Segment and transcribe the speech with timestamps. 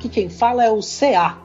[0.00, 1.36] Aqui quem fala é o CA.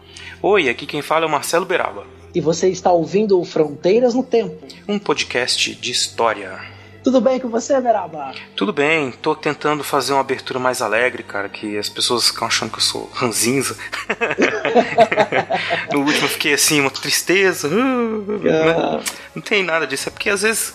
[0.41, 2.07] Oi, aqui quem fala é o Marcelo Beraba.
[2.33, 4.65] E você está ouvindo o Fronteiras no Tempo.
[4.87, 6.61] Um podcast de história.
[7.03, 8.33] Tudo bem com você, Beraba?
[8.55, 12.71] Tudo bem, tô tentando fazer uma abertura mais alegre, cara, que as pessoas ficam achando
[12.71, 13.77] que eu sou ranzinza.
[15.91, 17.69] no último eu fiquei assim, uma tristeza.
[17.69, 19.01] Ah.
[19.35, 20.73] Não tem nada disso, é porque às vezes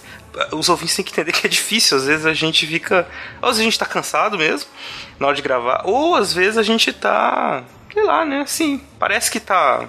[0.53, 3.07] os ouvintes têm que entender que é difícil, às vezes a gente fica.
[3.43, 4.69] Ou às vezes a gente tá cansado mesmo
[5.19, 7.63] na hora de gravar, ou às vezes a gente tá.
[7.93, 8.41] sei lá, né?
[8.43, 9.89] Assim, parece que tá.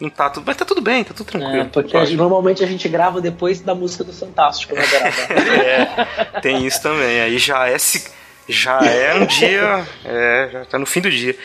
[0.00, 0.42] Não tá tudo.
[0.46, 1.62] Mas tá tudo bem, tá tudo tranquilo.
[1.62, 4.82] É, porque a gente- normalmente a gente grava depois da música do Fantástico, né?
[6.34, 7.20] É, tem isso também.
[7.20, 7.76] Aí já é
[8.48, 11.36] já é um dia, é, já tá no fim do dia.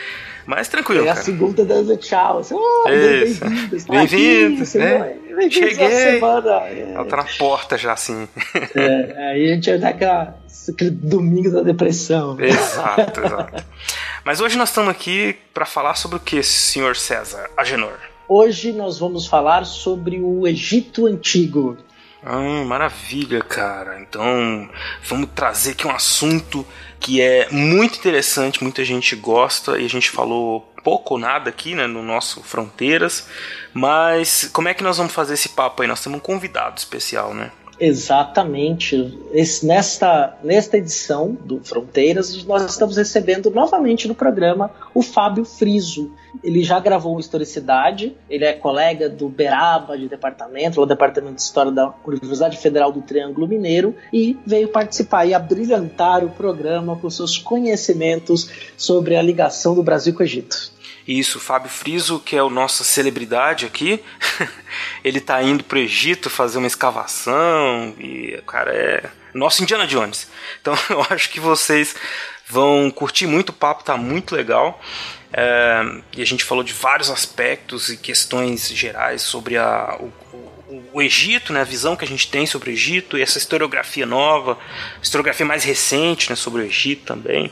[0.48, 2.38] Mas tranquilo, É a segunda dando tchau.
[2.38, 3.84] Assim, oh, bem-vindo.
[3.86, 5.14] Bem-vindo, né?
[5.36, 5.86] Bem-vindo Cheguei.
[5.86, 8.26] É, tá porta já, assim.
[8.74, 10.38] é, aí a gente vai dar aquela,
[10.70, 12.40] aquele domingo da depressão.
[12.40, 13.62] exato, exato.
[14.24, 17.98] Mas hoje nós estamos aqui para falar sobre o que, senhor César Agenor?
[18.26, 21.76] Hoje nós vamos falar sobre o Egito Antigo.
[22.22, 24.00] Ah, maravilha, cara.
[24.00, 24.68] Então,
[25.04, 26.66] vamos trazer aqui um assunto
[26.98, 31.74] que é muito interessante, muita gente gosta e a gente falou pouco ou nada aqui,
[31.74, 33.28] né, no nosso Fronteiras.
[33.72, 35.88] Mas como é que nós vamos fazer esse papo aí?
[35.88, 37.52] Nós temos um convidado especial, né?
[37.80, 39.18] Exatamente.
[39.32, 46.10] Esse- nesta, nesta edição do Fronteiras, nós estamos recebendo novamente no programa o Fábio Friso.
[46.42, 51.72] Ele já gravou Historicidade, ele é colega do Beraba de departamento, do Departamento de História
[51.72, 57.38] da Universidade Federal do Triângulo Mineiro, e veio participar e abrilhantar o programa com seus
[57.38, 60.72] conhecimentos sobre a ligação do Brasil com o Egito.
[61.08, 63.98] Isso, o Fábio Friso, que é o nossa celebridade aqui,
[65.02, 70.30] ele tá indo pro Egito fazer uma escavação e, cara, é nosso Indiana Jones.
[70.60, 71.96] Então eu acho que vocês
[72.46, 74.78] vão curtir muito o papo, tá muito legal.
[75.32, 75.80] É,
[76.14, 81.00] e a gente falou de vários aspectos e questões gerais sobre a, o, o- o
[81.02, 84.58] Egito, né, a visão que a gente tem sobre o Egito e essa historiografia nova,
[85.02, 87.50] historiografia mais recente né, sobre o Egito também.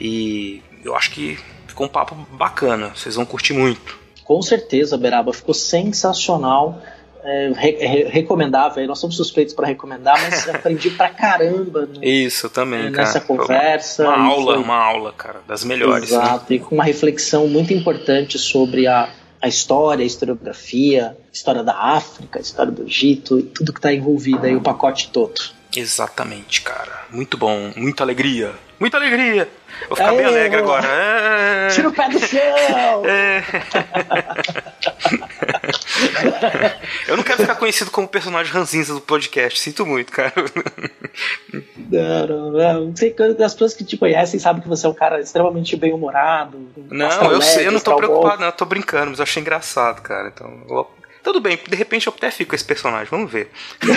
[0.00, 1.36] E eu acho que
[1.72, 3.98] ficou um papo bacana, vocês vão curtir muito.
[4.24, 6.80] Com certeza, Beraba, ficou sensacional.
[7.24, 12.50] É, re- re- recomendável, nós somos suspeitos para recomendar, mas aprendi pra caramba no- Isso
[12.50, 13.06] também, cara.
[13.06, 14.02] nessa uma- conversa.
[14.08, 16.10] Uma, e aula, foi- uma aula, cara, das melhores.
[16.10, 16.16] né?
[16.18, 19.08] Exato, e com uma reflexão muito importante sobre a,
[19.40, 23.78] a história, a historiografia, a história da África, a história do Egito e tudo que
[23.78, 25.40] está envolvido aí, o pacote todo.
[25.74, 27.02] Exatamente, cara.
[27.10, 28.52] Muito bom, muita alegria.
[28.78, 29.48] Muita alegria!
[29.88, 30.86] Vou ficar Aê, bem alegre agora.
[30.86, 31.68] É...
[31.68, 32.40] Tira o pé do chão!
[33.06, 33.42] É.
[37.08, 39.58] Eu não quero ficar conhecido como personagem ranzinza do podcast.
[39.58, 40.32] Sinto muito, cara.
[41.76, 42.96] Não, não, não.
[42.96, 46.68] Sei que as pessoas que te conhecem sabem que você é um cara extremamente bem-humorado.
[46.90, 48.48] Não, eu sei, eu não tô preocupado, não.
[48.48, 50.28] Eu tô brincando, mas eu achei engraçado, cara.
[50.28, 50.86] Então,
[51.22, 53.50] tudo bem, de repente eu até fico com esse personagem, vamos ver.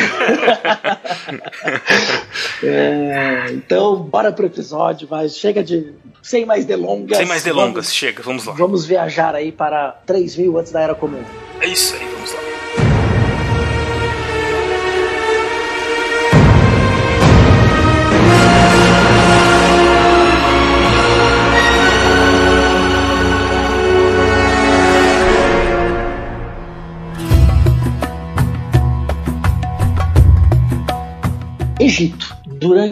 [2.63, 5.93] É, então, bora pro episódio, mas chega de.
[6.21, 7.17] Sem mais delongas.
[7.17, 8.53] Sem mais delongas, Vamos, chega, vamos lá.
[8.53, 11.23] vamos viajar aí para 3 mil antes da Era Comum.
[11.59, 12.54] É isso aí, vamos lá.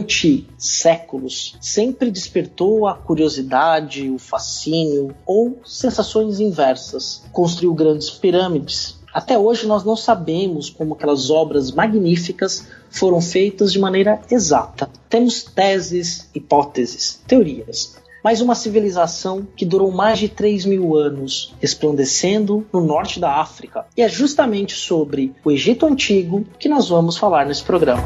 [0.03, 7.23] Durante séculos, sempre despertou a curiosidade, o fascínio ou sensações inversas.
[7.32, 8.97] Construiu grandes pirâmides.
[9.14, 14.90] Até hoje nós não sabemos como aquelas obras magníficas foram feitas de maneira exata.
[15.09, 17.96] Temos teses, hipóteses, teorias.
[18.23, 23.85] Mas uma civilização que durou mais de 3 mil anos, resplandecendo no norte da África.
[23.96, 28.03] E é justamente sobre o Egito Antigo que nós vamos falar nesse programa.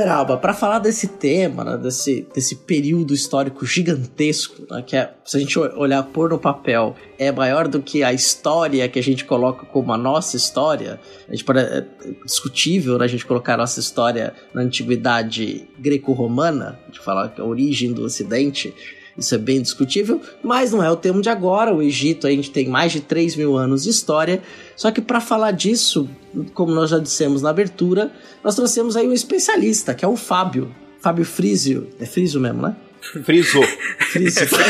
[0.00, 5.36] Beraba, para falar desse tema, né, desse, desse período histórico gigantesco, né, que é, se
[5.36, 9.26] a gente olhar por no papel, é maior do que a história que a gente
[9.26, 10.98] coloca como a nossa história,
[11.28, 11.86] a gente pode, é
[12.24, 17.38] discutível né, a gente colocar a nossa história na antiguidade greco-romana, a gente fala que
[17.38, 18.74] a origem do ocidente,
[19.16, 21.74] isso é bem discutível, mas não é o termo de agora.
[21.74, 24.42] O Egito a gente tem mais de 3 mil anos de história.
[24.76, 26.08] Só que para falar disso,
[26.54, 28.12] como nós já dissemos na abertura,
[28.42, 30.74] nós trouxemos aí um especialista, que é o Fábio.
[31.00, 31.88] Fábio Frísio.
[31.98, 32.76] É Frísio mesmo, né?
[33.24, 33.64] Frisou.
[34.12, 34.46] Frísio.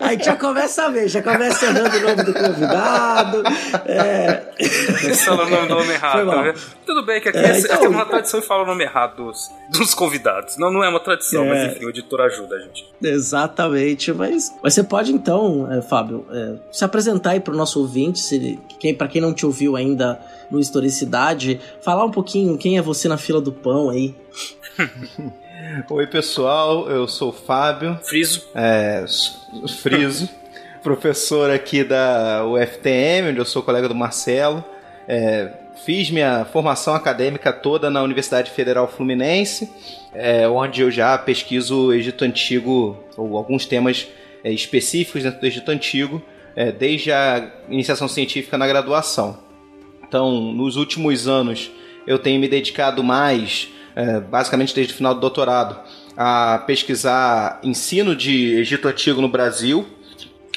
[0.00, 3.42] Aí já começa a ver, já começa errando o nome do convidado.
[3.86, 4.42] É...
[5.24, 6.24] Fala o nome do homem errado.
[6.24, 6.54] Né?
[6.86, 7.78] Tudo bem que aqui é, então...
[7.80, 10.56] tem uma tradição de falar o nome errado dos, dos convidados.
[10.56, 11.48] Não, não é uma tradição, é...
[11.48, 12.86] mas enfim, o editor ajuda a gente.
[13.02, 17.80] Exatamente, mas, mas você pode então, é, Fábio, é, se apresentar aí para o nosso
[17.80, 20.20] ouvinte, se, quem, para quem não te ouviu ainda
[20.50, 24.14] no Historicidade, falar um pouquinho quem é você na fila do pão aí.
[25.88, 27.98] Oi, pessoal, eu sou o Fábio.
[28.02, 28.42] Friso.
[28.54, 29.06] É,
[29.80, 30.28] Friso.
[30.82, 34.62] professor aqui da UFTM, onde eu sou colega do Marcelo.
[35.08, 35.50] É,
[35.84, 39.70] fiz minha formação acadêmica toda na Universidade Federal Fluminense,
[40.12, 44.08] é, onde eu já pesquiso o Egito Antigo, ou alguns temas
[44.44, 46.22] é, específicos dentro do Egito Antigo,
[46.54, 49.38] é, desde a iniciação científica na graduação.
[50.06, 51.70] Então, nos últimos anos,
[52.06, 53.68] eu tenho me dedicado mais
[54.30, 55.78] basicamente desde o final do doutorado,
[56.16, 59.86] a pesquisar ensino de Egito Antigo no Brasil,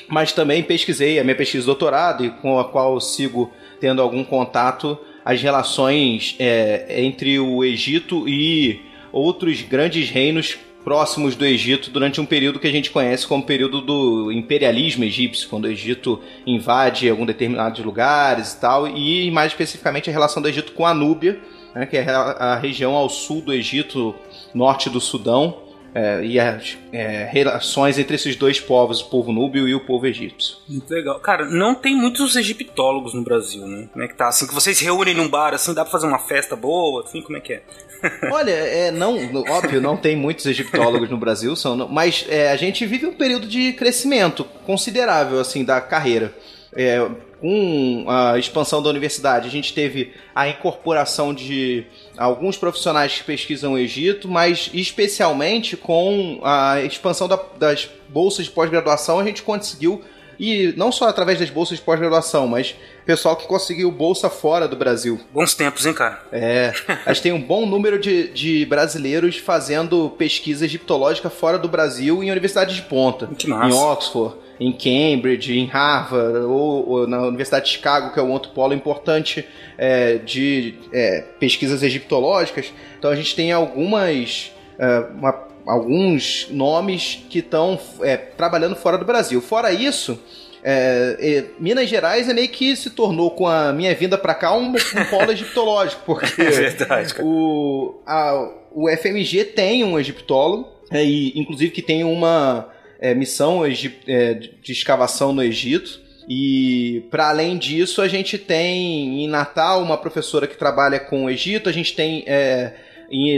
[0.08, 4.24] mas também pesquisei a minha pesquisa de doutorado e com a qual sigo tendo algum
[4.24, 8.80] contato as relações é, entre o Egito e
[9.12, 13.82] outros grandes reinos próximos do Egito durante um período que a gente conhece como período
[13.82, 20.12] do imperialismo egípcio, quando o Egito invade algum determinados lugares e tal, e mais especificamente
[20.12, 21.40] a relação do Egito com a Núbia,
[21.75, 24.16] né, que é a, a, região ao sul do Egito,
[24.54, 29.66] norte do Sudão, é, e as é, relações entre esses dois povos, o povo núbio
[29.66, 30.57] e o povo egípcio.
[30.68, 31.19] Muito legal.
[31.22, 33.88] Cara, não tem muitos egiptólogos no Brasil, né?
[33.94, 34.27] Como é que tá?
[34.27, 37.38] Assim, que vocês reúnem num bar, assim, dá pra fazer uma festa boa, assim, como
[37.38, 37.63] é que é?
[38.30, 39.16] Olha, é, não,
[39.50, 43.48] óbvio, não tem muitos egiptólogos no Brasil, são, mas é, a gente vive um período
[43.48, 46.33] de crescimento considerável, assim, da carreira.
[46.75, 47.07] É,
[47.46, 51.86] com a expansão da universidade, a gente teve a incorporação de
[52.18, 58.52] alguns profissionais que pesquisam o Egito, mas especialmente com a expansão da, das bolsas de
[58.52, 60.04] pós-graduação, a gente conseguiu
[60.40, 62.76] e não só através das bolsas de pós-graduação, mas
[63.06, 65.20] pessoal que conseguiu bolsa fora do Brasil.
[65.32, 66.24] Bons tempos, hein, cara?
[66.32, 66.74] É.
[67.06, 72.24] a gente tem um bom número de, de brasileiros fazendo pesquisa egiptológica fora do Brasil
[72.24, 73.28] em universidades de ponta.
[73.38, 73.70] Que massa.
[73.70, 78.31] Em Oxford em Cambridge, em Harvard, ou, ou, na Universidade de Chicago, que é um
[78.31, 79.46] outro polo importante
[79.78, 82.74] é, de é, pesquisas egiptológicas.
[82.98, 84.52] Então a gente tem algumas.
[84.78, 89.42] É, uma, alguns nomes que estão é, trabalhando fora do Brasil.
[89.42, 90.19] Fora isso,
[90.63, 94.69] é, Minas Gerais é meio que se tornou, com a minha vinda para cá, um,
[94.72, 101.40] um polo egiptológico, porque é verdade, o, a, o FMG tem um egiptólogo, é, e,
[101.40, 102.69] inclusive que tem uma
[103.00, 106.06] é, missão é, de escavação no Egito.
[106.28, 111.30] E para além disso, a gente tem em Natal uma professora que trabalha com o
[111.30, 112.74] Egito, a gente tem é,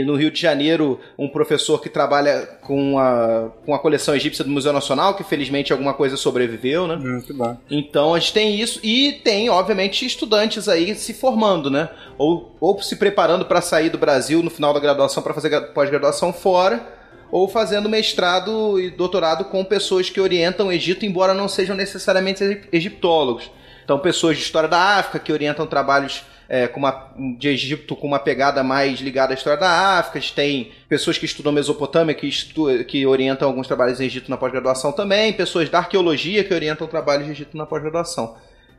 [0.06, 4.50] no Rio de Janeiro um professor que trabalha com a, com a coleção egípcia do
[4.50, 6.96] Museu Nacional, que felizmente alguma coisa sobreviveu, né?
[6.96, 7.56] Muito bom.
[7.70, 11.90] Então a gente tem isso e tem, obviamente, estudantes aí se formando, né?
[12.16, 16.32] Ou, ou se preparando para sair do Brasil no final da graduação para fazer pós-graduação
[16.32, 16.97] fora
[17.30, 22.68] ou fazendo mestrado e doutorado com pessoas que orientam o Egito, embora não sejam necessariamente
[22.72, 23.50] egiptólogos.
[23.84, 28.06] Então, pessoas de história da África que orientam trabalhos é, com uma, de Egito com
[28.06, 30.26] uma pegada mais ligada à história da África.
[30.34, 34.92] Tem pessoas que estudam Mesopotâmia, que, estu que orientam alguns trabalhos em Egito na pós-graduação
[34.92, 35.32] também.
[35.32, 38.36] Pessoas da arqueologia que orientam trabalhos de Egito na pós-graduação.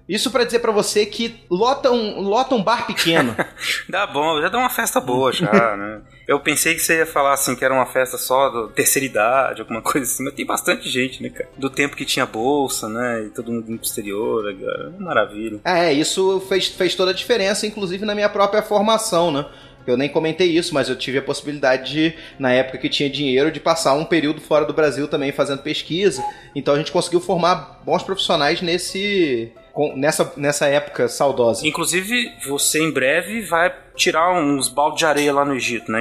[0.10, 3.36] Isso para dizer para você que lota um, lota um bar pequeno.
[3.88, 6.02] dá bom, já dá uma festa boa já, né?
[6.28, 9.62] Eu pensei que você ia falar assim que era uma festa só da terceira idade,
[9.62, 11.48] alguma coisa assim, mas tem bastante gente, né, cara?
[11.56, 13.26] Do tempo que tinha bolsa, né?
[13.26, 14.96] E todo mundo no exterior, cara.
[15.00, 15.60] Maravilha.
[15.64, 19.46] É, isso fez, fez toda a diferença, inclusive na minha própria formação, né?
[19.86, 23.52] Eu nem comentei isso, mas eu tive a possibilidade de, na época que tinha dinheiro,
[23.52, 26.24] de passar um período fora do Brasil também fazendo pesquisa.
[26.56, 29.52] Então a gente conseguiu formar bons profissionais nesse,
[29.96, 31.68] nessa, nessa época saudosa.
[31.68, 36.00] Inclusive, você em breve vai tirar uns baldes de areia lá no Egito, né?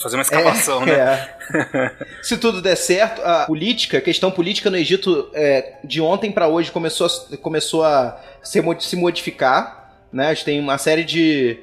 [0.00, 1.28] Fazer uma escavação, é, né?
[1.54, 1.92] É.
[2.22, 6.48] Se tudo der certo, a política, a questão política no Egito, é, de ontem para
[6.48, 9.94] hoje começou a, começou a se, se modificar.
[10.12, 10.28] Né?
[10.28, 11.58] A gente tem uma série de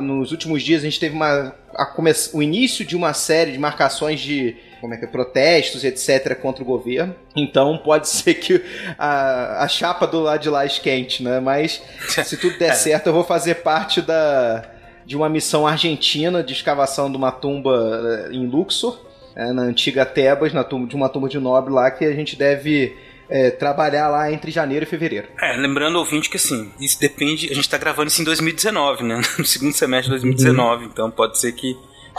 [0.00, 1.54] nos últimos dias a gente teve uma,
[1.94, 6.34] come, o início de uma série de marcações de como é que é, protestos, etc.,
[6.36, 7.14] contra o governo.
[7.36, 8.62] Então pode ser que
[8.98, 11.40] a, a chapa do lado de lá esquente, né?
[11.40, 12.74] Mas se tudo der é.
[12.74, 14.64] certo, eu vou fazer parte da,
[15.04, 20.04] de uma missão argentina de escavação de uma tumba eh, em Luxor, é, na antiga
[20.04, 22.96] Tebas, na tumba, de uma tumba de nobre lá, que a gente deve
[23.28, 25.28] é, trabalhar lá entre janeiro e fevereiro.
[25.40, 27.50] É, lembrando ouvinte que assim, isso depende.
[27.50, 29.20] A gente tá gravando isso em 2019, né?
[29.38, 30.90] No segundo semestre de 2019, uhum.
[30.90, 31.76] então pode ser que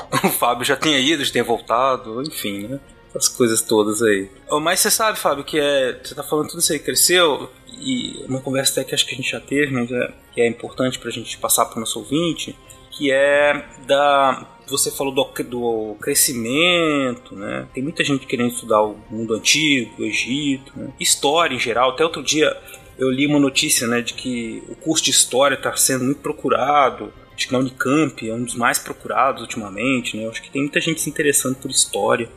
[0.24, 2.79] o Fábio já tenha ido, já tenha voltado, enfim, né?
[3.15, 4.29] As coisas todas aí.
[4.62, 6.00] Mas você sabe, Fábio, que é.
[6.03, 9.18] Você tá falando tudo isso aí, cresceu, e uma conversa até que acho que a
[9.18, 12.56] gente já teve, mas é, que é importante pra gente passar pro nosso ouvinte,
[12.91, 14.46] que é da.
[14.68, 17.68] Você falou do, do crescimento, né?
[17.74, 20.94] Tem muita gente querendo estudar o mundo antigo, o Egito, né?
[21.00, 21.91] história em geral.
[21.91, 22.56] Até outro dia
[23.00, 27.12] eu li uma notícia, né, de que o curso de história está sendo muito procurado
[27.39, 30.27] acho que na Unicamp é um dos mais procurados ultimamente, né?
[30.27, 32.29] Acho que tem muita gente se interessando por história.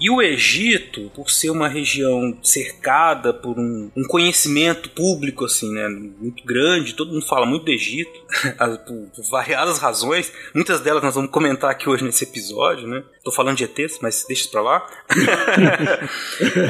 [0.00, 5.88] E o Egito, por ser uma região cercada por um, um, conhecimento público assim, né,
[5.88, 8.20] muito grande, todo mundo fala muito do Egito,
[8.86, 13.02] por, por, variadas razões, muitas delas nós vamos comentar aqui hoje nesse episódio, né?
[13.24, 14.86] Tô falando de ETs, mas deixa isso pra lá.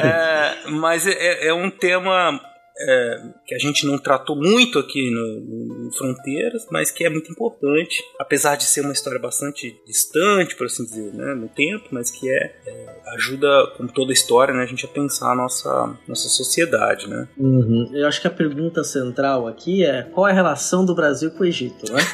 [0.03, 2.41] é, mas é, é um tema
[2.81, 7.33] é, que a gente não tratou muito aqui no, no, Fronteiras, mas que é muito
[7.33, 12.11] importante, apesar de ser uma história bastante distante, por assim dizer, né, no tempo, mas
[12.11, 16.29] que é, é ajuda, como toda história, né, a gente a pensar a nossa, nossa
[16.29, 17.27] sociedade, né.
[17.37, 17.91] Uhum.
[17.93, 21.43] Eu acho que a pergunta central aqui é qual é a relação do Brasil com
[21.43, 22.03] o Egito, né?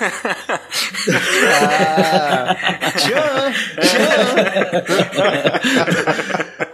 [1.60, 2.54] ah,
[2.96, 3.52] tchan,
[3.82, 4.14] tchan.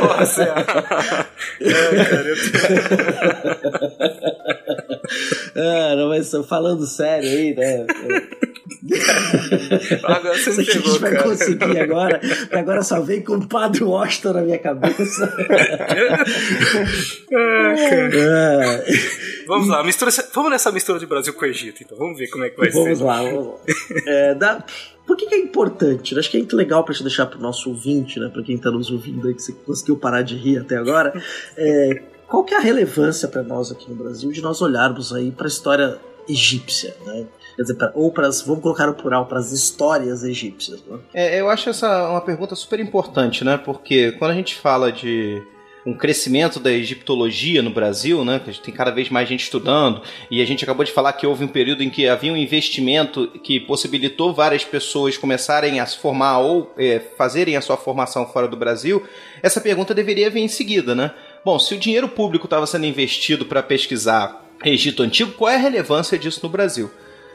[0.00, 0.46] Nossa, é,
[2.04, 2.34] cara,
[5.56, 7.86] ah, não, mas falando sério aí, né?
[10.04, 11.22] Agora você me pegou, a gente vai cara.
[11.24, 12.20] conseguir agora.
[12.52, 15.34] Agora só vem com o Padre Washington na minha cabeça.
[17.32, 18.84] ah, cara.
[19.46, 21.98] Vamos lá, mistura, vamos nessa mistura de Brasil com o Egito, então.
[21.98, 23.04] Vamos ver como é que vai vamos ser.
[23.04, 23.54] Lá, vamos lá,
[24.06, 24.64] é, dá...
[25.06, 26.12] Por que, que, é importante?
[26.12, 28.56] Eu acho que é muito legal para deixar para o nosso ouvinte, né, para quem
[28.56, 31.12] está nos ouvindo aí, que você conseguiu parar de rir até agora.
[31.56, 35.30] É, qual que é a relevância para nós aqui no Brasil de nós olharmos aí
[35.30, 37.26] para a história egípcia, né?
[37.56, 40.84] Quer dizer, pra, ou para vamos colocar o plural, para as histórias egípcias.
[40.86, 40.98] Né?
[41.12, 43.56] É, eu acho essa uma pergunta super importante, né?
[43.56, 45.42] Porque quando a gente fala de
[45.88, 48.38] um crescimento da egiptologia no Brasil, né?
[48.38, 51.14] Que a gente tem cada vez mais gente estudando, e a gente acabou de falar
[51.14, 55.86] que houve um período em que havia um investimento que possibilitou várias pessoas começarem a
[55.86, 59.02] se formar ou é, fazerem a sua formação fora do Brasil.
[59.42, 61.10] Essa pergunta deveria vir em seguida, né?
[61.42, 65.58] Bom, se o dinheiro público estava sendo investido para pesquisar Egito Antigo, qual é a
[65.58, 66.90] relevância disso no Brasil?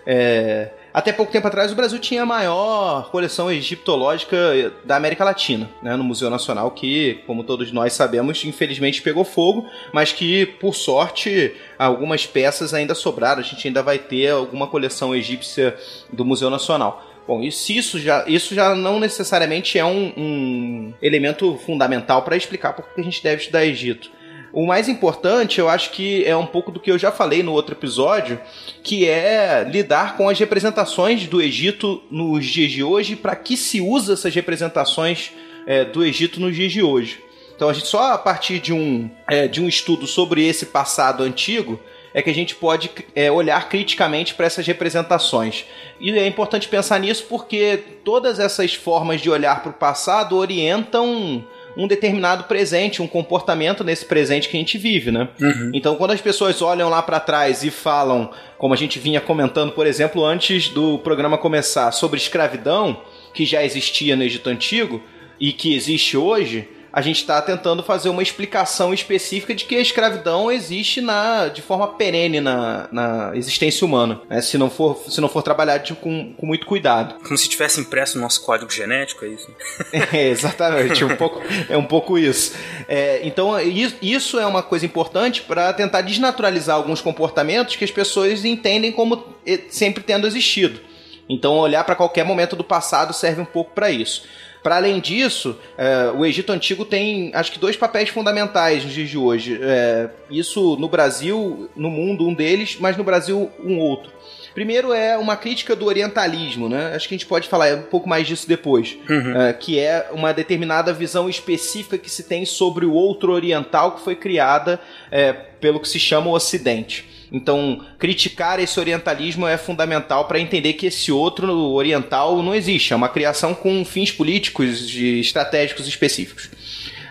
[0.05, 4.38] É, até pouco tempo atrás, o Brasil tinha a maior coleção egiptológica
[4.86, 9.68] da América Latina, né, no Museu Nacional, que, como todos nós sabemos, infelizmente pegou fogo,
[9.92, 13.42] mas que, por sorte, algumas peças ainda sobraram.
[13.42, 15.76] A gente ainda vai ter alguma coleção egípcia
[16.12, 17.04] do Museu Nacional.
[17.28, 22.74] Bom, isso, isso, já, isso já não necessariamente é um, um elemento fundamental para explicar
[22.74, 24.12] por que a gente deve estudar Egito.
[24.53, 27.51] O mais importante, eu acho que é um pouco do que eu já falei no
[27.51, 28.39] outro episódio,
[28.83, 33.81] que é lidar com as representações do Egito nos dias de hoje, para que se
[33.81, 35.31] usa essas representações
[35.65, 37.19] é, do Egito nos dias de hoje.
[37.55, 41.24] Então a gente só a partir de um, é, de um estudo sobre esse passado
[41.24, 41.79] antigo
[42.13, 45.65] é que a gente pode é, olhar criticamente para essas representações.
[46.00, 51.43] E é importante pensar nisso porque todas essas formas de olhar para o passado orientam
[51.75, 55.30] um determinado presente, um comportamento nesse presente que a gente vive, né?
[55.39, 55.72] Uhum.
[55.74, 59.72] Então, quando as pessoas olham lá para trás e falam, como a gente vinha comentando,
[59.72, 63.01] por exemplo, antes do programa começar, sobre escravidão,
[63.34, 65.01] que já existia no Egito Antigo
[65.39, 69.82] e que existe hoje, a gente está tentando fazer uma explicação específica de que a
[69.82, 74.40] escravidão existe na, de forma perene na, na existência humana, né?
[74.42, 77.16] se, não for, se não for trabalhado tipo, com, com muito cuidado.
[77.24, 79.48] Como se tivesse impresso no nosso código genético, é isso?
[80.14, 82.54] é, exatamente, um pouco, é um pouco isso.
[82.88, 83.60] É, então,
[84.00, 89.36] isso é uma coisa importante para tentar desnaturalizar alguns comportamentos que as pessoas entendem como
[89.68, 90.80] sempre tendo existido.
[91.28, 94.24] Então, olhar para qualquer momento do passado serve um pouco para isso.
[94.63, 99.10] Para além disso, é, o Egito Antigo tem, acho que, dois papéis fundamentais nos dias
[99.10, 99.60] de hoje.
[99.62, 104.10] É, isso no Brasil, no mundo, um deles, mas no Brasil, um outro.
[104.53, 106.93] Primeiro é uma crítica do orientalismo, né?
[106.96, 108.96] Acho que a gente pode falar um pouco mais disso depois.
[109.10, 109.41] Uhum.
[109.41, 114.01] É, que é uma determinada visão específica que se tem sobre o outro oriental que
[114.01, 114.79] foi criada
[115.12, 117.12] é, pelo que se chama o Ocidente.
[117.34, 122.96] Então, criticar esse orientalismo é fundamental para entender que esse outro oriental não existe, é
[122.96, 126.52] uma criação com fins políticos e estratégicos específicos.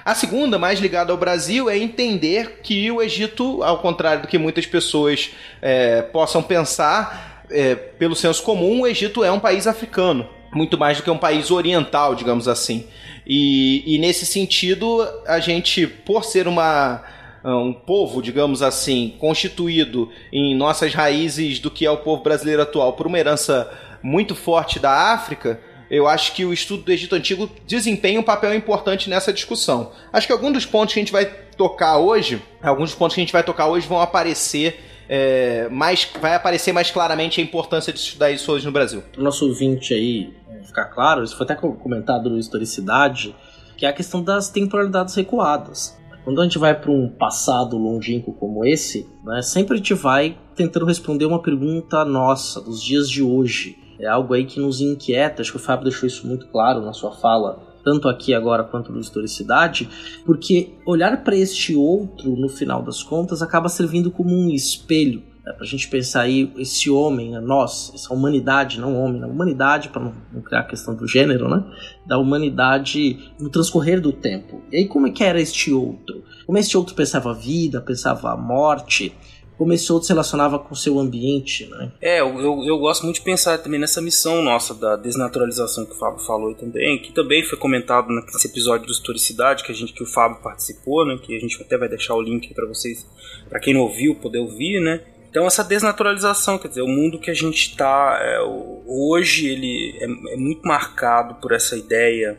[0.04, 4.38] A segunda, mais ligada ao Brasil, é entender que o Egito, ao contrário do que
[4.38, 10.28] muitas pessoas é, possam pensar, é, pelo senso comum, o Egito é um país africano,
[10.52, 12.86] muito mais do que um país oriental, digamos assim.
[13.26, 17.02] E, e nesse sentido, a gente, por ser uma
[17.50, 22.92] um povo, digamos assim, constituído em nossas raízes do que é o povo brasileiro atual
[22.92, 23.70] por uma herança
[24.02, 28.54] muito forte da África, eu acho que o estudo do Egito Antigo desempenha um papel
[28.54, 29.92] importante nessa discussão.
[30.12, 33.20] Acho que alguns dos pontos que a gente vai tocar hoje, alguns dos pontos que
[33.20, 37.92] a gente vai tocar hoje vão aparecer é, mais, vai aparecer mais claramente a importância
[37.92, 39.02] de estudar isso hoje no Brasil.
[39.18, 43.36] O nosso ouvinte aí é, ficar claro, isso foi até comentado no Historicidade,
[43.76, 46.00] que é a questão das temporalidades recuadas.
[46.24, 50.38] Quando a gente vai para um passado longínquo como esse, né, sempre a gente vai
[50.54, 53.76] tentando responder uma pergunta nossa, dos dias de hoje.
[53.98, 56.92] É algo aí que nos inquieta, acho que o Fábio deixou isso muito claro na
[56.92, 59.88] sua fala, tanto aqui agora quanto no Historicidade,
[60.24, 65.52] porque olhar para este outro, no final das contas, acaba servindo como um espelho é,
[65.52, 70.00] para a gente pensar aí esse homem, nós, essa humanidade, não homem, a humanidade, para
[70.00, 71.64] não, não, criar a questão do gênero, né?
[72.06, 74.62] Da humanidade no transcorrer do tempo.
[74.70, 76.22] E aí, como é que era este outro?
[76.46, 79.12] Como este outro pensava a vida, pensava a morte?
[79.58, 81.92] Como esse outro se relacionava com o seu ambiente, né?
[82.00, 85.92] É, eu, eu, eu gosto muito de pensar também nessa missão nossa da desnaturalização que
[85.92, 89.92] o Fábio falou também, que também foi comentado nesse episódio do Historicidade que a gente
[89.92, 91.18] que o Fábio participou, né?
[91.20, 93.06] Que a gente até vai deixar o link para vocês,
[93.48, 95.00] para quem não ouviu, poder ouvir, né?
[95.32, 98.38] Então essa desnaturalização, quer dizer, o mundo que a gente está é,
[98.86, 102.38] hoje ele é, é, muito marcado por essa ideia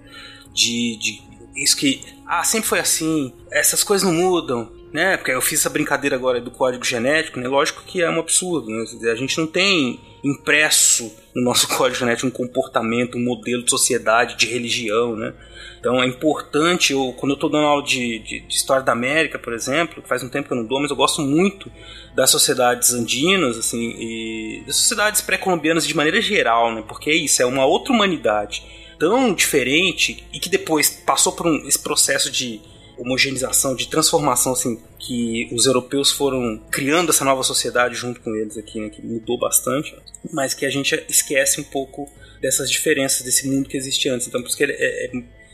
[0.53, 1.23] de, de
[1.55, 5.17] isso que ah sempre foi assim, essas coisas não mudam, né?
[5.17, 7.47] Porque eu fiz essa brincadeira agora do código genético, né?
[7.47, 8.85] Lógico que é um absurdo, né?
[9.11, 14.37] A gente não tem impresso no nosso código genético um comportamento, um modelo de sociedade,
[14.37, 15.33] de religião, né?
[15.79, 19.37] Então é importante, eu, quando eu estou dando aula de, de, de, História da América,
[19.37, 21.69] por exemplo, faz um tempo que eu não dou, mas eu gosto muito
[22.15, 26.83] das sociedades andinas, assim, e das sociedades pré-colombianas de maneira geral, né?
[26.87, 28.63] Porque é isso, é uma outra humanidade
[28.97, 32.61] tão diferente e que depois passou por um, esse processo de
[32.97, 38.57] homogeneização, de transformação, assim, que os europeus foram criando essa nova sociedade junto com eles
[38.57, 39.95] aqui, né, que mudou bastante,
[40.31, 42.09] mas que a gente esquece um pouco
[42.41, 44.27] dessas diferenças desse mundo que existia antes.
[44.27, 45.11] Então, por isso que é, é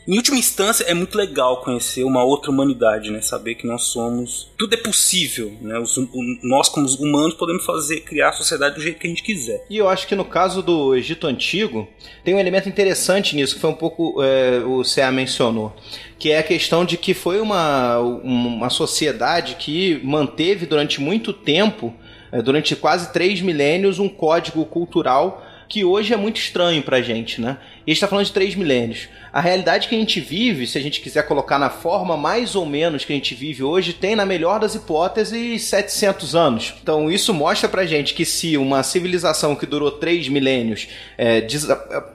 [0.08, 3.20] em última instância, é muito legal conhecer uma outra humanidade, né?
[3.20, 4.50] Saber que nós somos.
[4.56, 5.78] Tudo é possível, né?
[5.78, 6.08] Os, o,
[6.42, 9.64] nós, como humanos, podemos fazer, criar a sociedade do jeito que a gente quiser.
[9.68, 11.86] E eu acho que no caso do Egito Antigo,
[12.24, 15.76] tem um elemento interessante nisso, que foi um pouco é, o CA mencionou.
[16.20, 21.92] Que é a questão de que foi uma, uma sociedade que manteve durante muito tempo,
[22.30, 27.40] é, durante quase três milênios, um código cultural que hoje é muito estranho pra gente,
[27.40, 27.56] né?
[27.86, 29.08] E a gente tá falando de três milênios.
[29.32, 32.66] A realidade que a gente vive, se a gente quiser colocar na forma mais ou
[32.66, 36.74] menos que a gente vive hoje, tem, na melhor das hipóteses, 700 anos.
[36.82, 41.40] Então isso mostra pra gente que se uma civilização que durou três milênios é,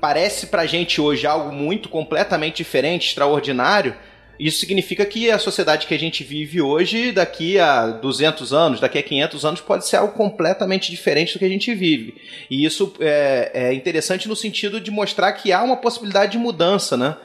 [0.01, 3.95] parece pra gente hoje algo muito completamente diferente, extraordinário,
[4.39, 8.97] isso significa que a sociedade que a gente vive hoje, daqui a 200 anos, daqui
[8.97, 12.15] a 500 anos, pode ser algo completamente diferente do que a gente vive.
[12.49, 16.97] E isso é, é interessante no sentido de mostrar que há uma possibilidade de mudança,
[16.97, 17.15] né?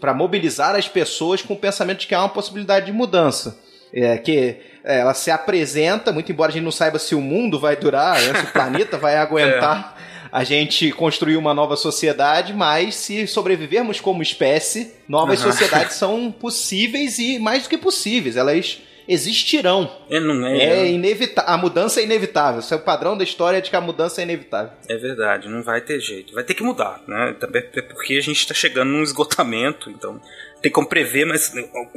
[0.00, 3.62] Para mobilizar as pessoas com o pensamento de que há uma possibilidade de mudança.
[3.96, 7.60] É, que é, ela se apresenta, muito embora a gente não saiba se o mundo
[7.60, 9.93] vai durar, né, se o planeta vai aguentar.
[9.93, 9.93] É
[10.34, 15.52] a gente construir uma nova sociedade, mas se sobrevivermos como espécie, novas uhum.
[15.52, 18.36] sociedades são possíveis e mais do que possíveis.
[18.36, 19.88] Elas existirão.
[20.10, 20.58] É, não é.
[20.58, 21.54] É inevitável.
[21.54, 22.58] A mudança é inevitável.
[22.58, 24.72] Isso é o padrão da história de que a mudança é inevitável.
[24.88, 26.34] É verdade, não vai ter jeito.
[26.34, 27.36] Vai ter que mudar, né?
[27.38, 30.20] Também é porque a gente está chegando num esgotamento, então
[30.64, 31.52] tem como prever, mas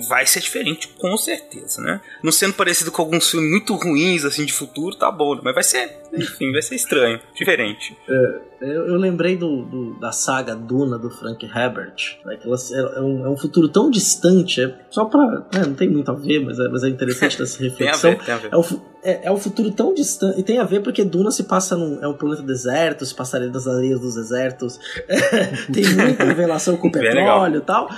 [0.10, 2.02] vai ser diferente, com certeza, né?
[2.22, 5.64] Não sendo parecido com alguns filmes muito ruins, assim, de futuro, tá bom, mas vai
[5.64, 7.96] ser, enfim, vai ser estranho, diferente.
[8.10, 13.02] É, eu, eu, lembrei do, do, da saga Duna do Frank Herbert, né, é, é,
[13.02, 15.26] um, é, um, futuro tão distante, é só pra.
[15.26, 18.12] Né, não tem muito a ver, mas é, mas é interessante dessa reflexão.
[18.16, 18.50] tem a ver, tem a ver.
[18.52, 21.44] É, o, é, é um futuro tão distante, e tem a ver porque Duna se
[21.44, 22.04] passa num.
[22.04, 24.80] É um planeta deserto, se passaria das areias dos desertos,
[25.72, 27.90] tem muita relação com o petróleo e tal.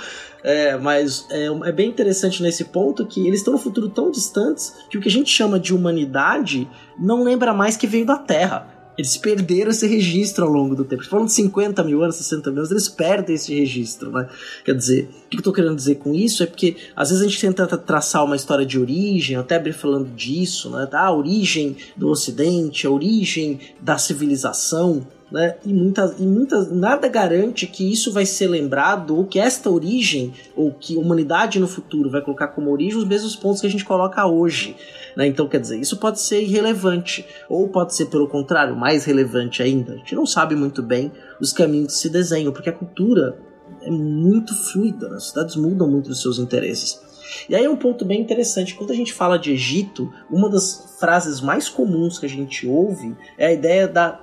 [0.42, 4.74] É, mas é, é, bem interessante nesse ponto que eles estão no futuro tão distantes
[4.88, 6.68] que o que a gente chama de humanidade
[6.98, 8.68] não lembra mais que veio da Terra.
[8.98, 11.04] Eles perderam esse registro ao longo do tempo.
[11.04, 14.28] Falando de 50 mil anos, 60 mil anos, eles perdem esse registro, né?
[14.64, 17.28] Quer dizer, o que eu tô querendo dizer com isso é porque às vezes a
[17.28, 20.88] gente tenta traçar uma história de origem, até abrir falando disso, né?
[20.92, 25.56] Ah, origem do Ocidente, a origem da civilização né?
[25.64, 30.34] E muitas, e muitas, nada garante que isso vai ser lembrado ou que esta origem
[30.56, 33.70] ou que a humanidade no futuro vai colocar como origem os mesmos pontos que a
[33.70, 34.76] gente coloca hoje.
[35.16, 35.26] Né?
[35.26, 39.92] Então, quer dizer, isso pode ser irrelevante ou pode ser, pelo contrário, mais relevante ainda.
[39.92, 43.38] A gente não sabe muito bem os caminhos que se desenham, porque a cultura
[43.82, 45.16] é muito fluida, né?
[45.16, 47.00] as cidades mudam muito os seus interesses.
[47.48, 48.74] E aí é um ponto bem interessante.
[48.74, 53.16] Quando a gente fala de Egito, uma das frases mais comuns que a gente ouve
[53.38, 54.20] é a ideia da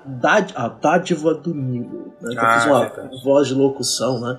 [0.56, 2.14] a dádiva do Nilo.
[2.22, 2.36] Né?
[2.38, 4.38] Ah, eu fiz uma é voz de locução, né?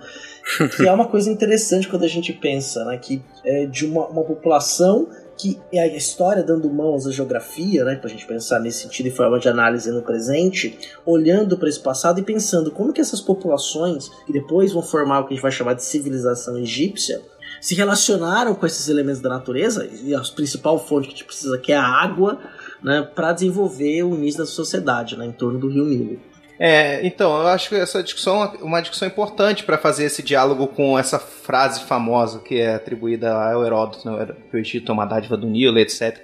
[0.77, 2.97] que é uma coisa interessante quando a gente pensa, né?
[2.97, 7.95] Que é de uma, uma população que é a história dando mãos à geografia, né,
[7.95, 10.77] para a gente pensar nesse sentido em forma de análise no presente,
[11.07, 15.23] olhando para esse passado e pensando como que essas populações, que depois vão formar o
[15.25, 17.23] que a gente vai chamar de civilização egípcia,
[17.61, 21.59] se relacionaram com esses elementos da natureza, e a principal fonte que a gente precisa,
[21.59, 22.39] que é a água,
[22.83, 26.21] né, para desenvolver o início da sociedade né, em torno do rio Nilo.
[26.61, 30.67] É, então, eu acho que essa discussão é uma discussão importante para fazer esse diálogo
[30.67, 35.05] com essa frase famosa que é atribuída ao Heródoto, né, que o Egito é uma
[35.05, 36.19] dádiva do Nilo, etc.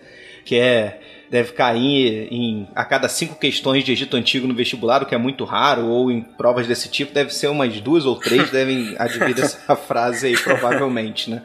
[0.44, 5.06] Que é deve cair em a cada cinco questões de Egito Antigo no vestibular, o
[5.06, 8.50] que é muito raro, ou em provas desse tipo, deve ser umas duas ou três
[8.50, 11.42] devem adquirir essa frase aí, provavelmente, né?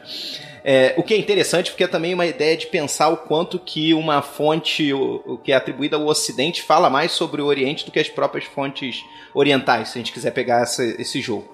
[0.62, 3.94] É, o que é interessante porque é também uma ideia de pensar o quanto que
[3.94, 7.98] uma fonte o, que é atribuída ao Ocidente fala mais sobre o Oriente do que
[7.98, 11.48] as próprias fontes orientais, se a gente quiser pegar essa, esse jogo.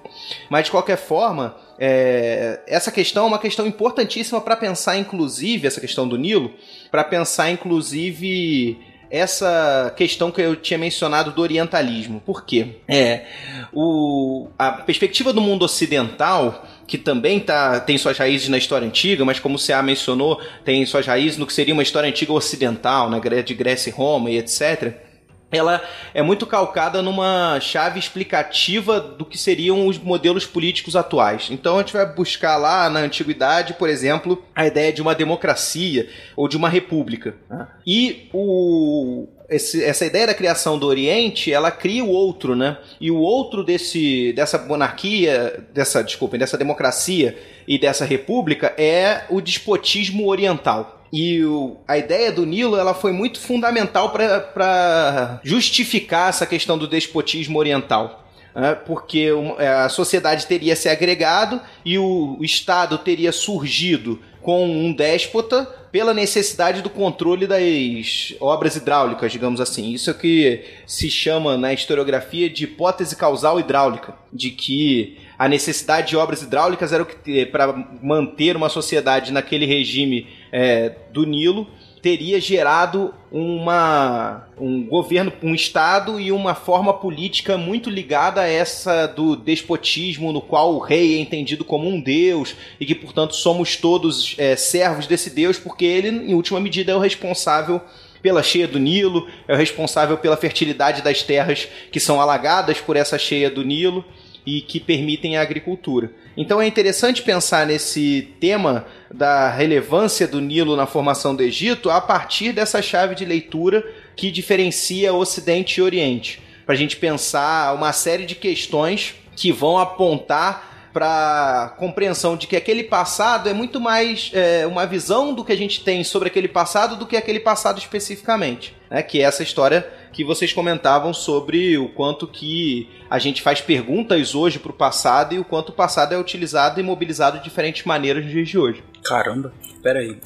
[0.49, 5.79] Mas de qualquer forma, é, essa questão é uma questão importantíssima para pensar, inclusive, essa
[5.79, 6.53] questão do Nilo,
[6.89, 12.21] para pensar, inclusive, essa questão que eu tinha mencionado do orientalismo.
[12.25, 12.77] Por quê?
[12.87, 13.25] É,
[13.71, 19.23] o, a perspectiva do mundo ocidental, que também tá, tem suas raízes na história antiga,
[19.23, 23.09] mas como o CA mencionou, tem suas raízes no que seria uma história antiga ocidental,
[23.09, 25.06] né, de Grécia e Roma e etc
[25.51, 25.81] ela
[26.13, 31.47] é muito calcada numa chave explicativa do que seriam os modelos políticos atuais.
[31.49, 36.09] Então a gente vai buscar lá na antiguidade, por exemplo, a ideia de uma democracia
[36.35, 37.35] ou de uma república.
[37.49, 37.67] Né?
[37.85, 42.77] E o, esse, essa ideia da criação do Oriente, ela cria o outro, né?
[42.99, 49.39] E o outro desse, dessa monarquia, dessa, desculpem, dessa democracia e dessa república é o
[49.39, 50.96] despotismo oriental.
[51.11, 56.87] E o, a ideia do Nilo ela foi muito fundamental para justificar essa questão do
[56.87, 58.27] despotismo oriental.
[58.57, 58.73] Né?
[58.73, 65.65] Porque é, a sociedade teria se agregado e o, Estado teria surgido com um déspota
[65.91, 69.91] pela necessidade do controle das obras hidráulicas, digamos assim.
[69.91, 76.09] Isso é que se chama na historiografia de hipótese causal hidráulica, de que a necessidade
[76.09, 81.67] de obras hidráulicas era o que para manter uma sociedade naquele regime é, do Nilo
[82.01, 89.05] teria gerado uma, um governo, um Estado e uma forma política muito ligada a essa
[89.05, 93.75] do despotismo, no qual o rei é entendido como um deus e que, portanto, somos
[93.75, 97.79] todos é, servos desse deus, porque ele, em última medida, é o responsável
[98.19, 102.95] pela cheia do Nilo, é o responsável pela fertilidade das terras que são alagadas por
[102.95, 104.03] essa cheia do Nilo
[104.47, 106.09] e que permitem a agricultura.
[106.37, 111.99] Então é interessante pensar nesse tema da relevância do Nilo na formação do Egito a
[111.99, 116.41] partir dessa chave de leitura que diferencia Ocidente e Oriente.
[116.65, 122.55] Para a gente pensar uma série de questões que vão apontar para compreensão de que
[122.55, 126.47] aquele passado é muito mais é, uma visão do que a gente tem sobre aquele
[126.47, 128.73] passado do que aquele passado especificamente.
[128.89, 129.03] Né?
[129.03, 129.85] Que é essa história
[130.17, 135.35] que vocês comentavam sobre o quanto que a gente faz perguntas hoje para o passado
[135.35, 138.57] e o quanto o passado é utilizado e mobilizado de diferentes maneiras nos dias de
[138.57, 138.83] hoje.
[139.05, 139.53] Caramba,
[139.83, 140.17] peraí.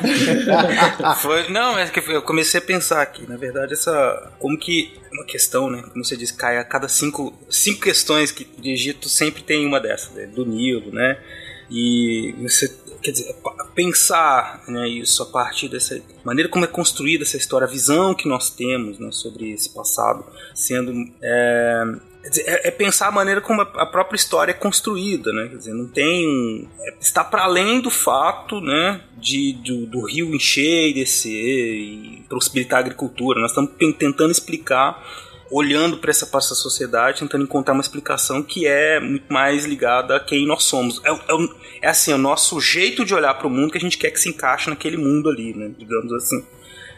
[1.20, 4.32] Foi, não, é que eu comecei a pensar aqui, na verdade, essa.
[4.38, 5.82] Como que uma questão, né?
[5.92, 9.78] Como você disse, cai a cada cinco, cinco questões que de Egito sempre tem uma
[9.78, 11.18] dessas, né, do Nilo, né?
[11.70, 13.34] E você quer dizer,
[13.74, 18.28] pensar né, isso a partir dessa maneira como é construída essa história, a visão que
[18.28, 21.84] nós temos né, sobre esse passado, sendo é,
[22.24, 25.48] é, é, pensar a maneira como a própria história é construída, né?
[25.48, 30.32] Quer dizer, não tem é, está para além do fato, né, de do, do, rio
[30.32, 33.40] encher e descer e possibilitar a agricultura.
[33.40, 35.02] Nós estamos tentando explicar
[35.52, 40.20] olhando para essa, essa sociedade, tentando encontrar uma explicação que é muito mais ligada a
[40.20, 41.00] quem nós somos.
[41.04, 41.48] É, é,
[41.82, 44.18] é assim, o nosso jeito de olhar para o mundo que a gente quer que
[44.18, 45.70] se encaixe naquele mundo ali, né?
[45.78, 46.42] Digamos assim.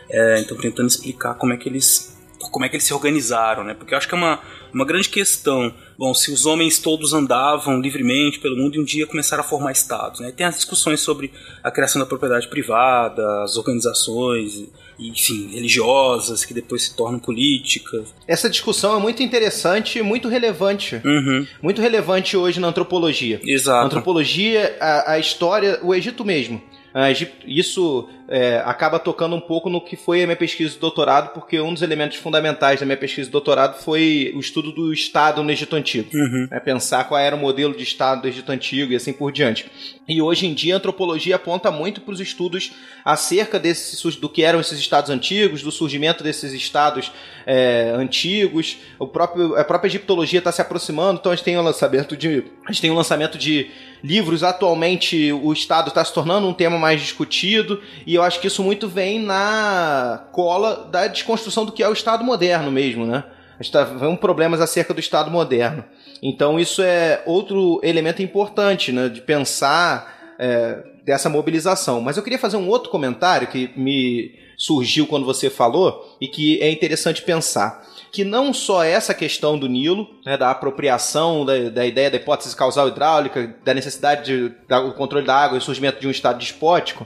[0.08, 2.14] É, então, tentando explicar como é que eles
[2.50, 3.74] como é que eles se organizaram, né?
[3.74, 4.38] Porque eu acho que é uma,
[4.72, 5.74] uma grande questão.
[5.98, 9.72] Bom, se os homens todos andavam livremente pelo mundo e um dia começaram a formar
[9.72, 10.30] estados, né?
[10.30, 16.84] Tem as discussões sobre a criação da propriedade privada, as organizações, enfim, religiosas que depois
[16.84, 18.14] se tornam políticas.
[18.26, 21.00] Essa discussão é muito interessante e muito relevante.
[21.04, 21.46] Uhum.
[21.62, 23.40] Muito relevante hoje na antropologia.
[23.44, 23.78] Exato.
[23.78, 26.62] A antropologia, a, a história, o Egito mesmo.
[26.96, 27.10] Ah,
[27.44, 31.60] Isso é, acaba tocando um pouco no que foi a minha pesquisa de doutorado, porque
[31.60, 35.50] um dos elementos fundamentais da minha pesquisa de doutorado foi o estudo do Estado no
[35.50, 36.08] Egito Antigo.
[36.14, 36.46] Uhum.
[36.52, 39.66] É pensar qual era o modelo de Estado do Egito Antigo e assim por diante.
[40.06, 42.70] E hoje em dia a antropologia aponta muito para os estudos
[43.04, 47.10] acerca desses, do que eram esses Estados antigos, do surgimento desses Estados
[47.44, 48.76] é, antigos.
[49.00, 52.44] O próprio, a própria egiptologia está se aproximando, então a gente tem o lançamento de,
[52.64, 53.68] a gente tem o lançamento de
[54.04, 54.44] livros.
[54.44, 58.62] Atualmente o Estado está se tornando um tema mais discutido e eu acho que isso
[58.62, 63.24] muito vem na cola da desconstrução do que é o Estado moderno mesmo, né?
[63.58, 65.84] A gente está vendo problemas acerca do Estado moderno.
[66.22, 72.00] Então isso é outro elemento importante, né, de pensar é, dessa mobilização.
[72.00, 76.60] Mas eu queria fazer um outro comentário que me surgiu quando você falou e que
[76.60, 81.84] é interessante pensar que não só essa questão do Nilo, né, da apropriação da, da,
[81.84, 86.06] ideia da hipótese causal hidráulica, da necessidade de, do controle da água e surgimento de
[86.06, 87.04] um estado despótico,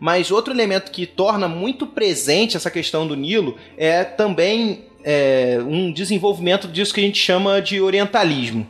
[0.00, 5.92] mas outro elemento que torna muito presente essa questão do Nilo é também é, um
[5.92, 8.66] desenvolvimento disso que a gente chama de orientalismo.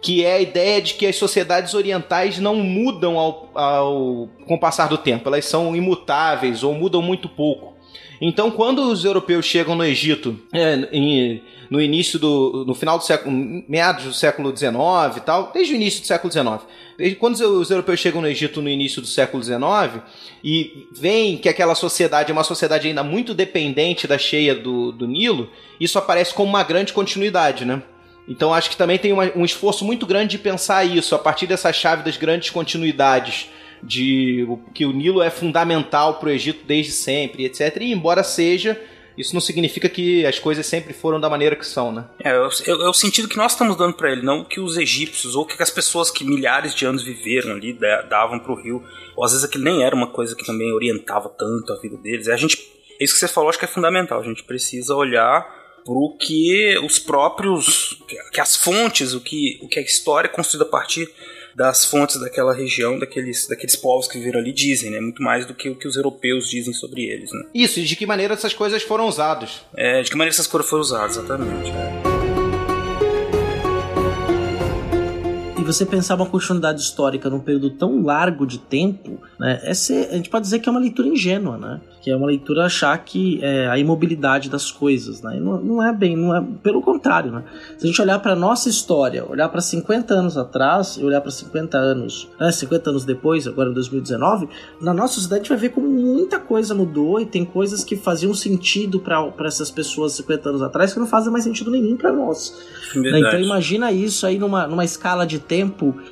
[0.00, 4.60] Que é a ideia de que as sociedades orientais não mudam ao, ao, com o
[4.60, 7.75] passar do tempo, elas são imutáveis ou mudam muito pouco.
[8.20, 12.64] Então, quando os europeus chegam no Egito, é, em, no início do.
[12.66, 13.34] no final do século.
[13.68, 14.72] meados do século XIX
[15.16, 16.66] e tal, desde o início do século XIX.
[16.96, 20.02] Desde quando os europeus chegam no Egito no início do século XIX
[20.42, 25.06] e veem que aquela sociedade é uma sociedade ainda muito dependente da cheia do, do
[25.06, 27.82] Nilo, isso aparece como uma grande continuidade, né?
[28.26, 31.46] Então acho que também tem uma, um esforço muito grande de pensar isso, a partir
[31.46, 33.50] dessa chave das grandes continuidades
[33.82, 37.76] de que o Nilo é fundamental para o Egito desde sempre, etc.
[37.80, 38.80] E embora seja,
[39.16, 42.04] isso não significa que as coisas sempre foram da maneira que são, né?
[42.22, 45.34] É, é, é o sentido que nós estamos dando para ele, não que os egípcios
[45.34, 47.72] ou que as pessoas que milhares de anos viveram ali
[48.08, 48.82] davam para o rio,
[49.16, 52.28] ou às vezes aquilo nem era uma coisa que também orientava tanto a vida deles.
[52.28, 52.56] É, a gente,
[53.00, 54.20] isso que você falou acho que é fundamental.
[54.20, 59.78] A gente precisa olhar pro que os próprios, que as fontes, o que, o que
[59.78, 61.08] a história é construída a partir
[61.56, 65.00] das fontes daquela região, daqueles, daqueles povos que viveram ali dizem, né?
[65.00, 67.44] Muito mais do que o que os europeus dizem sobre eles, né?
[67.54, 69.62] Isso, e de que maneira essas coisas foram usadas.
[69.74, 71.70] É, de que maneira essas coisas foram usadas, exatamente.
[71.70, 72.15] É.
[75.66, 79.60] você pensar uma continuidade histórica num período tão largo de tempo, né?
[79.62, 81.80] É ser, a gente pode dizer que é uma leitura ingênua, né?
[82.00, 85.38] Que é uma leitura achar que é a imobilidade das coisas, né?
[85.40, 87.44] Não, não, é bem, não é, pelo contrário, né?
[87.76, 91.30] Se a gente olhar para nossa história, olhar para 50 anos atrás e olhar para
[91.30, 94.48] 50 anos, né, 50 anos depois, agora em 2019,
[94.80, 97.96] na nossa sociedade a gente vai ver como muita coisa mudou e tem coisas que
[97.96, 102.12] faziam sentido para essas pessoas 50 anos atrás que não fazem mais sentido nenhum para
[102.12, 102.54] nós.
[102.94, 103.18] Né?
[103.18, 105.55] Então imagina isso aí numa, numa escala de tempo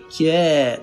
[0.08, 0.80] que é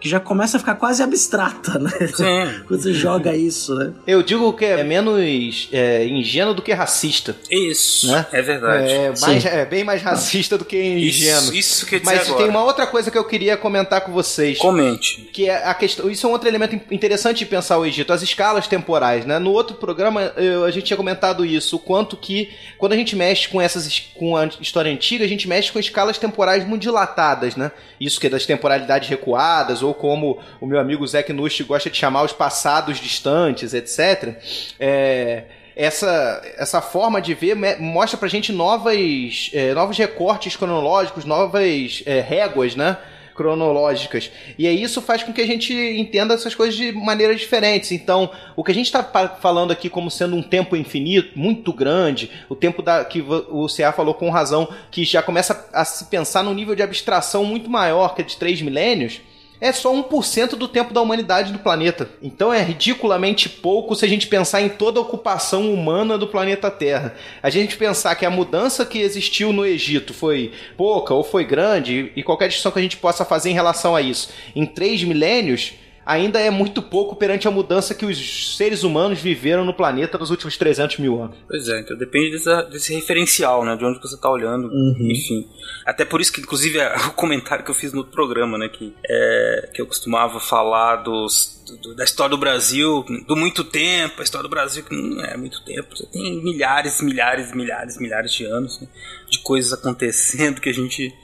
[0.00, 1.90] que já começa a ficar quase abstrata, né?
[2.14, 2.62] Sim.
[2.66, 3.92] Quando você joga isso, né?
[4.06, 7.36] Eu digo que é menos é, ingênuo do que racista.
[7.50, 8.26] Isso, Né?
[8.32, 8.90] é verdade.
[8.90, 11.42] É, mais, é bem mais racista do que ingênuo.
[11.42, 12.38] Isso, isso que eu Mas agora.
[12.42, 14.58] tem uma outra coisa que eu queria comentar com vocês.
[14.58, 15.28] Comente.
[15.32, 16.10] que é a questão.
[16.10, 19.38] Isso é um outro elemento interessante de pensar o Egito, as escalas temporais, né?
[19.38, 23.14] No outro programa eu- a gente tinha comentado isso, o quanto que quando a gente
[23.14, 26.82] mexe com essas es- com a história antiga, a gente mexe com escalas temporais muito
[26.82, 27.70] dilatadas, né?
[28.00, 31.96] Isso que é das temporalidades recuadas ou como o meu amigo Zé Nush gosta de
[31.96, 34.36] chamar os passados distantes, etc.
[34.78, 35.44] É,
[35.76, 42.20] essa, essa forma de ver mostra pra gente novas, é, novos recortes cronológicos, novas é,
[42.20, 42.96] réguas, né?
[43.40, 44.30] cronológicas.
[44.58, 47.90] E aí isso faz com que a gente entenda essas coisas de maneiras diferentes.
[47.90, 52.30] Então, o que a gente está falando aqui como sendo um tempo infinito, muito grande,
[52.50, 56.44] o tempo da, que o CA falou com razão, que já começa a se pensar
[56.44, 59.22] num nível de abstração muito maior que é de três milênios,
[59.60, 62.08] é só 1% do tempo da humanidade do planeta.
[62.22, 66.70] Então é ridiculamente pouco se a gente pensar em toda a ocupação humana do planeta
[66.70, 67.14] Terra.
[67.42, 72.10] A gente pensar que a mudança que existiu no Egito foi pouca ou foi grande,
[72.16, 75.74] e qualquer discussão que a gente possa fazer em relação a isso, em três milênios,
[76.10, 80.30] ainda é muito pouco perante a mudança que os seres humanos viveram no planeta nos
[80.30, 81.36] últimos 300 mil anos.
[81.48, 83.76] Pois é, então depende dessa, desse referencial, né?
[83.76, 84.96] De onde você está olhando, Uhum.
[85.10, 85.46] enfim.
[85.86, 88.68] Até por isso que, inclusive, é o comentário que eu fiz no outro programa, né?
[88.68, 94.20] Que, é, que eu costumava falar dos, do- da história do Brasil, do muito tempo,
[94.20, 95.96] a história do Brasil que não é muito tempo.
[95.96, 98.88] Você tem milhares, milhares, milhares, milhares de anos né,
[99.30, 101.14] de coisas acontecendo que a gente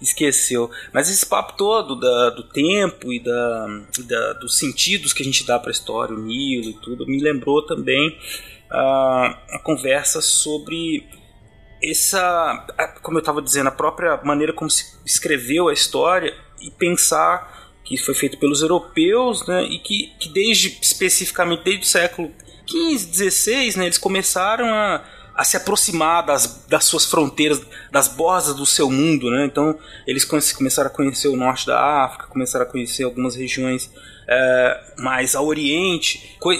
[0.00, 0.70] esqueceu.
[0.92, 3.66] Mas esse papo todo da, do tempo e da,
[4.06, 7.20] da- dos sentidos que a gente dá para a história, o Nilo e tudo, me
[7.22, 8.18] lembrou também
[8.70, 11.06] a, a conversa sobre
[11.82, 12.66] essa,
[13.02, 17.98] como eu estava dizendo, a própria maneira como se escreveu a história e pensar que
[17.98, 22.32] foi feito pelos europeus, né, e que, que desde especificamente desde o século
[22.66, 25.04] XV, XVI, né, eles começaram a,
[25.36, 29.44] a se aproximar das, das suas fronteiras, das bordas do seu mundo, né?
[29.46, 33.90] Então eles começaram a conhecer o norte da África, começaram a conhecer algumas regiões
[34.28, 36.52] é, mais ao Oriente, e,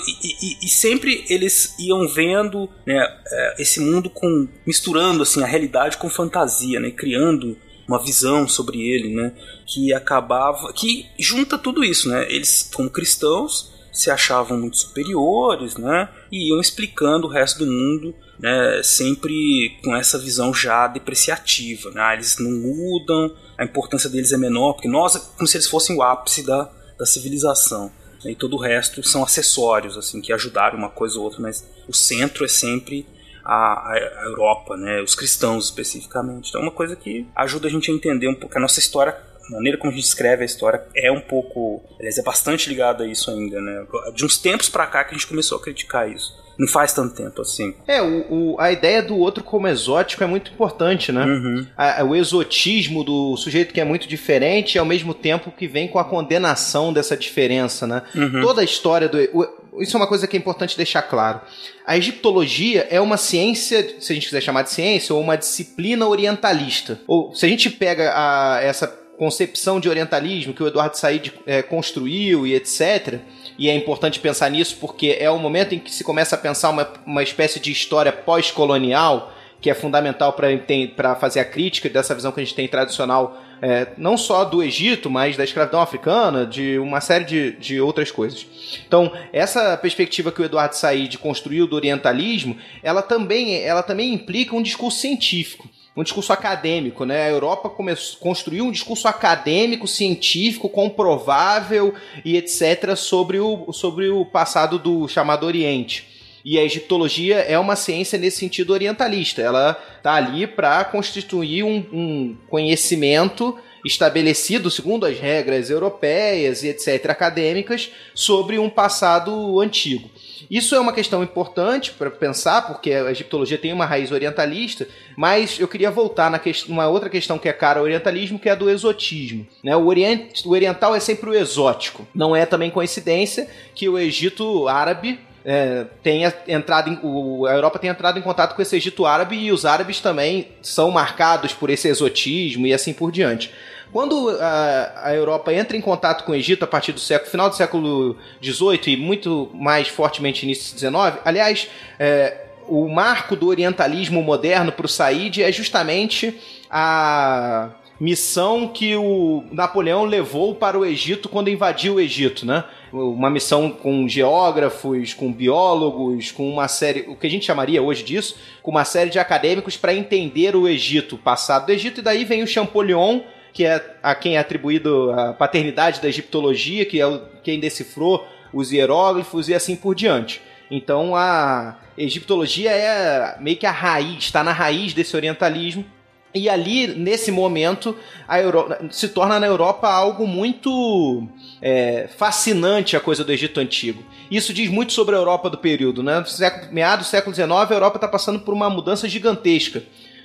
[0.43, 5.97] e- e sempre eles iam vendo né, é, esse mundo com misturando assim a realidade
[5.97, 7.57] com fantasia, né, criando
[7.89, 9.33] uma visão sobre ele, né,
[9.67, 12.27] que acabava, que junta tudo isso, né?
[12.31, 18.15] Eles como cristãos se achavam muito superiores, né, e iam explicando o resto do mundo
[18.39, 21.91] né, sempre com essa visão já depreciativa.
[21.91, 22.01] Né?
[22.01, 25.69] Ah, eles não mudam, a importância deles é menor, porque nós é como se eles
[25.69, 27.91] fossem o ápice da, da civilização.
[28.25, 28.33] né?
[28.33, 31.93] E todo o resto são acessórios, assim, que ajudaram uma coisa ou outra, mas o
[31.95, 33.07] centro é sempre
[33.45, 35.01] a, a- Europa, né?
[35.03, 36.49] os cristãos especificamente.
[36.49, 39.17] Então é uma coisa que ajuda a gente a entender um pouco a nossa história.
[39.47, 43.05] A maneira como a gente escreve a história é um pouco, aliás, é bastante ligada
[43.05, 43.87] a isso ainda, né?
[44.15, 46.33] De uns tempos pra cá que a gente começou a criticar isso.
[46.59, 47.75] Não faz tanto tempo assim.
[47.87, 51.25] É, o, o- a ideia do outro como exótico é muito importante, né?
[51.25, 51.67] Uhum.
[51.77, 55.99] A- o exotismo do sujeito que é muito diferente, ao mesmo tempo que vem com
[55.99, 58.03] a condenação dessa diferença, né?
[58.15, 58.41] Uhum.
[58.41, 59.19] Toda a história do.
[59.33, 61.41] o- isso é uma coisa que é importante deixar claro.
[61.85, 66.07] A egiptologia é uma ciência, se a gente quiser chamar de ciência, ou uma disciplina
[66.07, 67.01] orientalista.
[67.09, 68.87] Ou se a gente pega a- essa
[69.19, 73.21] concepção de orientalismo que o Eduardo Said eh, construiu e etc.
[73.59, 76.71] E é importante pensar nisso porque é o momento em que se começa a pensar
[76.71, 79.33] uma, uma espécie de história pós-colonial
[79.65, 83.89] que é fundamental para fazer a crítica dessa visão que a gente tem tradicional, é,
[83.97, 88.47] não só do Egito, mas da escravidão africana, de uma série de, de outras coisas.
[88.87, 94.55] Então, essa perspectiva que o Eduardo Said construiu do orientalismo, ela também, ela também implica
[94.55, 97.27] um discurso científico um discurso acadêmico, né?
[97.27, 102.97] A Europa começou, construiu um discurso acadêmico, científico, comprovável e etc.
[102.97, 106.07] sobre o, sobre o passado do chamado Oriente.
[106.45, 109.41] E a egiptologia é uma ciência nesse sentido orientalista.
[109.41, 117.11] Ela está ali para constituir um, um conhecimento estabelecido segundo as regras europeias e etc.
[117.11, 120.11] acadêmicas sobre um passado antigo.
[120.51, 125.59] Isso é uma questão importante para pensar, porque a egiptologia tem uma raiz orientalista, mas
[125.59, 128.55] eu queria voltar na uma outra questão que é cara ao orientalismo, que é a
[128.55, 129.47] do exotismo.
[129.63, 129.75] Né?
[129.77, 132.07] O, o oriental é sempre o exótico.
[132.15, 137.79] Não é também coincidência que o Egito árabe é, tenha entrado em, o, a Europa
[137.79, 141.69] tenha entrado em contato com esse Egito árabe e os árabes também são marcados por
[141.69, 143.53] esse exotismo e assim por diante.
[143.93, 147.49] Quando a, a, Europa entra em contato com o Egito a partir do século, final
[147.49, 151.69] do século XVIII e muito mais fortemente início XIX, aliás,
[151.99, 156.39] é, o marco do orientalismo moderno para o Said é justamente
[156.71, 157.71] a
[158.01, 162.65] missão que o Napoleão levou para o Egito quando invadiu o Egito, né?
[162.93, 168.05] Uma missão com geógrafos, com biólogos, com uma série, o que a gente chamaria hoje
[168.05, 172.03] disso, com uma série de acadêmicos para entender o Egito, o passado do Egito, e
[172.03, 173.21] daí vem o Champollion,
[173.55, 178.27] que é a quem é atribuído a paternidade da egiptologia, que é o, quem decifrou
[178.53, 180.43] os hieróglifos e assim por diante.
[180.69, 185.87] Então a egiptologia é meio que a raiz, está na raiz desse orientalismo.
[186.35, 191.29] E ali, nesse momento, a Europa, se torna na Europa algo muito
[191.63, 194.03] é, fascinante a coisa do Egito Antigo.
[194.29, 196.03] Isso diz muito sobre a Europa do período.
[196.03, 196.25] Né?
[196.73, 199.85] Meados do século XIX, a Europa está passando por uma mudança gigantesca.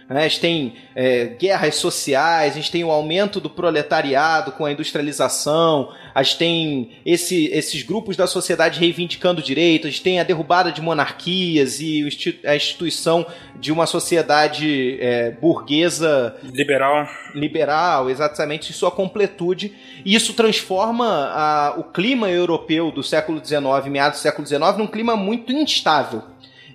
[0.09, 4.71] A gente tem é, guerras sociais, a gente tem o aumento do proletariado com a
[4.71, 10.23] industrialização, a gente tem esse, esses grupos da sociedade reivindicando direitos, a gente tem a
[10.23, 12.09] derrubada de monarquias e
[12.43, 13.23] a instituição
[13.59, 19.75] de uma sociedade é, burguesa liberal, liberal, exatamente em sua completude.
[20.03, 24.87] E isso transforma a, o clima europeu do século XIX, meados do século XIX, num
[24.87, 26.23] clima muito instável.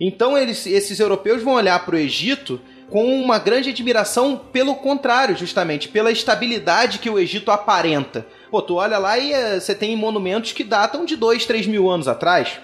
[0.01, 2.61] Então eles, esses europeus vão olhar para o Egito
[2.95, 8.25] com uma grande admiração pelo contrário, justamente, pela estabilidade que o Egito aparenta.
[8.53, 11.90] Pô, tu olha lá e eh, você tem monumentos que datam de 2, 3 mil
[11.90, 12.61] anos atrás.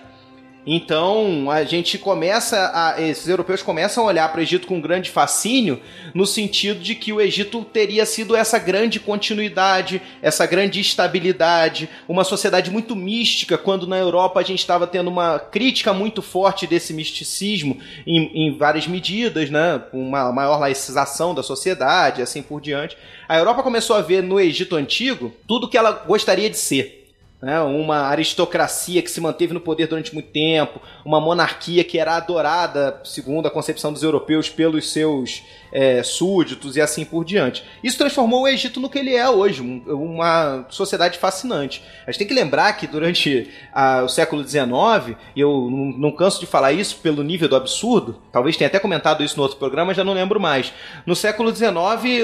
[0.67, 5.11] Então a gente começa a, esses europeus começam a olhar para o Egito com grande
[5.11, 5.81] fascínio,
[6.15, 12.25] no sentido de que o Egito teria sido essa grande continuidade, essa grande estabilidade, uma
[12.25, 16.93] sociedade muito mística, quando na Europa a gente estava tendo uma crítica muito forte desse
[16.93, 19.83] misticismo em, em várias medidas, né?
[19.93, 22.99] uma maior laicização da sociedade, assim por diante.
[23.27, 27.00] A Europa começou a ver no Egito antigo tudo que ela gostaria de ser
[27.43, 32.17] né, uma aristocracia que se manteve no poder durante muito tempo, uma monarquia que era
[32.17, 37.65] adorada, segundo a concepção dos europeus, pelos seus é, súditos e assim por diante.
[37.83, 41.83] Isso transformou o Egito no que ele é hoje, um, uma sociedade fascinante.
[42.07, 46.13] A gente tem que lembrar que durante a, o século XIX, e eu não, não,
[46.13, 49.59] canso de falar isso pelo nível do absurdo, talvez tenha até comentado isso no outro
[49.59, 50.73] programa, já não lembro mais.
[51.07, 51.71] No século XIX,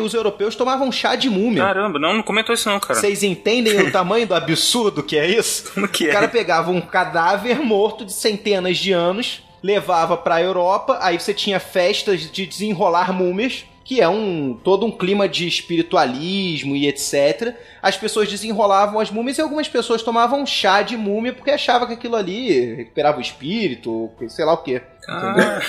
[0.03, 1.63] os europeus tomavam chá de múmia.
[1.63, 2.99] Caramba, não, não comentou isso não, cara.
[2.99, 5.73] Vocês entendem o tamanho do absurdo que é isso?
[5.75, 6.11] Como que é?
[6.11, 11.19] O cara pegava um cadáver morto de centenas de anos levava para a Europa, aí
[11.19, 16.89] você tinha festas de desenrolar múmias, que é um todo um clima de espiritualismo e
[16.89, 17.55] etc.
[17.81, 21.95] As pessoas desenrolavam as múmias e algumas pessoas tomavam chá de múmia porque achavam que
[21.95, 24.83] aquilo ali recuperava o espírito, sei lá o quê.
[25.09, 25.61] Ah,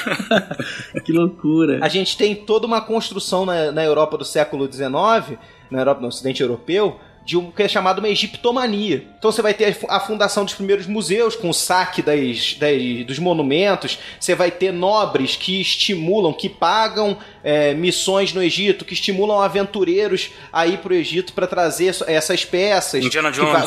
[1.06, 1.80] que loucura.
[1.84, 5.38] A gente tem toda uma construção na, na Europa do século XIX,
[5.70, 9.06] na Europa, no Ocidente Europeu, de um que é chamado uma egiptomania.
[9.20, 13.20] Então você vai ter a fundação dos primeiros museus com o saque das, das dos
[13.20, 19.42] monumentos, você vai ter nobres que estimulam, que pagam é, missões no Egito, que estimulam
[19.42, 23.04] aventureiros a ir para o Egito para trazer essas peças.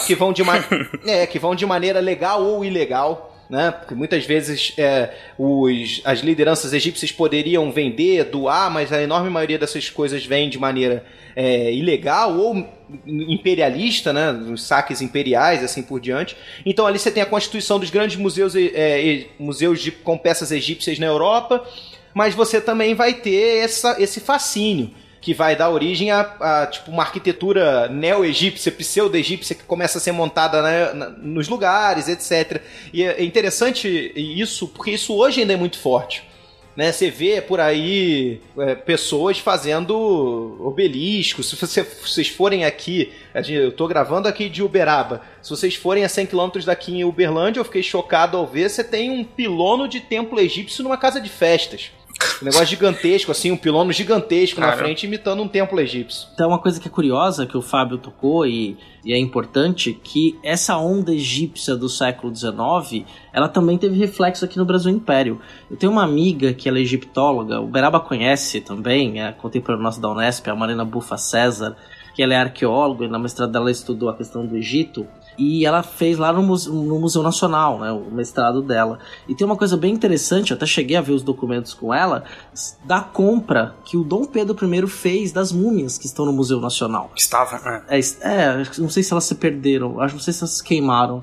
[0.01, 0.43] Que, que vão de
[1.07, 3.73] é, que vão de maneira legal ou ilegal né?
[3.73, 9.59] Porque muitas vezes é, os, as lideranças egípcias poderiam vender, doar, mas a enorme maioria
[9.59, 12.65] dessas coisas vem de maneira é, ilegal ou
[13.05, 14.31] imperialista, né?
[14.31, 16.37] Os saques imperiais, assim por diante.
[16.65, 20.99] Então ali você tem a constituição dos grandes museus, é, museus de, com peças egípcias
[21.01, 21.67] na Europa,
[22.15, 26.91] mas você também vai ter essa, esse fascínio que vai dar origem a, a tipo
[26.91, 32.63] uma arquitetura neo-egípcia, pseudo-egípcia que começa a ser montada né, nos lugares, etc.
[32.93, 36.29] E é interessante isso porque isso hoje ainda é muito forte.
[36.77, 41.51] Né, você vê por aí é, pessoas fazendo obeliscos.
[41.51, 45.21] Se você, vocês forem aqui, eu estou gravando aqui de Uberaba.
[45.43, 48.71] Se vocês forem a 100 km daqui em Uberlândia, eu fiquei chocado ao ver.
[48.71, 51.91] Você tem um pilono de templo egípcio numa casa de festas.
[52.41, 54.73] Um negócio gigantesco, assim, um pilono gigantesco Cara.
[54.73, 56.29] na frente, imitando um templo egípcio.
[56.35, 60.39] Então, uma coisa que é curiosa, que o Fábio tocou e, e é importante, que
[60.43, 65.41] essa onda egípcia do século XIX, ela também teve reflexo aqui no Brasil Império.
[65.71, 70.01] Eu tenho uma amiga que ela é egiptóloga, o Beraba conhece também, é contemporânea nossa
[70.01, 71.77] da Unesp, a Marina Bufa César,
[72.15, 75.07] que ela é arqueóloga e na mestrado dela estudou a questão do Egito.
[75.39, 78.99] E ela fez lá no Museu, no Museu Nacional, né, o mestrado dela.
[79.29, 82.25] E tem uma coisa bem interessante, eu até cheguei a ver os documentos com ela,
[82.85, 87.11] da compra que o Dom Pedro I fez das múmias que estão no Museu Nacional.
[87.17, 87.83] Estavam, é.
[87.89, 91.23] É, é não sei se elas se perderam, acho não sei se elas se queimaram.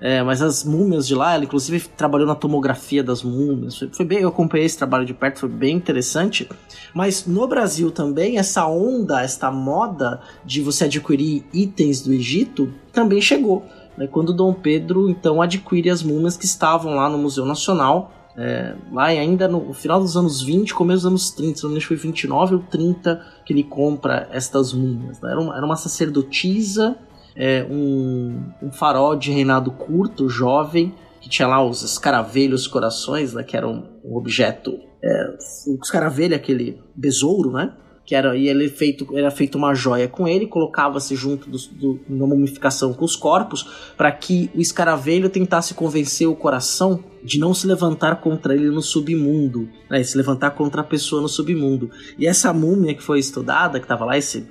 [0.00, 3.76] É, mas as múmias de lá, ela inclusive trabalhou na tomografia das múmias.
[3.76, 6.48] Foi, foi, bem, eu acompanhei esse trabalho de perto, foi bem interessante.
[6.94, 13.20] Mas no Brasil também, essa onda, esta moda de você adquirir itens do Egito também
[13.20, 13.64] chegou.
[13.96, 18.12] Né, quando Dom Pedro então adquire as múmias que estavam lá no Museu Nacional.
[18.40, 21.88] É, lá ainda no final dos anos 20, começo dos anos 30, não me engano,
[21.88, 25.20] foi 29 ou 30 que ele compra estas múmias.
[25.20, 25.32] Né?
[25.32, 26.96] Era, uma, era uma sacerdotisa
[27.38, 33.44] é, um, um farol de reinado curto, jovem, que tinha lá os escaravelhos corações, né,
[33.44, 34.76] que era um, um objeto.
[35.02, 35.36] É,
[35.68, 37.72] o escaravelho, aquele besouro, né?
[38.04, 42.00] Que era, e ele feito, era feito uma joia com ele, colocava-se junto do, do,
[42.08, 47.52] na mumificação com os corpos, para que o escaravelho tentasse convencer o coração de não
[47.52, 51.90] se levantar contra ele no submundo, né, se levantar contra a pessoa no submundo.
[52.18, 54.48] E essa múmia que foi estudada, que estava lá, esse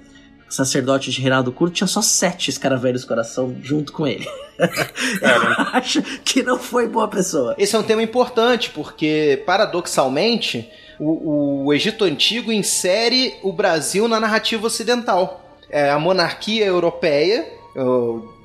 [0.50, 4.28] sacerdote de Reinaldo Curto tinha só sete escaravelhos coração junto com ele.
[4.58, 4.68] Eu
[5.74, 7.56] acho que não foi boa pessoa.
[7.58, 10.70] Esse é um tema importante, porque, paradoxalmente,
[11.00, 15.43] o, o Egito Antigo insere o Brasil na narrativa ocidental.
[15.70, 17.45] É a monarquia europeia,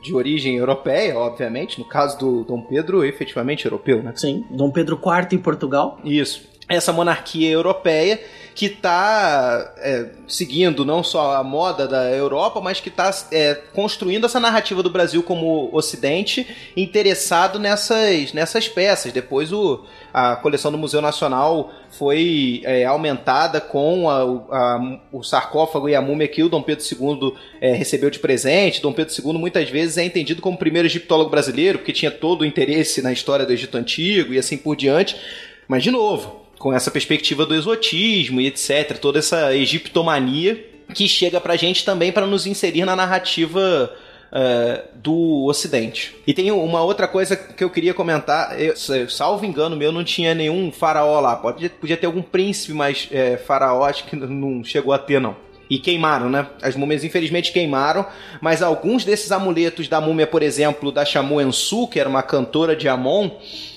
[0.03, 4.13] de origem europeia, obviamente, no caso do Dom Pedro, efetivamente europeu, né?
[4.17, 5.99] Sim, Dom Pedro IV em Portugal.
[6.05, 6.43] Isso.
[6.69, 8.21] Essa monarquia europeia
[8.55, 14.27] que está é, seguindo não só a moda da Europa, mas que está é, construindo
[14.27, 16.47] essa narrativa do Brasil como Ocidente,
[16.77, 19.13] interessado nessas, nessas peças.
[19.13, 25.89] Depois o, a coleção do Museu Nacional foi é, aumentada com a, a, o sarcófago
[25.89, 28.83] e a múmia que o Dom Pedro II é, recebeu de presente.
[28.83, 32.43] Dom Pedro II muitas vezes é entendido como o primeiro egiptólogo brasileiro, porque tinha todo
[32.43, 35.17] o interesse na história do Egito Antigo e assim por diante.
[35.67, 41.41] Mas, de novo, com essa perspectiva do exotismo e etc., toda essa egiptomania que chega
[41.41, 43.93] pra gente também para nos inserir na narrativa
[44.35, 46.17] Uh, do Ocidente.
[46.27, 48.59] E tem uma outra coisa que eu queria comentar.
[48.59, 48.75] Eu,
[49.07, 51.37] salvo engano meu, não tinha nenhum faraó lá.
[51.37, 55.37] Pode, podia ter algum príncipe, mas é, faraó acho que não chegou a ter, não.
[55.69, 56.47] E queimaram, né?
[56.63, 58.07] As múmias infelizmente queimaram,
[58.41, 62.75] mas alguns desses amuletos da múmia, por exemplo, da Shamu Ensu, que era uma cantora
[62.75, 63.33] de Amon,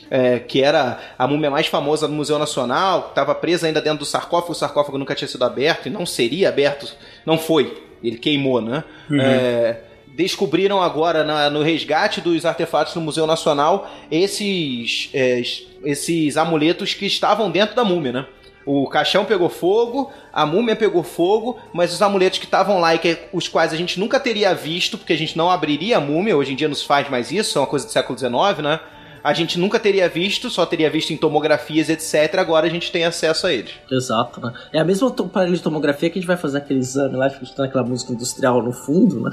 [0.09, 3.99] é, que era a múmia mais famosa do Museu Nacional, que estava presa ainda dentro
[3.99, 6.91] do sarcófago, o sarcófago nunca tinha sido aberto e não seria aberto,
[7.25, 8.83] não foi, ele queimou, né?
[9.09, 9.21] Uhum.
[9.21, 15.41] É, descobriram agora na, no resgate dos artefatos no Museu Nacional esses, é,
[15.83, 18.25] esses amuletos que estavam dentro da múmia, né?
[18.65, 22.99] O caixão pegou fogo, a múmia pegou fogo, mas os amuletos que estavam lá e
[22.99, 26.35] que, os quais a gente nunca teria visto, porque a gente não abriria a múmia,
[26.35, 28.79] hoje em dia não se faz mais isso, é uma coisa do século XIX, né?
[29.25, 32.35] A gente nunca teria visto, só teria visto em tomografias, etc.
[32.37, 33.71] Agora a gente tem acesso a eles.
[33.91, 34.53] Exato, né?
[34.71, 37.65] É a mesma aparelho de tomografia que a gente vai fazer aquele exame lá, escutando
[37.65, 39.31] aquela música industrial no fundo, né?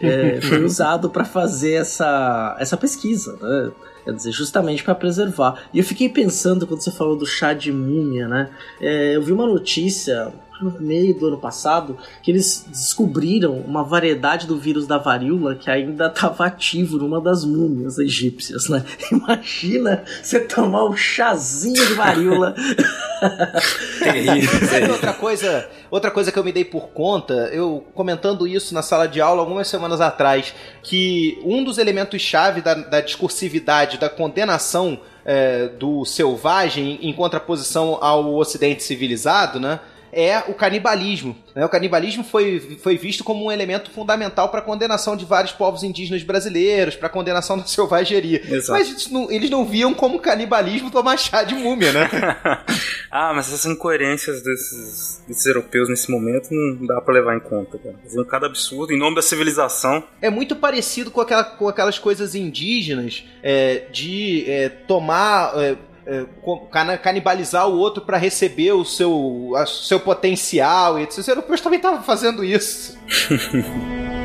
[0.00, 3.72] É, foi usado para fazer essa, essa pesquisa, né?
[4.06, 5.68] Quer dizer, justamente para preservar.
[5.74, 8.48] E eu fiquei pensando quando você falou do chá de múmia, né?
[8.80, 14.46] É, eu vi uma notícia no meio do ano passado que eles descobriram uma variedade
[14.46, 18.84] do vírus da varíola que ainda estava ativo numa das múmias egípcias, né?
[19.12, 22.54] Imagina você tomar um chazinho de varíola.
[24.68, 28.82] Sabe outra coisa, outra coisa que eu me dei por conta, eu comentando isso na
[28.82, 34.08] sala de aula algumas semanas atrás, que um dos elementos chave da, da discursividade, da
[34.08, 39.80] condenação é, do selvagem em contraposição ao ocidente civilizado, né?
[40.16, 41.36] É o canibalismo.
[41.54, 41.62] Né?
[41.62, 45.82] O canibalismo foi, foi visto como um elemento fundamental para a condenação de vários povos
[45.82, 48.42] indígenas brasileiros, para a condenação da selvageria.
[48.48, 48.72] Exato.
[48.72, 52.08] Mas não, eles não viam como canibalismo tomar chá de múmia, né?
[53.12, 57.76] ah, mas essas incoerências desses, desses europeus nesse momento não dá para levar em conta.
[57.76, 57.96] Cara.
[58.02, 60.02] Faziam cada absurdo em nome da civilização.
[60.22, 65.52] É muito parecido com, aquela, com aquelas coisas indígenas é, de é, tomar.
[65.56, 65.76] É,
[67.02, 70.98] canibalizar o outro para receber o seu, o seu potencial.
[70.98, 71.18] E etc.
[71.18, 72.96] Os europeus também estavam fazendo isso.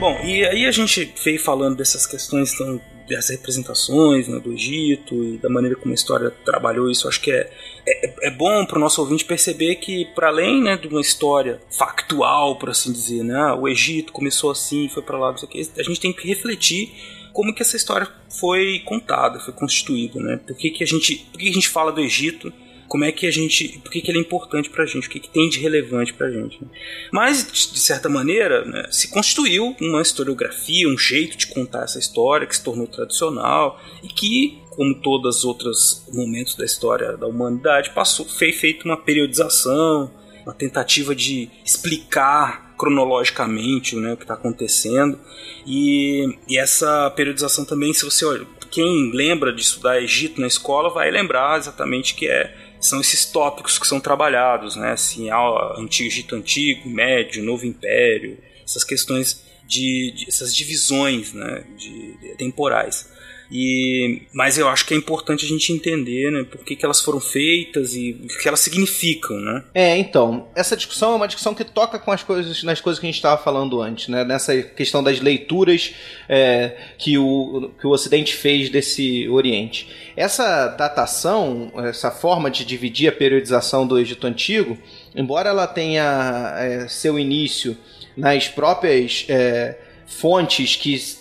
[0.00, 5.24] Bom, e aí a gente veio falando dessas questões tão das representações né, do Egito
[5.24, 7.50] e da maneira como a história trabalhou isso, acho que é,
[7.88, 11.60] é, é bom para o nosso ouvinte perceber que, para além né, de uma história
[11.70, 15.48] factual, por assim dizer, né, ah, o Egito começou assim, foi para lá, não sei
[15.48, 16.92] o que, a gente tem que refletir
[17.32, 20.40] como que essa história foi contada, foi constituída, né?
[20.44, 22.52] Por que, que a gente, por que, que a gente fala do Egito?
[22.88, 23.78] Como é que a gente.
[23.78, 26.30] Por que, que ele é importante pra gente, o que, que tem de relevante pra
[26.30, 26.58] gente.
[26.60, 26.68] Né?
[27.12, 32.46] Mas, de certa maneira, né, se constituiu uma historiografia, um jeito de contar essa história
[32.46, 37.90] que se tornou tradicional e que, como todos os outros momentos da história da humanidade,
[37.90, 40.10] passou, foi feita uma periodização,
[40.44, 45.18] uma tentativa de explicar cronologicamente né, o que está acontecendo.
[45.66, 50.88] E, e, essa periodização também, se você olha, quem lembra de estudar Egito na escola
[50.88, 54.92] vai lembrar exatamente que é são esses tópicos que são trabalhados, né?
[54.92, 55.28] Assim,
[55.76, 61.64] antigo Egito antigo, médio, novo império, essas questões de, de essas divisões, né?
[61.76, 63.08] De, de, temporais.
[63.50, 67.00] E, mas eu acho que é importante a gente entender né, por que, que elas
[67.00, 69.64] foram feitas e o que elas significam, né?
[69.74, 73.06] É, então, essa discussão é uma discussão que toca com as coisas, nas coisas que
[73.06, 74.22] a gente estava falando antes, né?
[74.22, 75.94] Nessa questão das leituras
[76.28, 79.88] é, que, o, que o Ocidente fez desse Oriente.
[80.14, 84.76] Essa datação, essa forma de dividir a periodização do Egito Antigo,
[85.14, 87.76] embora ela tenha é, seu início
[88.14, 91.17] nas próprias é, fontes que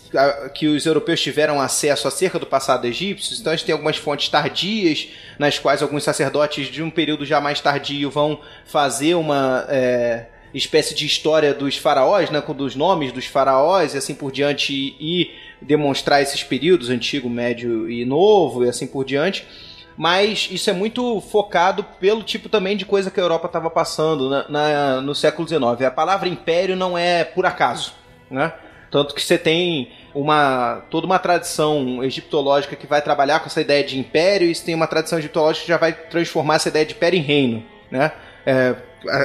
[0.53, 3.35] que os europeus tiveram acesso acerca do passado egípcio.
[3.39, 7.41] Então a gente tem algumas fontes tardias, nas quais alguns sacerdotes de um período já
[7.41, 13.11] mais tardio vão fazer uma é, espécie de história dos faraós, né, com dos nomes
[13.11, 18.69] dos faraós e assim por diante, e, demonstrar esses períodos, antigo, médio e novo, e
[18.69, 19.43] assim por diante
[19.97, 24.29] mas isso é muito focado pelo tipo também de coisa que a Europa estava passando
[24.29, 25.87] na, na, no século XIX.
[25.87, 27.93] A palavra império não é por acaso,
[28.29, 28.53] né?
[28.91, 33.83] Tanto que você tem uma toda uma tradição egiptológica que vai trabalhar com essa ideia
[33.83, 37.19] de império, e tem uma tradição egiptológica que já vai transformar essa ideia de império
[37.19, 38.11] em reino, né?
[38.45, 38.75] É,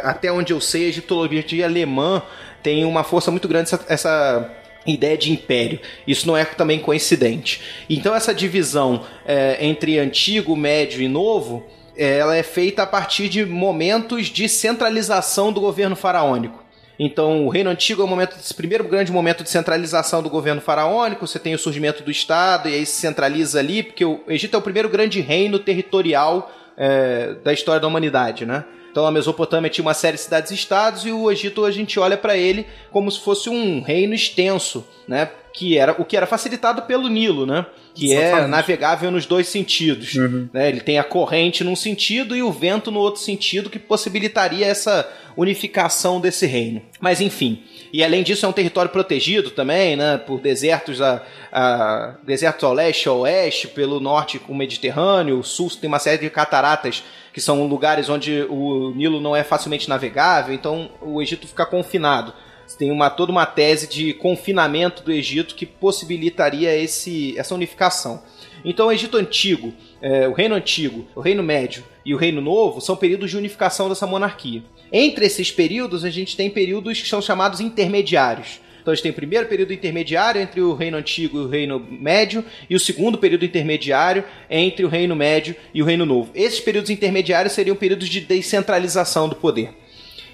[0.04, 2.22] até onde eu sei, a egiptologia alemã
[2.62, 4.50] tem uma força muito grande essa, essa
[4.86, 5.80] ideia de império.
[6.06, 7.60] Isso não é também coincidente.
[7.88, 11.66] Então essa divisão é, entre antigo, médio e novo,
[11.96, 16.61] é, ela é feita a partir de momentos de centralização do governo faraônico.
[17.04, 21.26] Então, o Reino Antigo é o momento, primeiro grande momento de centralização do governo faraônico.
[21.26, 24.58] Você tem o surgimento do Estado e aí se centraliza ali, porque o Egito é
[24.58, 28.64] o primeiro grande reino territorial é, da história da humanidade, né?
[28.92, 32.36] Então a Mesopotâmia tinha uma série de cidades-estados e o Egito a gente olha para
[32.36, 35.28] ele como se fosse um reino extenso, né?
[35.52, 37.66] Que era o que era facilitado pelo Nilo, né?
[37.94, 38.44] Que é Exatamente.
[38.44, 40.14] é navegável nos dois sentidos.
[40.14, 40.48] Uhum.
[40.52, 40.68] Né?
[40.68, 45.08] Ele tem a corrente num sentido e o vento no outro sentido, que possibilitaria essa
[45.36, 46.82] unificação desse reino.
[47.00, 47.62] Mas enfim.
[47.92, 50.16] E além disso, é um território protegido também, né?
[50.16, 51.22] Por desertos, a,
[51.52, 55.88] a, desertos ao leste e ao oeste, pelo norte com o Mediterrâneo, o sul tem
[55.88, 60.90] uma série de cataratas que são lugares onde o Nilo não é facilmente navegável, então
[61.00, 62.32] o Egito fica confinado.
[62.76, 68.22] Tem uma, toda uma tese de confinamento do Egito que possibilitaria esse, essa unificação.
[68.64, 72.80] Então, o Egito Antigo, é, o Reino Antigo, o Reino Médio e o Reino Novo
[72.80, 74.62] são períodos de unificação dessa monarquia.
[74.92, 78.60] Entre esses períodos, a gente tem períodos que são chamados intermediários.
[78.82, 81.78] Então a gente tem o primeiro período intermediário entre o Reino Antigo e o Reino
[81.78, 86.32] Médio, e o segundo período intermediário entre o Reino Médio e o Reino Novo.
[86.34, 89.70] Esses períodos intermediários seriam períodos de descentralização do poder.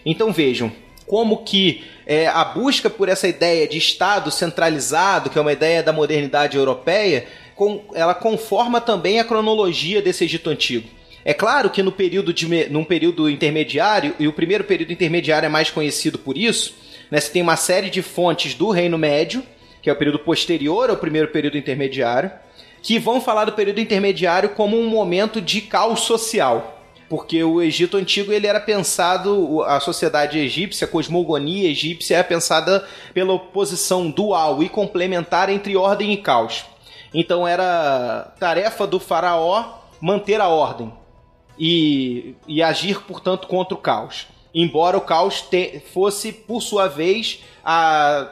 [0.04, 0.72] Então vejam
[1.06, 5.82] como que é, a busca por essa ideia de Estado centralizado, que é uma ideia
[5.82, 10.88] da modernidade europeia, com, ela conforma também a cronologia desse Egito Antigo.
[11.22, 15.50] É claro que no período de, num período intermediário, e o primeiro período intermediário é
[15.50, 16.74] mais conhecido por isso,
[17.10, 17.20] né?
[17.20, 19.42] Você tem uma série de fontes do Reino Médio,
[19.82, 22.30] que é o período posterior ao primeiro período intermediário,
[22.82, 26.77] que vão falar do período intermediário como um momento de caos social.
[27.08, 32.86] Porque o Egito Antigo ele era pensado, a sociedade egípcia, a cosmogonia egípcia era pensada
[33.14, 36.66] pela oposição dual e complementar entre ordem e caos.
[37.14, 40.92] Então era tarefa do faraó manter a ordem
[41.58, 47.44] e, e agir, portanto, contra o caos embora o caos te, fosse, por sua vez,
[47.64, 48.28] a,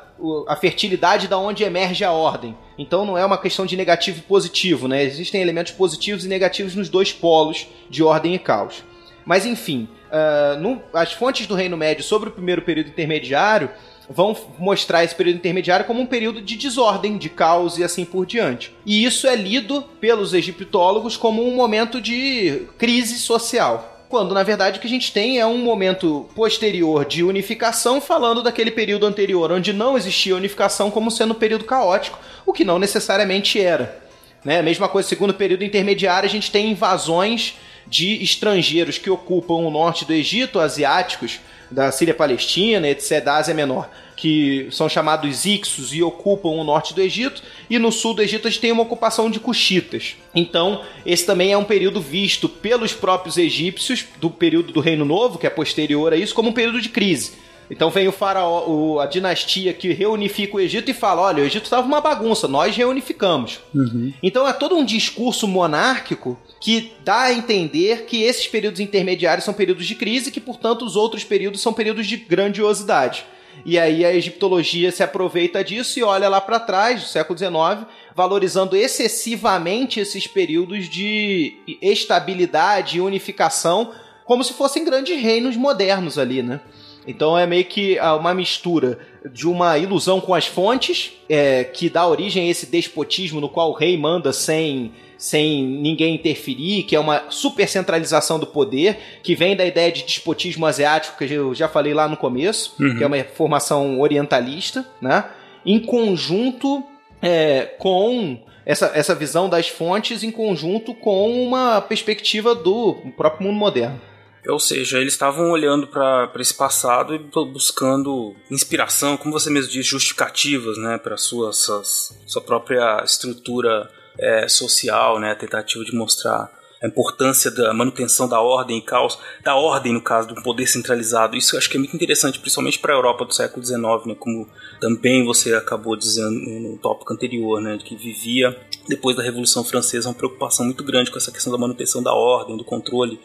[0.48, 2.56] a fertilidade da onde emerge a ordem.
[2.78, 5.02] Então não é uma questão de negativo e positivo, né?
[5.02, 8.84] Existem elementos positivos e negativos nos dois polos de ordem e caos.
[9.24, 13.70] Mas enfim, uh, no, as fontes do Reino Médio sobre o primeiro período intermediário
[14.08, 18.24] vão mostrar esse período intermediário como um período de desordem, de caos e assim por
[18.24, 18.72] diante.
[18.84, 24.78] E isso é lido pelos egiptólogos como um momento de crise social quando na verdade
[24.78, 29.50] o que a gente tem é um momento posterior de unificação, falando daquele período anterior,
[29.52, 34.00] onde não existia unificação como sendo um período caótico, o que não necessariamente era.
[34.44, 34.62] Né?
[34.62, 37.54] Mesma coisa, segundo período intermediário, a gente tem invasões
[37.86, 41.40] de estrangeiros que ocupam o norte do Egito, asiáticos,
[41.70, 46.94] da Síria Palestina, etc., da Ásia Menor, que são chamados Ixos e ocupam o norte
[46.94, 50.16] do Egito, e no sul do Egito a gente tem uma ocupação de Cuxitas.
[50.34, 55.38] Então, esse também é um período visto pelos próprios egípcios, do período do Reino Novo,
[55.38, 57.32] que é posterior a isso, como um período de crise.
[57.70, 61.64] Então vem o faraó, a dinastia que reunifica o Egito e fala: olha, o Egito
[61.64, 63.60] estava uma bagunça, nós reunificamos.
[63.74, 64.12] Uhum.
[64.22, 69.52] Então é todo um discurso monárquico que dá a entender que esses períodos intermediários são
[69.52, 73.26] períodos de crise, que portanto os outros períodos são períodos de grandiosidade.
[73.64, 77.86] E aí a egiptologia se aproveita disso e olha lá para trás, do século XIX,
[78.14, 83.92] valorizando excessivamente esses períodos de estabilidade e unificação,
[84.24, 86.60] como se fossem grandes reinos modernos ali, né?
[87.06, 88.98] Então é meio que ah, uma mistura
[89.32, 93.70] de uma ilusão com as fontes, é, que dá origem a esse despotismo no qual
[93.70, 99.56] o rei manda sem, sem ninguém interferir, que é uma supercentralização do poder, que vem
[99.56, 102.96] da ideia de despotismo asiático, que eu já falei lá no começo, uhum.
[102.96, 105.24] que é uma formação orientalista, né?
[105.64, 106.84] Em conjunto
[107.20, 113.58] é, com essa, essa visão das fontes, em conjunto com uma perspectiva do próprio mundo
[113.58, 114.00] moderno.
[114.48, 119.90] Ou seja, eles estavam olhando para esse passado e buscando inspiração, como você mesmo disse,
[119.90, 126.50] justificativas, né, para sua, sua sua própria estrutura é, social, né, a tentativa de mostrar
[126.82, 131.36] a importância da manutenção da ordem e caos, da ordem no caso do poder centralizado.
[131.36, 134.14] Isso eu acho que é muito interessante, principalmente para a Europa do século XIX, né,
[134.18, 134.48] como
[134.80, 138.56] também você acabou dizendo no tópico anterior, né, que vivia
[138.88, 142.56] depois da Revolução Francesa uma preocupação muito grande com essa questão da manutenção da ordem,
[142.56, 143.18] do controle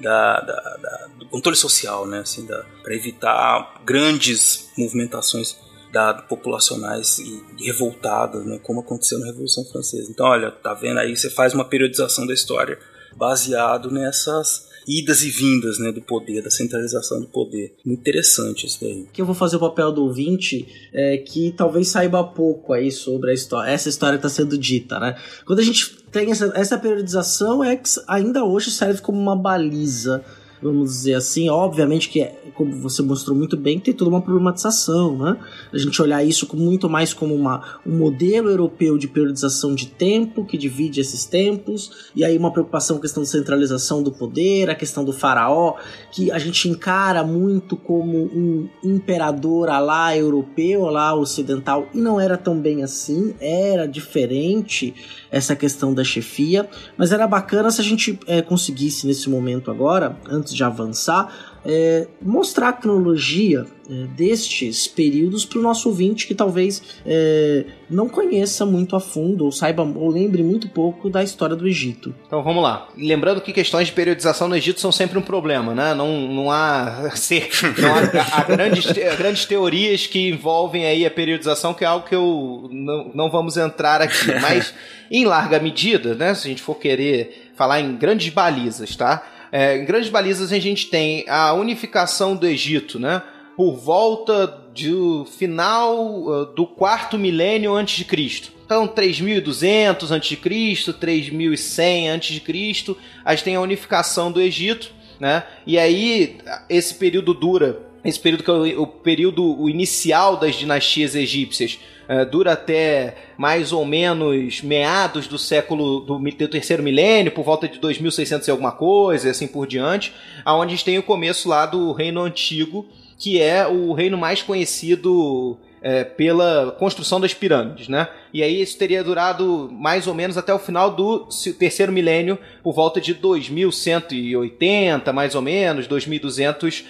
[0.00, 2.20] da, da, da, do controle social, né?
[2.20, 5.56] Assim, para evitar grandes movimentações
[5.92, 10.10] dados populacionais e revoltadas, né, como aconteceu na Revolução Francesa.
[10.10, 12.78] Então, olha, tá vendo aí, você faz uma periodização da história
[13.16, 17.74] baseado nessas idas e vindas né, do poder, da centralização do poder.
[17.84, 19.06] Interessante isso daí.
[19.12, 23.30] Que eu vou fazer o papel do ouvinte é, que talvez saiba pouco aí sobre
[23.30, 25.16] a história, essa história que está sendo dita, né?
[25.44, 30.24] Quando a gente tem essa, essa periodização, é que ainda hoje serve como uma baliza
[30.62, 31.48] vamos dizer assim.
[31.48, 35.36] Obviamente que, é, como você mostrou muito bem, tem toda uma problematização, né?
[35.72, 39.86] A gente olhar isso com, muito mais como uma, um modelo europeu de periodização de
[39.86, 44.12] tempo, que divide esses tempos, e aí uma preocupação com a questão de centralização do
[44.12, 45.76] poder, a questão do faraó,
[46.12, 52.36] que a gente encara muito como um imperador lá europeu, lá ocidental, e não era
[52.36, 54.94] tão bem assim, era diferente
[55.30, 60.16] essa questão da chefia, mas era bacana se a gente é, conseguisse nesse momento agora,
[60.28, 61.32] antes de avançar,
[61.64, 68.08] é, mostrar a cronologia é, destes períodos para o nosso ouvinte que talvez é, não
[68.08, 72.14] conheça muito a fundo ou saiba ou lembre muito pouco da história do Egito.
[72.26, 72.88] Então vamos lá.
[72.96, 75.92] Lembrando que questões de periodização no Egito são sempre um problema, né?
[75.92, 77.10] Não, não há,
[77.78, 78.86] não há, há grandes,
[79.18, 83.56] grandes teorias que envolvem aí a periodização, que é algo que eu não, não vamos
[83.56, 84.32] entrar aqui.
[84.40, 84.72] Mas
[85.10, 86.34] em larga medida, né?
[86.34, 89.22] Se a gente for querer falar em grandes balizas, tá?
[89.52, 93.22] É, em grandes balizas a gente tem a unificação do Egito, né?
[93.56, 98.52] Por volta do final uh, do quarto milênio antes de Cristo.
[98.64, 104.40] Então, 3200 antes de Cristo, 3100 antes de Cristo, a gente tem a unificação do
[104.40, 105.44] Egito, né?
[105.66, 106.38] E aí
[106.68, 111.78] esse período dura, esse período que é o, o período inicial das dinastias egípcias,
[112.08, 117.68] uh, dura até mais ou menos meados do século do, do terceiro milênio, por volta
[117.68, 120.12] de 2600 e alguma coisa, e assim por diante,
[120.44, 122.86] aonde a gente tem o começo lá do Reino Antigo,
[123.18, 128.08] que é o reino mais conhecido é, pela construção das pirâmides, né?
[128.32, 131.28] E aí isso teria durado mais ou menos até o final do
[131.58, 136.84] terceiro milênio, por volta de 2180, mais ou menos, 2200 uh,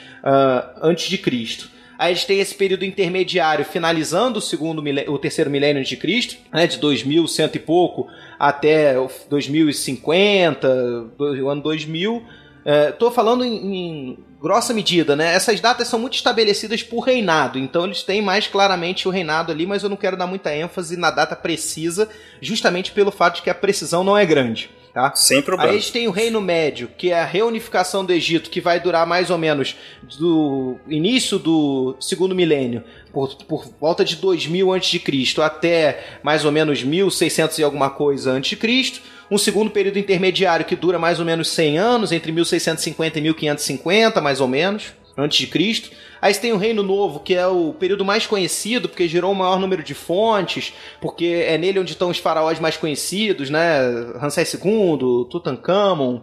[0.82, 1.70] antes de Cristo.
[2.01, 6.36] Aí a gente tem esse período intermediário finalizando o segundo o terceiro milênio de Cristo,
[6.51, 8.95] né, de 2100 e pouco até
[9.28, 12.24] 2050, o ano 2000.
[12.64, 15.34] Estou é, falando em, em, grossa medida, né?
[15.34, 19.66] Essas datas são muito estabelecidas por reinado, então eles têm mais claramente o reinado ali,
[19.66, 22.08] mas eu não quero dar muita ênfase na data precisa,
[22.40, 24.70] justamente pelo fato de que a precisão não é grande.
[24.92, 25.14] Tá?
[25.14, 25.70] Sem problema.
[25.70, 28.80] Aí a gente tem o Reino Médio, que é a reunificação do Egito, que vai
[28.80, 29.76] durar mais ou menos
[30.18, 32.82] do início do segundo milênio,
[33.12, 35.42] por, por volta de 2000 a.C.
[35.42, 39.00] até mais ou menos 1600 e alguma coisa antes de Cristo.
[39.31, 44.20] Um segundo período intermediário que dura mais ou menos 100 anos, entre 1650 e 1550,
[44.20, 45.91] mais ou menos, antes de Cristo.
[46.20, 49.35] Aí você tem o Reino Novo, que é o período mais conhecido, porque gerou o
[49.35, 53.81] maior número de fontes, porque é nele onde estão os faraós mais conhecidos, né?
[54.18, 56.20] Ramsés II, Tutankhamon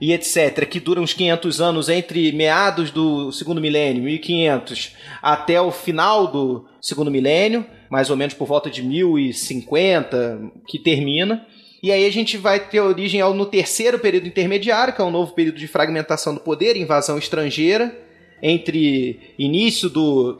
[0.00, 5.70] e etc., que dura uns 500 anos entre meados do segundo milênio, 1500, até o
[5.70, 11.46] final do segundo milênio, mais ou menos por volta de 1050, que termina.
[11.82, 15.10] E aí a gente vai ter origem ao, no terceiro período intermediário, que é um
[15.10, 17.96] novo período de fragmentação do poder, invasão estrangeira,
[18.42, 20.38] entre início do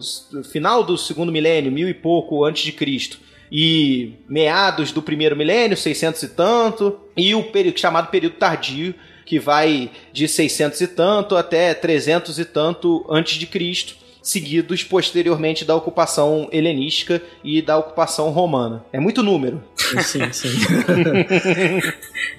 [0.51, 3.19] final do segundo milênio, mil e pouco antes de Cristo,
[3.51, 9.39] e meados do primeiro milênio, 600 e tanto, e o período chamado período tardio, que
[9.39, 15.77] vai de 600 e tanto até 300 e tanto antes de Cristo seguidos posteriormente da
[15.77, 18.85] ocupação helenística e da ocupação romana.
[18.93, 19.63] É muito número.
[20.03, 20.49] Sim, sim.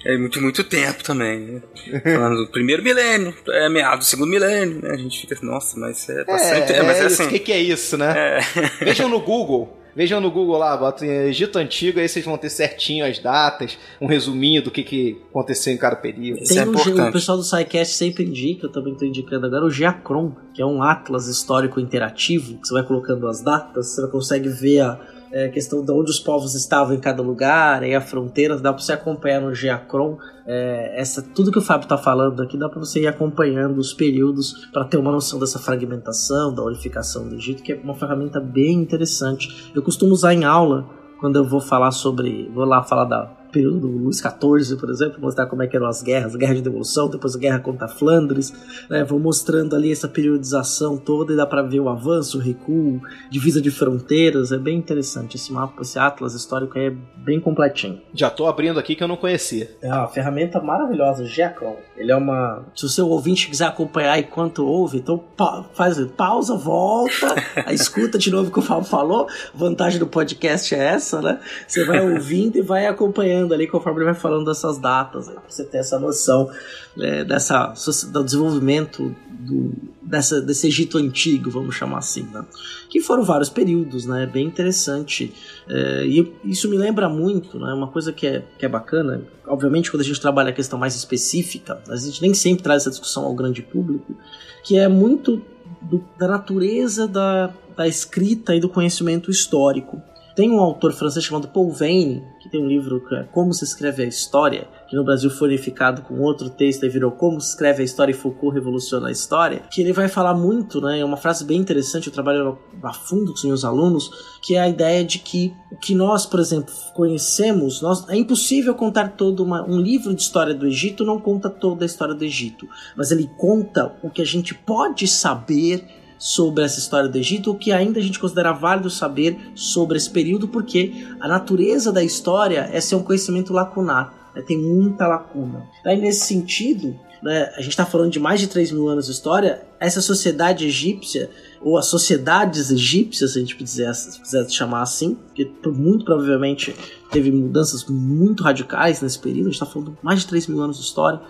[0.04, 1.40] é muito, muito tempo também.
[1.40, 1.62] Né?
[2.04, 4.90] Falando do primeiro milênio, é meado do segundo milênio, né?
[4.90, 6.72] A gente fica assim, nossa, mas é bastante.
[6.72, 7.24] É, é, mas é, é assim.
[7.24, 8.38] O que, que é isso, né?
[8.38, 8.84] É.
[8.84, 13.04] Vejam no Google Vejam no Google lá, botem Egito Antigo, aí vocês vão ter certinho
[13.04, 16.44] as datas, um resuminho do que, que aconteceu em cada período.
[16.44, 16.70] Tem é um,
[17.08, 20.64] o pessoal do SciCast sempre indica, eu também estou indicando agora, o Geacron, que é
[20.64, 25.00] um atlas histórico interativo, que você vai colocando as datas, você consegue ver a
[25.32, 28.82] é, questão de onde os povos estavam em cada lugar, e a fronteira, dá para
[28.82, 30.18] você acompanhar no Geacron.
[30.46, 33.92] É, essa, tudo que o Fábio está falando aqui dá para você ir acompanhando os
[33.92, 38.40] períodos para ter uma noção dessa fragmentação, da unificação do Egito, que é uma ferramenta
[38.40, 39.70] bem interessante.
[39.74, 40.88] Eu costumo usar em aula
[41.20, 42.50] quando eu vou falar sobre.
[42.54, 45.86] Vou lá falar da período do Luís XIV, por exemplo, mostrar como é que eram
[45.86, 48.52] as guerras, a guerra de devolução, depois a guerra contra Flandres,
[48.88, 49.04] né?
[49.04, 53.60] Vou mostrando ali essa periodização toda e dá para ver o avanço, o recuo, divisa
[53.60, 58.00] de fronteiras, é bem interessante esse mapa, esse atlas histórico é bem completinho.
[58.14, 59.76] Já tô abrindo aqui que eu não conhecia.
[59.82, 61.76] É uma ferramenta maravilhosa, Jacon.
[61.96, 62.64] Ele é uma.
[62.74, 67.34] Se o seu ouvinte quiser acompanhar enquanto ouve, então pa faz pausa, volta,
[67.72, 69.26] escuta de novo o que o Fábio falou.
[69.54, 71.40] A vantagem do podcast é essa, né?
[71.66, 75.64] Você vai ouvindo e vai acompanhando ali conforme ele vai falando dessas datas, pra você
[75.64, 76.50] ter essa noção
[76.98, 77.72] é, dessa,
[78.12, 79.72] do desenvolvimento do,
[80.02, 82.44] dessa, desse Egito antigo, vamos chamar assim, né?
[82.88, 84.26] que foram vários períodos, né?
[84.26, 85.32] Bem interessante.
[85.68, 87.72] É, e isso me lembra muito, né?
[87.72, 90.94] Uma coisa que é, que é bacana, obviamente, quando a gente trabalha a questão mais
[90.94, 94.16] específica, a gente nem sempre traz essa discussão ao grande público,
[94.64, 95.42] que é muito
[95.82, 100.00] do, da natureza da, da escrita e do conhecimento histórico.
[100.34, 103.64] Tem um autor francês chamado Paul Veyne, que tem um livro que é Como se
[103.64, 107.50] escreve a história, que no Brasil foi unificado com outro texto e virou Como se
[107.50, 111.04] escreve a história e Foucault revoluciona a história, que ele vai falar muito, né, é
[111.04, 114.10] uma frase bem interessante, eu trabalho a fundo com os meus alunos,
[114.42, 118.74] que é a ideia de que o que nós, por exemplo, conhecemos, nós, é impossível
[118.74, 122.24] contar todo uma, um livro de história do Egito não conta toda a história do
[122.24, 127.50] Egito, mas ele conta o que a gente pode saber sobre essa história do Egito,
[127.50, 132.02] o que ainda a gente considera válido saber sobre esse período, porque a natureza da
[132.02, 134.42] história é ser um conhecimento lacunar, né?
[134.42, 135.66] tem muita lacuna.
[135.84, 139.12] Aí, nesse sentido, né, a gente está falando de mais de 3 mil anos de
[139.12, 144.82] história, essa sociedade egípcia, ou as sociedades egípcias, se a gente quiser, se quiser chamar
[144.82, 146.74] assim, que muito provavelmente
[147.10, 150.60] teve mudanças muito radicais nesse período, a gente está falando de mais de 3 mil
[150.60, 151.20] anos de história,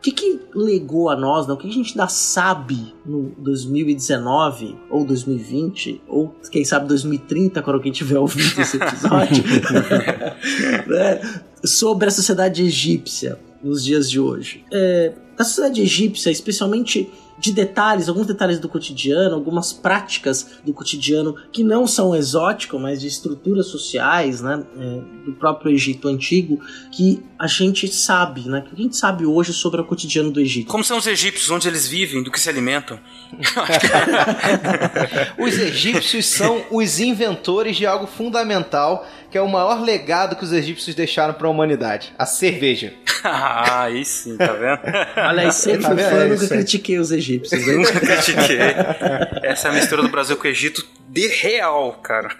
[0.00, 1.52] o que, que legou a nós, né?
[1.52, 7.76] o que a gente ainda sabe no 2019 ou 2020, ou quem sabe 2030, quando
[7.76, 9.44] alguém tiver ouvido esse episódio,
[10.88, 11.42] né?
[11.62, 14.64] sobre a sociedade egípcia nos dias de hoje.
[14.72, 17.10] É, a sociedade egípcia, especialmente
[17.40, 23.00] de detalhes, alguns detalhes do cotidiano, algumas práticas do cotidiano que não são exóticas, mas
[23.00, 26.60] de estruturas sociais, né, é, do próprio Egito antigo,
[26.92, 30.70] que a gente sabe, né, que a gente sabe hoje sobre o cotidiano do Egito.
[30.70, 33.00] Como são os egípcios, onde eles vivem, do que se alimentam?
[35.38, 40.52] os egípcios são os inventores de algo fundamental que é o maior legado que os
[40.52, 42.92] egípcios deixaram para a humanidade: a cerveja.
[43.22, 44.80] ah, aí sim, tá vendo?
[45.30, 47.64] Olha, aí sempre tá fã, nunca critiquei os egípcios.
[47.64, 48.58] Nunca critiquei.
[49.44, 52.30] Essa é a mistura do Brasil com o Egito de real, cara.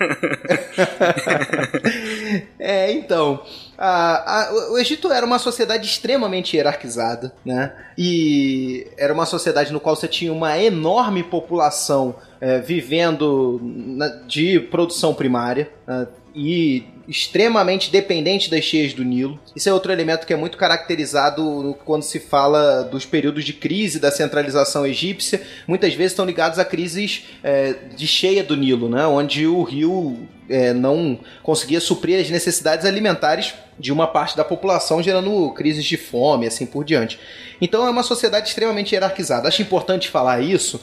[2.58, 3.44] é, então.
[3.78, 7.72] A, a, o Egito era uma sociedade extremamente hierarquizada, né?
[7.96, 14.58] E era uma sociedade no qual você tinha uma enorme população é, vivendo na, de
[14.58, 15.70] produção primária.
[15.86, 16.08] Né?
[16.34, 19.38] e extremamente dependente das cheias do Nilo.
[19.54, 23.98] Isso é outro elemento que é muito caracterizado quando se fala dos períodos de crise
[23.98, 25.42] da centralização egípcia.
[25.66, 29.04] Muitas vezes estão ligados a crises é, de cheia do Nilo, né?
[29.08, 35.02] onde o rio é, não conseguia suprir as necessidades alimentares de uma parte da população,
[35.02, 37.18] gerando crises de fome, assim por diante.
[37.60, 39.48] Então é uma sociedade extremamente hierarquizada.
[39.48, 40.80] Acho importante falar isso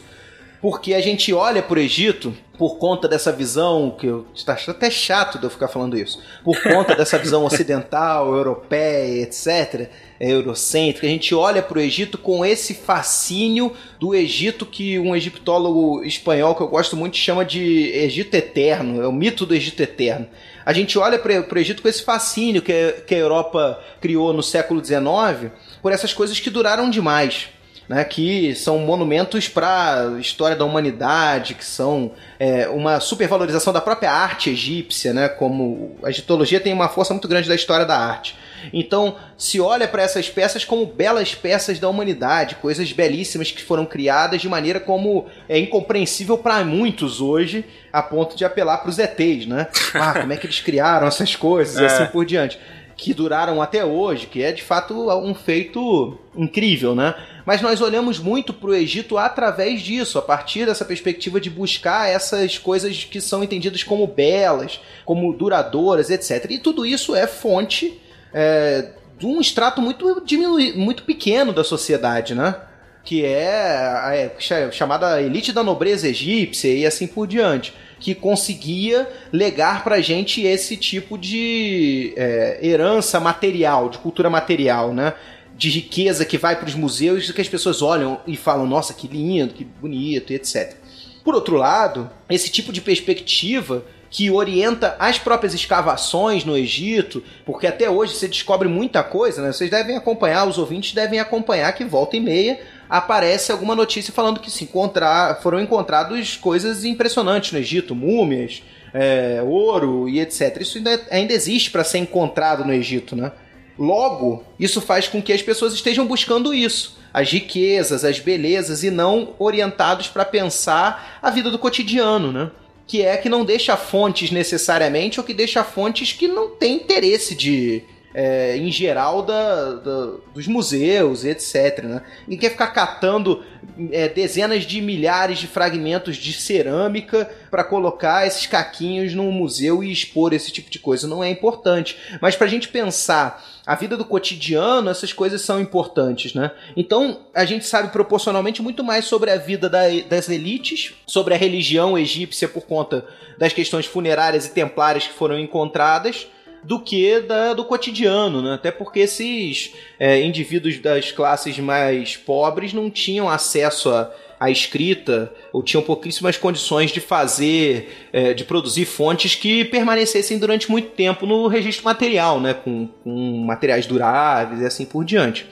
[0.61, 4.89] porque a gente olha para o Egito por conta dessa visão que eu está até
[4.89, 9.89] chato de eu ficar falando isso, por conta dessa visão ocidental, europeia, etc,
[10.19, 16.03] eurocêntrica, a gente olha para o Egito com esse fascínio do Egito que um egiptólogo
[16.03, 20.27] espanhol que eu gosto muito chama de Egito eterno, é o mito do Egito eterno.
[20.65, 24.43] A gente olha para o Egito com esse fascínio que, que a Europa criou no
[24.43, 25.51] século XIX
[25.81, 27.49] por essas coisas que duraram demais
[27.87, 33.79] né, que são monumentos para a história da humanidade, que são é, uma supervalorização da
[33.79, 37.97] própria arte egípcia, né, como a egiptologia tem uma força muito grande da história da
[37.97, 38.35] arte.
[38.73, 43.85] Então, se olha para essas peças como belas peças da humanidade, coisas belíssimas que foram
[43.85, 47.63] criadas de maneira como é incompreensível para muitos hoje,
[47.93, 49.67] a ponto de apelar para os ETs, né?
[49.93, 51.83] Ah, como é que eles criaram essas coisas é.
[51.83, 52.59] e assim por diante
[52.97, 57.13] que duraram até hoje, que é de fato um feito incrível, né?
[57.45, 62.09] Mas nós olhamos muito para o Egito através disso, a partir dessa perspectiva de buscar
[62.09, 66.47] essas coisas que são entendidas como belas, como duradouras, etc.
[66.49, 68.01] E tudo isso é fonte
[68.33, 72.55] é, de um extrato muito, diminu muito pequeno da sociedade, né?
[73.03, 79.07] Que é a é chamada elite da nobreza egípcia e assim por diante que conseguia
[79.31, 85.13] legar pra gente esse tipo de é, herança material, de cultura material, né?
[85.55, 88.93] De riqueza que vai para os museus e que as pessoas olham e falam, nossa,
[88.93, 90.75] que lindo, que bonito, e etc.
[91.23, 97.67] Por outro lado, esse tipo de perspectiva que orienta as próprias escavações no Egito, porque
[97.67, 99.51] até hoje você descobre muita coisa, né?
[99.51, 102.59] Vocês devem acompanhar, os ouvintes devem acompanhar que volta e meia
[102.89, 108.63] aparece alguma notícia falando que se encontrar, foram encontrados coisas impressionantes no Egito, múmias,
[108.93, 110.61] é, ouro e etc.
[110.61, 113.31] Isso ainda, ainda existe para ser encontrado no Egito, né?
[113.77, 118.89] Logo, isso faz com que as pessoas estejam buscando isso, as riquezas, as belezas e
[118.89, 122.49] não orientados para pensar a vida do cotidiano, né?
[122.87, 127.35] Que é que não deixa fontes necessariamente ou que deixa fontes que não tem interesse
[127.35, 127.83] de,
[128.19, 131.83] é, em geral da, da, dos museus etc.
[131.83, 132.01] Né?
[132.27, 133.45] E quer ficar catando
[133.91, 139.91] é, dezenas de milhares de fragmentos de cerâmica para colocar esses caquinhos num museu e
[139.91, 141.07] expor esse tipo de coisa.
[141.07, 141.95] Não é importante.
[142.19, 146.33] Mas para a gente pensar a vida do cotidiano, essas coisas são importantes.
[146.33, 146.49] Né?
[146.75, 151.37] Então a gente sabe proporcionalmente muito mais sobre a vida da, das elites, sobre a
[151.37, 153.05] religião egípcia por conta
[153.37, 156.27] das questões funerárias e templárias que foram encontradas
[156.63, 158.53] do que da, do cotidiano, né?
[158.53, 165.33] Até porque esses é, indivíduos das classes mais pobres não tinham acesso a, a escrita
[165.51, 171.25] ou tinham pouquíssimas condições de fazer, é, de produzir fontes que permanecessem durante muito tempo
[171.25, 172.53] no registro material, né?
[172.53, 175.45] Com, com materiais duráveis e assim por diante.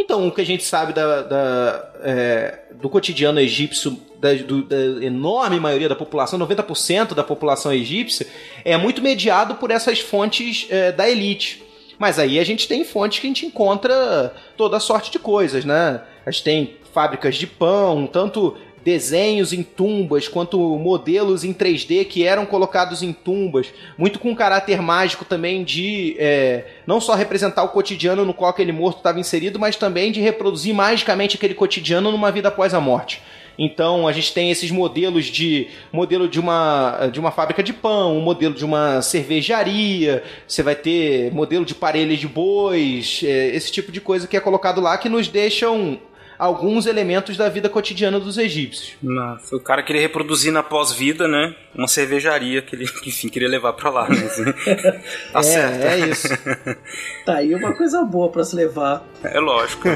[0.00, 4.76] Então, o que a gente sabe da, da é, do cotidiano egípcio, da, do, da,
[5.04, 8.26] enorme maioria da população, 90% da população egípcia,
[8.64, 11.62] é muito mediado por essas fontes é, da elite.
[11.98, 16.00] Mas aí a gente tem fontes que a gente encontra toda sorte de coisas, né?
[16.24, 22.24] A gente tem fábricas de pão, tanto desenhos em tumbas, quanto modelos em 3D que
[22.24, 27.68] eram colocados em tumbas, muito com caráter mágico também de é, não só representar o
[27.68, 32.32] cotidiano no qual aquele morto estava inserido, mas também de reproduzir magicamente aquele cotidiano numa
[32.32, 33.22] vida após a morte.
[33.58, 38.16] Então a gente tem esses modelos de modelo de uma, de uma fábrica de pão,
[38.16, 43.70] um modelo de uma cervejaria, você vai ter modelo de parelhas de bois, é, esse
[43.70, 46.00] tipo de coisa que é colocado lá que nos deixam
[46.40, 48.96] alguns elementos da vida cotidiana dos egípcios.
[49.42, 51.54] Foi o cara queria reproduzir na pós-vida, né?
[51.74, 54.08] Uma cervejaria que ele, enfim, queria levar para lá.
[54.08, 54.16] Né?
[55.32, 55.84] tá é, certo.
[55.84, 56.28] É isso.
[57.26, 59.04] tá aí uma coisa boa para se levar.
[59.22, 59.86] É lógico.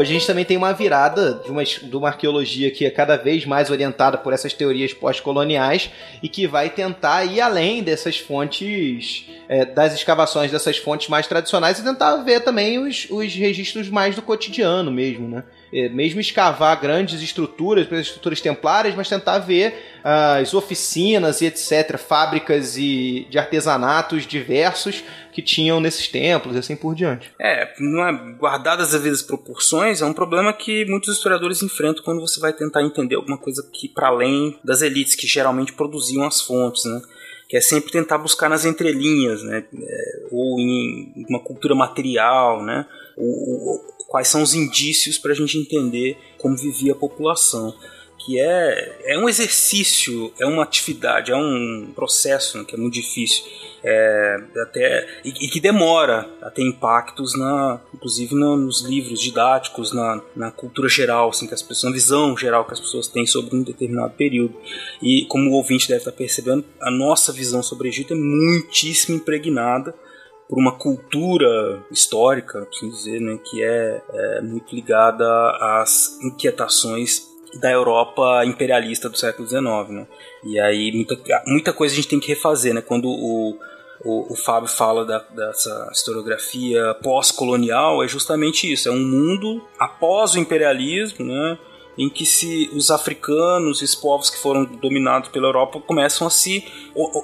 [0.00, 3.44] A gente também tem uma virada de uma, de uma arqueologia que é cada vez
[3.44, 5.90] mais orientada por essas teorias pós-coloniais
[6.22, 11.78] e que vai tentar ir além dessas fontes, é, das escavações dessas fontes mais tradicionais
[11.78, 15.44] e tentar ver também os, os registros mais do cotidiano mesmo, né?
[15.72, 21.98] É, mesmo escavar grandes estruturas, estruturas templárias, mas tentar ver uh, as oficinas e etc.,
[21.98, 27.30] fábricas e de artesanatos diversos que tinham nesses templos e assim por diante.
[27.40, 32.20] É, não é, guardadas as vezes proporções, é um problema que muitos historiadores enfrentam quando
[32.20, 36.40] você vai tentar entender alguma coisa que para além das elites que geralmente produziam as
[36.40, 37.00] fontes, né?
[37.48, 42.84] que é sempre tentar buscar nas entrelinhas, né, é, ou em uma cultura material, né,
[43.16, 47.74] ou, quais são os indícios para a gente entender como vivia a população.
[48.18, 52.94] Que é, é um exercício, é uma atividade, é um processo né, que é muito
[52.94, 53.44] difícil.
[53.84, 59.92] É, até, e, e, que demora a ter impactos, na, inclusive na, nos livros didáticos,
[59.92, 63.24] na, na cultura geral, assim, que as pessoas, na visão geral que as pessoas têm
[63.24, 64.54] sobre um determinado período.
[65.00, 69.16] E como o ouvinte deve estar percebendo, a nossa visão sobre o Egito é muitíssimo
[69.16, 69.94] impregnada
[70.48, 75.26] por uma cultura histórica, assim dizer, né, que é, é muito ligada
[75.60, 77.28] às inquietações
[77.60, 80.06] da Europa imperialista do século XIX, né?
[80.44, 82.82] E aí muita, muita coisa a gente tem que refazer, né?
[82.82, 83.58] Quando o,
[84.04, 90.34] o, o Fábio fala da, dessa historiografia pós-colonial, é justamente isso, é um mundo após
[90.34, 91.58] o imperialismo, né?
[91.98, 96.64] Em que se os africanos os povos que foram dominados pela Europa começam a se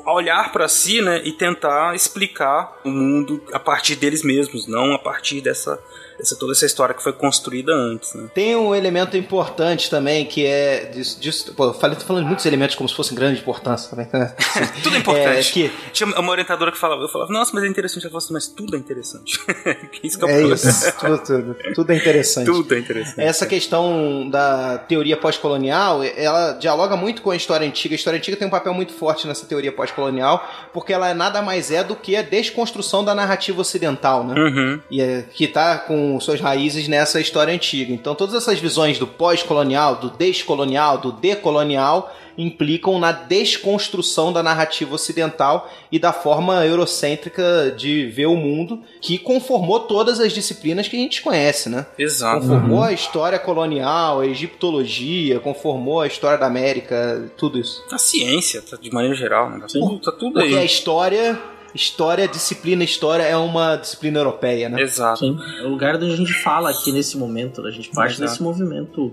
[0.04, 4.92] a olhar para si, né, e tentar explicar o mundo a partir deles mesmos, não
[4.92, 5.80] a partir dessa
[6.24, 8.28] essa, toda essa história que foi construída antes, né?
[8.34, 10.86] Tem um elemento importante também que é.
[10.86, 13.90] Disso, disso, pô, eu falei, tô falando de muitos elementos como se fossem grande importância
[13.90, 14.08] também.
[14.12, 14.34] Né?
[14.82, 15.48] tudo é importante.
[15.48, 18.04] É, que, Tinha uma orientadora que falava, eu falava, nossa, mas é interessante.
[18.04, 19.40] Ela falava assim, mas tudo é interessante.
[20.02, 22.46] isso que é é isso, tudo, tudo, tudo é interessante.
[22.46, 23.20] Tudo é interessante.
[23.20, 27.94] Essa questão da teoria pós-colonial, ela dialoga muito com a história antiga.
[27.94, 31.70] A história antiga tem um papel muito forte nessa teoria pós-colonial, porque ela nada mais
[31.70, 34.34] é do que a desconstrução da narrativa ocidental, né?
[34.34, 34.80] Uhum.
[34.90, 37.92] E é, que está com suas raízes nessa história antiga.
[37.92, 44.94] Então, todas essas visões do pós-colonial, do descolonial, do decolonial implicam na desconstrução da narrativa
[44.94, 50.96] ocidental e da forma eurocêntrica de ver o mundo, que conformou todas as disciplinas que
[50.96, 51.86] a gente conhece, né?
[51.98, 52.40] Exato.
[52.40, 57.84] Conformou a história colonial, a egiptologia, conformou a história da América, tudo isso.
[57.90, 59.60] A ciência, tá, de maneira geral, né?
[59.60, 60.66] Tá tudo, tá tudo Porque a aí.
[60.66, 61.40] história,
[61.74, 64.80] história, disciplina, história é uma disciplina europeia, né?
[64.80, 65.18] Exato.
[65.18, 68.30] Sim, é o lugar onde a gente fala aqui nesse momento, a gente parte Exato.
[68.30, 69.12] desse movimento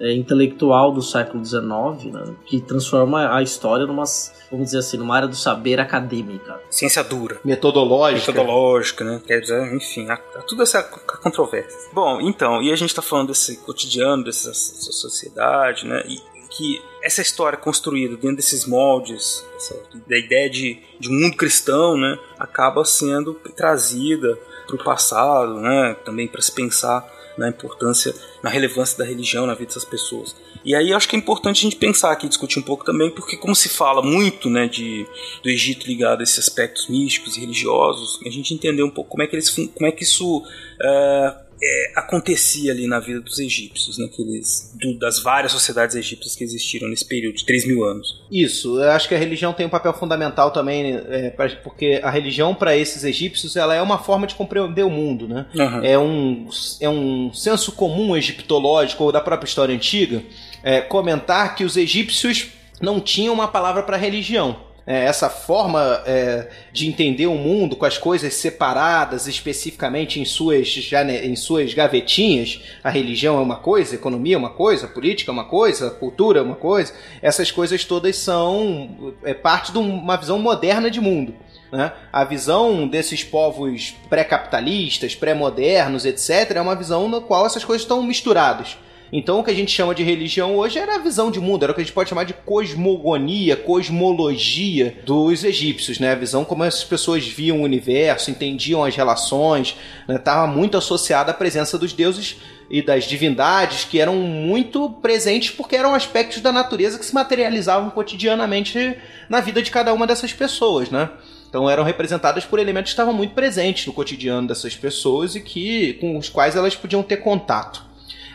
[0.00, 2.34] é, intelectual do século XIX, né?
[2.46, 4.04] que transforma a história numa,
[4.50, 6.58] vamos dizer assim, numa área do saber acadêmica.
[6.70, 7.38] Ciência dura.
[7.44, 8.32] Metodológica.
[8.32, 9.20] metodológica, né?
[9.26, 11.90] Quer dizer, enfim, há, há tudo essa controvérsia.
[11.92, 16.02] Bom, então, e a gente tá falando desse cotidiano, dessa, dessa sociedade, né?
[16.08, 19.74] E que essa história construída dentro desses moldes, essa,
[20.08, 22.18] da ideia de, de mundo cristão, né?
[22.38, 25.96] Acaba sendo trazida para o passado, né?
[26.04, 27.06] Também para se pensar
[27.38, 30.36] na importância, na relevância da religião na vida dessas pessoas.
[30.62, 33.36] E aí acho que é importante a gente pensar aqui, discutir um pouco também, porque
[33.36, 35.06] como se fala muito, né, de,
[35.42, 39.22] do Egito ligado a esses aspectos místicos e religiosos, a gente entender um pouco como
[39.22, 40.44] é que eles, como é que isso
[40.82, 46.42] é, é, acontecia ali na vida dos egípcios, naqueles, do- das várias sociedades egípcias que
[46.44, 48.20] existiram nesse período de 3 mil anos.
[48.30, 52.10] Isso, eu acho que a religião tem um papel fundamental também, é, pra- porque a
[52.10, 55.46] religião para esses egípcios ela é uma forma de compreender o mundo, né?
[55.58, 55.84] Aham.
[55.84, 56.48] É um,
[56.80, 60.22] é um senso comum egiptológico ou da própria história antiga
[60.62, 62.48] é, comentar que os egípcios
[62.80, 64.68] não tinham uma palavra para religião.
[64.86, 70.68] É, essa forma é, de entender o mundo com as coisas separadas especificamente em suas,
[70.68, 74.88] jane- em suas gavetinhas, a religião é uma coisa, a economia é uma coisa, a
[74.88, 79.70] política é uma coisa, a cultura é uma coisa, essas coisas todas são é, parte
[79.70, 81.34] de uma visão moderna de mundo.
[81.70, 81.92] né?
[82.12, 88.02] A visão desses povos pré-capitalistas, pré-modernos, etc., é uma visão na qual essas coisas estão
[88.02, 88.76] misturadas.
[89.12, 91.72] Então o que a gente chama de religião hoje era a visão de mundo, era
[91.72, 96.12] o que a gente pode chamar de cosmogonia, cosmologia dos egípcios, né?
[96.12, 99.76] A visão como essas pessoas viam o universo, entendiam as relações,
[100.08, 102.36] estava muito associada à presença dos deuses
[102.70, 107.90] e das divindades que eram muito presentes porque eram aspectos da natureza que se materializavam
[107.90, 108.96] cotidianamente
[109.28, 111.10] na vida de cada uma dessas pessoas, né?
[111.48, 115.94] Então eram representadas por elementos que estavam muito presentes no cotidiano dessas pessoas e que
[115.94, 117.89] com os quais elas podiam ter contato.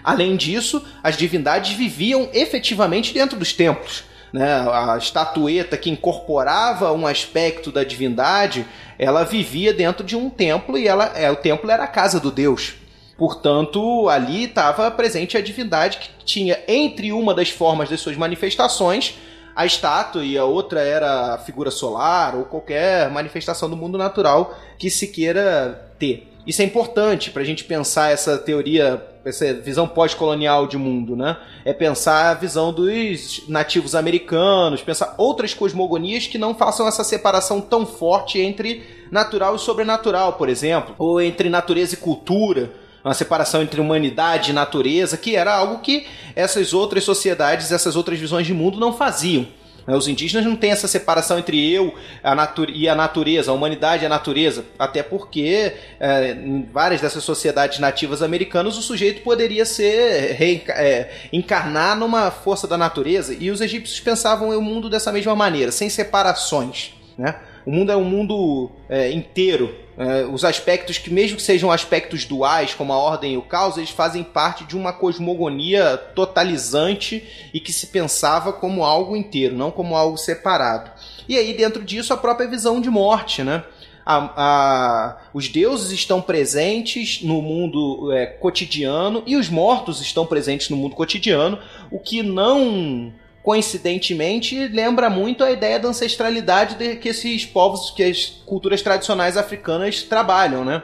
[0.06, 4.04] Além disso, as divindades viviam efetivamente dentro dos templos.
[4.32, 4.46] Né?
[4.48, 8.68] A estatueta que incorporava um aspecto da divindade,
[9.00, 12.30] ela vivia dentro de um templo e ela, é, o templo era a casa do
[12.30, 12.76] deus.
[13.18, 19.16] Portanto, ali estava presente a divindade que tinha entre uma das formas das suas manifestações
[19.56, 24.54] a estátua e a outra era a figura solar ou qualquer manifestação do mundo natural
[24.78, 26.35] que se queira ter.
[26.46, 31.38] Isso é importante para a gente pensar essa teoria, essa visão pós-colonial de mundo, né?
[31.64, 37.60] É pensar a visão dos nativos americanos, pensar outras cosmogonias que não façam essa separação
[37.60, 42.72] tão forte entre natural e sobrenatural, por exemplo, ou entre natureza e cultura
[43.06, 48.18] uma separação entre humanidade e natureza, que era algo que essas outras sociedades, essas outras
[48.18, 49.46] visões de mundo não faziam.
[49.88, 52.36] Os indígenas não têm essa separação entre eu a
[52.70, 57.78] e a natureza, a humanidade e a natureza, até porque é, em várias dessas sociedades
[57.80, 64.00] nativas americanas o sujeito poderia ser é, encarnar numa força da natureza e os egípcios
[64.00, 67.36] pensavam o mundo dessa mesma maneira, sem separações, né?
[67.66, 69.85] O mundo é um mundo é, inteiro.
[69.98, 73.78] É, os aspectos que, mesmo que sejam aspectos duais, como a ordem e o caos,
[73.78, 77.24] eles fazem parte de uma cosmogonia totalizante
[77.54, 80.92] e que se pensava como algo inteiro, não como algo separado.
[81.30, 83.64] E aí, dentro disso, a própria visão de morte, né?
[84.06, 90.70] A, a, os deuses estão presentes no mundo é, cotidiano e os mortos estão presentes
[90.70, 91.58] no mundo cotidiano,
[91.90, 93.12] o que não
[93.46, 99.38] coincidentemente lembra muito a ideia da ancestralidade de que esses povos, que as culturas tradicionais
[99.38, 100.82] africanas trabalham, né?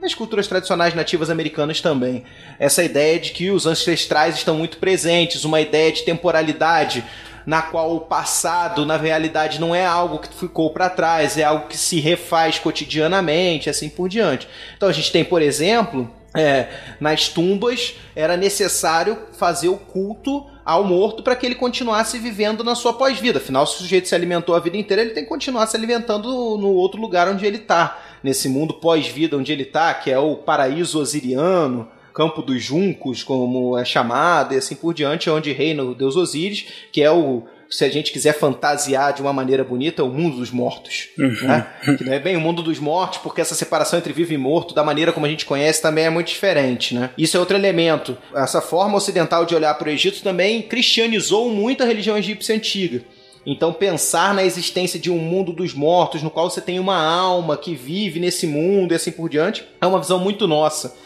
[0.00, 2.22] As culturas tradicionais nativas americanas também.
[2.56, 7.04] Essa ideia de que os ancestrais estão muito presentes, uma ideia de temporalidade
[7.44, 11.66] na qual o passado, na realidade, não é algo que ficou para trás, é algo
[11.66, 14.46] que se refaz cotidianamente, assim por diante.
[14.76, 16.68] Então a gente tem, por exemplo, é,
[16.98, 22.74] nas tumbas era necessário fazer o culto ao morto para que ele continuasse vivendo na
[22.74, 23.38] sua pós-vida.
[23.38, 26.28] Afinal, se o sujeito se alimentou a vida inteira, ele tem que continuar se alimentando
[26.56, 30.36] no outro lugar onde ele está, nesse mundo pós-vida onde ele está, que é o
[30.36, 35.94] paraíso osiriano, campo dos juncos, como é chamado, e assim por diante, onde reina o
[35.94, 37.42] deus Osíris, que é o
[37.74, 41.08] se a gente quiser fantasiar de uma maneira bonita, é o mundo dos mortos.
[41.18, 41.48] Uhum.
[41.48, 41.66] Né?
[41.98, 44.72] Que não é bem o mundo dos mortos, porque essa separação entre vivo e morto,
[44.72, 46.94] da maneira como a gente conhece, também é muito diferente.
[46.94, 47.10] Né?
[47.18, 48.16] Isso é outro elemento.
[48.32, 53.02] Essa forma ocidental de olhar para o Egito também cristianizou muito a religião egípcia antiga.
[53.44, 57.56] Então, pensar na existência de um mundo dos mortos, no qual você tem uma alma
[57.56, 60.96] que vive nesse mundo e assim por diante, é uma visão muito nossa.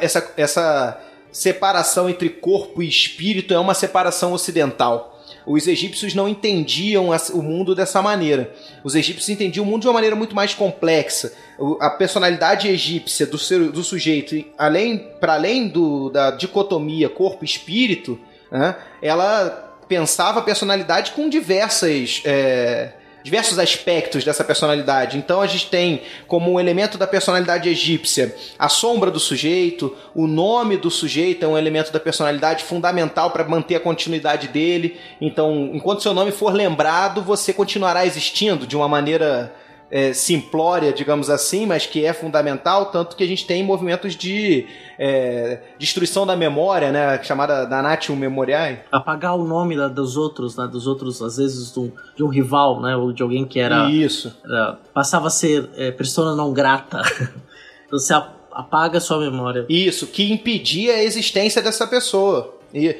[0.00, 1.00] Essa, essa
[1.32, 5.11] separação entre corpo e espírito é uma separação ocidental.
[5.46, 8.52] Os egípcios não entendiam o mundo dessa maneira.
[8.84, 11.32] Os egípcios entendiam o mundo de uma maneira muito mais complexa.
[11.80, 18.18] A personalidade egípcia do, ser, do sujeito, além para além do, da dicotomia corpo-espírito,
[18.50, 22.92] né, ela pensava a personalidade com diversas é,
[23.22, 25.16] diversos aspectos dessa personalidade.
[25.16, 30.26] Então a gente tem como um elemento da personalidade egípcia a sombra do sujeito, o
[30.26, 34.98] nome do sujeito é um elemento da personalidade fundamental para manter a continuidade dele.
[35.20, 39.52] Então, enquanto seu nome for lembrado, você continuará existindo de uma maneira
[39.92, 44.66] é, simplória, digamos assim, mas que é fundamental, tanto que a gente tem movimentos de
[44.98, 48.80] é, destruição da memória, né, chamada Danatium Memoriae.
[48.90, 52.28] Apagar o nome da, dos outros, né, dos outros, às vezes, de um, de um,
[52.28, 53.90] rival, né, ou de alguém que era...
[53.90, 54.34] Isso.
[54.42, 57.02] Era, passava a ser é, persona não grata.
[57.86, 58.14] então você
[58.50, 59.66] apaga a sua memória.
[59.68, 62.58] Isso, que impedia a existência dessa pessoa.
[62.72, 62.96] E,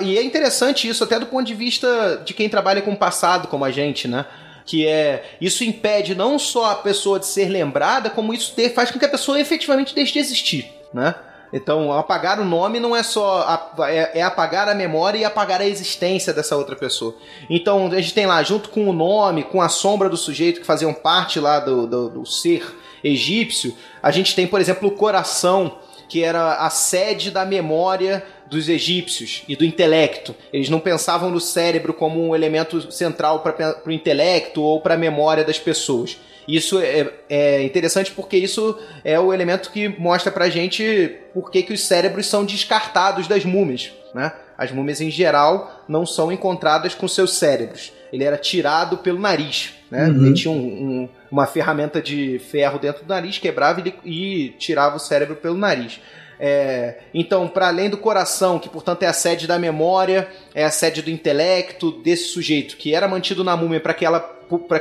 [0.00, 3.48] e é interessante isso até do ponto de vista de quem trabalha com o passado,
[3.48, 4.24] como a gente, né?
[4.64, 8.90] Que é isso impede não só a pessoa de ser lembrada, como isso ter, faz
[8.90, 11.14] com que a pessoa efetivamente deixe de existir, né?
[11.52, 15.66] Então, apagar o nome não é só é, é, apagar a memória e apagar a
[15.66, 17.14] existência dessa outra pessoa.
[17.50, 20.66] Então, a gente tem lá, junto com o nome, com a sombra do sujeito que
[20.66, 22.74] faziam parte lá do, do, do ser
[23.04, 25.78] egípcio, a gente tem, por exemplo, o coração,
[26.08, 30.34] que era a sede da memória dos egípcios e do intelecto.
[30.52, 34.98] Eles não pensavam no cérebro como um elemento central para o intelecto ou para a
[34.98, 36.18] memória das pessoas.
[36.46, 41.62] Isso é, é, interessante porque isso é o elemento que mostra pra gente por que,
[41.62, 43.90] que os cérebros são descartados das múmias.
[44.14, 44.30] Né?
[44.58, 47.92] As múmias, em geral, não são encontradas com seus cérebros.
[48.12, 49.72] Ele era tirado pelo nariz.
[49.90, 50.08] Né?
[50.08, 50.26] Uhum.
[50.26, 54.96] Ele tinha um, um, uma ferramenta de ferro dentro do nariz, quebrava e, e tirava
[54.96, 56.00] o cérebro pelo nariz.
[56.44, 60.72] É, então, para além do coração, que portanto é a sede da memória, é a
[60.72, 64.18] sede do intelecto desse sujeito, que era mantido na múmia para que, ela,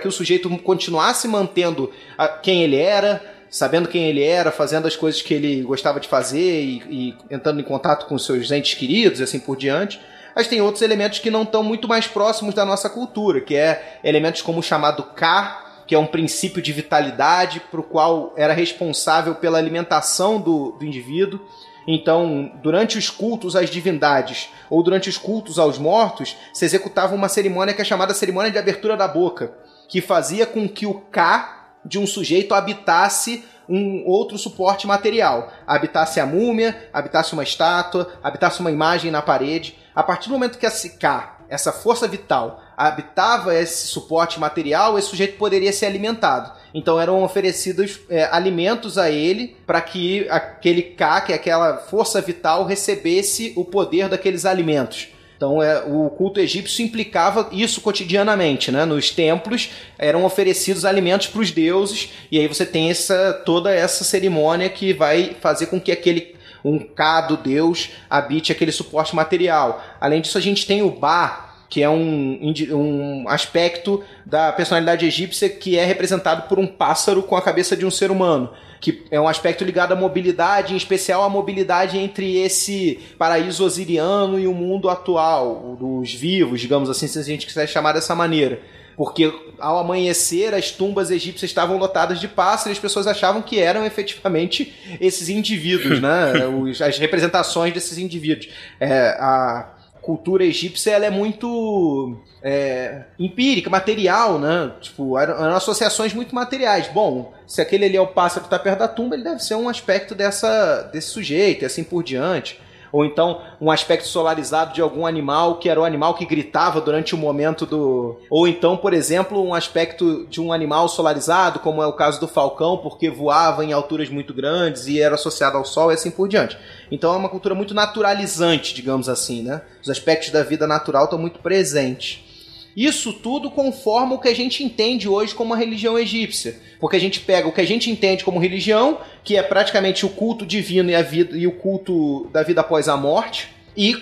[0.02, 4.96] que o sujeito continuasse mantendo a, quem ele era, sabendo quem ele era, fazendo as
[4.96, 9.20] coisas que ele gostava de fazer e, e entrando em contato com seus entes queridos
[9.20, 10.02] e assim por diante.
[10.36, 14.00] Mas tem outros elementos que não estão muito mais próximos da nossa cultura, que é
[14.04, 18.54] elementos como o chamado K, que é um princípio de vitalidade para o qual era
[18.54, 21.38] responsável pela alimentação do, do indivíduo.
[21.86, 27.28] Então, durante os cultos às divindades ou durante os cultos aos mortos, se executava uma
[27.28, 29.54] cerimônia que é chamada cerimônia de abertura da boca,
[29.90, 35.52] que fazia com que o K de um sujeito habitasse um outro suporte material.
[35.68, 39.78] Habitasse a múmia, habitasse uma estátua, habitasse uma imagem na parede.
[39.94, 45.10] A partir do momento que esse K, essa força vital, habitava esse suporte material, esse
[45.10, 46.52] sujeito poderia ser alimentado.
[46.74, 52.22] Então eram oferecidos é, alimentos a ele para que aquele K, que é aquela força
[52.22, 55.10] vital, recebesse o poder daqueles alimentos.
[55.38, 58.86] Então é, o culto egípcio implicava isso cotidianamente, né?
[58.86, 64.04] Nos templos eram oferecidos alimentos para os deuses e aí você tem essa toda essa
[64.04, 69.84] cerimônia que vai fazer com que aquele um K do deus habite aquele suporte material.
[70.00, 75.50] Além disso a gente tem o Ba, que é um, um aspecto da personalidade egípcia
[75.50, 79.22] que é representado por um pássaro com a cabeça de um ser humano que é
[79.22, 84.54] um aspecto ligado à mobilidade, em especial à mobilidade entre esse paraíso osiriano e o
[84.56, 88.60] mundo atual, dos vivos, digamos assim, se a gente quiser chamar dessa maneira.
[88.98, 93.60] Porque ao amanhecer as tumbas egípcias estavam lotadas de pássaros e as pessoas achavam que
[93.60, 96.34] eram efetivamente esses indivíduos, né?
[96.84, 98.50] as representações desses indivíduos.
[98.80, 104.72] É, a cultura egípcia ela é muito é, empírica, material, né?
[104.82, 106.88] Tipo, eram, associações muito materiais.
[106.88, 109.56] Bom, se aquele ali é o pássaro que está perto da tumba, ele deve ser
[109.56, 112.60] um aspecto dessa, desse sujeito e assim por diante.
[112.92, 117.16] Ou então um aspecto solarizado de algum animal que era o animal que gritava durante
[117.16, 118.20] o momento do.
[118.30, 122.28] Ou então, por exemplo, um aspecto de um animal solarizado, como é o caso do
[122.28, 126.28] falcão, porque voava em alturas muito grandes e era associado ao sol e assim por
[126.28, 126.58] diante.
[126.92, 129.62] Então é uma cultura muito naturalizante, digamos assim, né?
[129.82, 132.31] Os aspectos da vida natural estão muito presentes.
[132.76, 136.60] Isso tudo conforma o que a gente entende hoje como a religião egípcia.
[136.80, 140.10] Porque a gente pega o que a gente entende como religião, que é praticamente o
[140.10, 143.96] culto divino e, a vida, e o culto da vida após a morte, e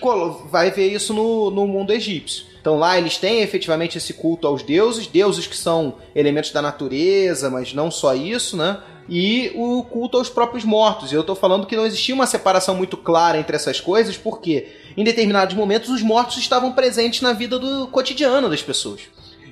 [0.45, 2.45] vai ver isso no, no mundo egípcio.
[2.61, 7.49] Então lá eles têm efetivamente esse culto aos deuses, deuses que são elementos da natureza,
[7.49, 8.77] mas não só isso, né?
[9.07, 11.11] E o culto aos próprios mortos.
[11.11, 14.67] E eu estou falando que não existia uma separação muito clara entre essas coisas, porque
[14.99, 19.03] em determinados momentos os mortos estavam presentes na vida do cotidiano das pessoas.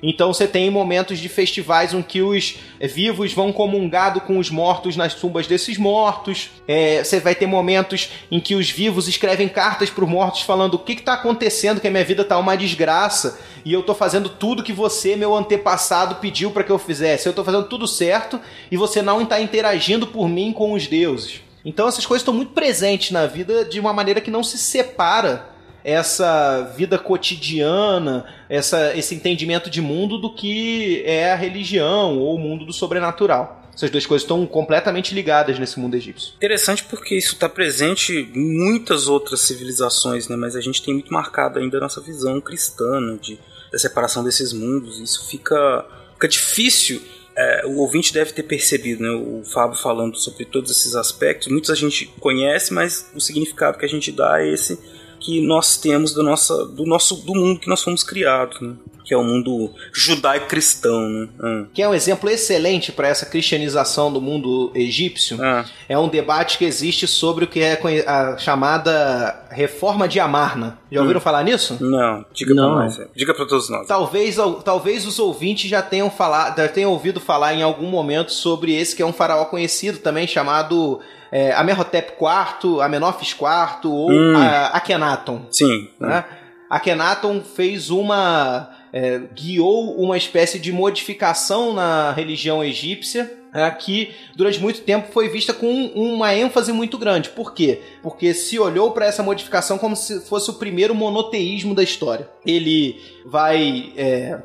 [0.03, 4.97] Então você tem momentos de festivais em que os vivos vão comungado com os mortos
[4.97, 6.49] nas tumbas desses mortos.
[6.67, 10.73] É, você vai ter momentos em que os vivos escrevem cartas para os mortos falando
[10.73, 14.27] o que está acontecendo, que a minha vida está uma desgraça e eu estou fazendo
[14.27, 17.25] tudo que você, meu antepassado, pediu para que eu fizesse.
[17.25, 18.37] Eu estou fazendo tudo certo
[18.69, 21.46] e você não está interagindo por mim com os deuses.
[21.67, 25.49] Então essas coisas estão muito presentes na vida de uma maneira que não se separa
[25.83, 32.39] essa vida cotidiana, essa, esse entendimento de mundo do que é a religião ou o
[32.39, 33.69] mundo do sobrenatural.
[33.75, 36.33] Essas duas coisas estão completamente ligadas nesse mundo egípcio.
[36.37, 40.37] Interessante porque isso está presente em muitas outras civilizações, né?
[40.37, 43.19] mas a gente tem muito marcado ainda a nossa visão cristã né?
[43.21, 43.37] de,
[43.69, 44.99] da separação desses mundos.
[45.01, 47.01] Isso fica, fica difícil
[47.37, 51.47] é, o ouvinte deve ter percebido, né, o Fábio falando sobre todos esses aspectos.
[51.49, 54.79] Muitos a gente conhece, mas o significado que a gente dá é esse
[55.27, 58.75] que nós temos do, nossa, do nosso do mundo que nós fomos criados, né?
[59.03, 61.01] que é o mundo judaico-cristão.
[61.09, 61.27] Né?
[61.41, 61.65] Ah.
[61.73, 65.37] Que é um exemplo excelente para essa cristianização do mundo egípcio.
[65.41, 65.65] Ah.
[65.89, 70.79] É um debate que existe sobre o que é a chamada reforma de Amarna.
[70.89, 71.23] Já ouviram hum.
[71.23, 71.77] falar nisso?
[71.81, 73.01] Não, diga para nós.
[73.13, 73.85] Diga para todos nós.
[73.85, 78.73] Talvez, talvez os ouvintes já tenham, falado, já tenham ouvido falar em algum momento sobre
[78.73, 81.01] esse que é um faraó conhecido também, chamado
[81.31, 84.33] é, Amenhotep IV, Amenófis IV ou hum.
[84.71, 85.45] Akhenaton.
[85.51, 85.89] Sim.
[85.99, 86.23] Né?
[86.27, 86.35] Hum.
[86.69, 94.59] Akhenaton fez uma é, guiou uma espécie de modificação na religião egípcia é, que durante
[94.59, 97.29] muito tempo foi vista com uma ênfase muito grande.
[97.29, 97.81] Por quê?
[98.03, 102.29] Porque se olhou para essa modificação como se fosse o primeiro monoteísmo da história.
[102.45, 103.93] Ele vai.
[103.97, 104.39] É,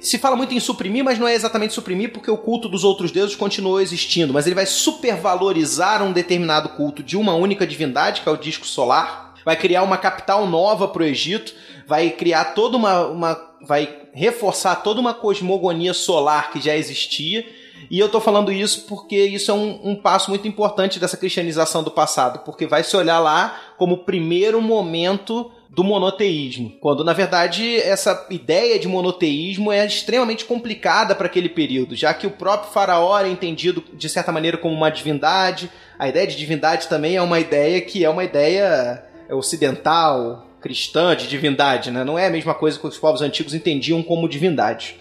[0.00, 3.10] se fala muito em suprimir, mas não é exatamente suprimir, porque o culto dos outros
[3.10, 4.32] deuses continuou existindo.
[4.32, 8.66] Mas ele vai supervalorizar um determinado culto de uma única divindade, que é o disco
[8.66, 9.34] solar.
[9.44, 11.52] Vai criar uma capital nova para o Egito.
[11.86, 13.54] Vai criar toda uma, uma.
[13.66, 17.44] Vai reforçar toda uma cosmogonia solar que já existia.
[17.90, 21.82] E eu tô falando isso porque isso é um, um, passo muito importante dessa cristianização
[21.82, 27.12] do passado, porque vai se olhar lá como o primeiro momento do monoteísmo, quando na
[27.12, 32.72] verdade essa ideia de monoteísmo é extremamente complicada para aquele período, já que o próprio
[32.72, 35.68] faraó é entendido de certa maneira como uma divindade.
[35.98, 41.26] A ideia de divindade também é uma ideia que é uma ideia ocidental, cristã de
[41.26, 42.04] divindade, né?
[42.04, 44.96] Não é a mesma coisa que os povos antigos entendiam como divindade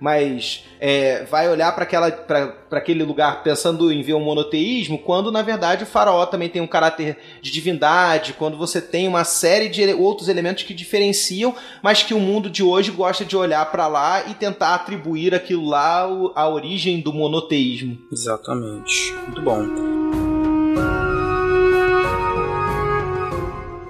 [0.00, 5.82] mas é, vai olhar para aquele lugar pensando em ver um monoteísmo, quando na verdade
[5.82, 10.28] o faraó também tem um caráter de divindade, quando você tem uma série de outros
[10.28, 14.34] elementos que diferenciam, mas que o mundo de hoje gosta de olhar para lá e
[14.34, 16.02] tentar atribuir aquilo lá
[16.34, 17.96] a origem do monoteísmo.
[18.12, 19.14] Exatamente.
[19.26, 20.23] Muito bom.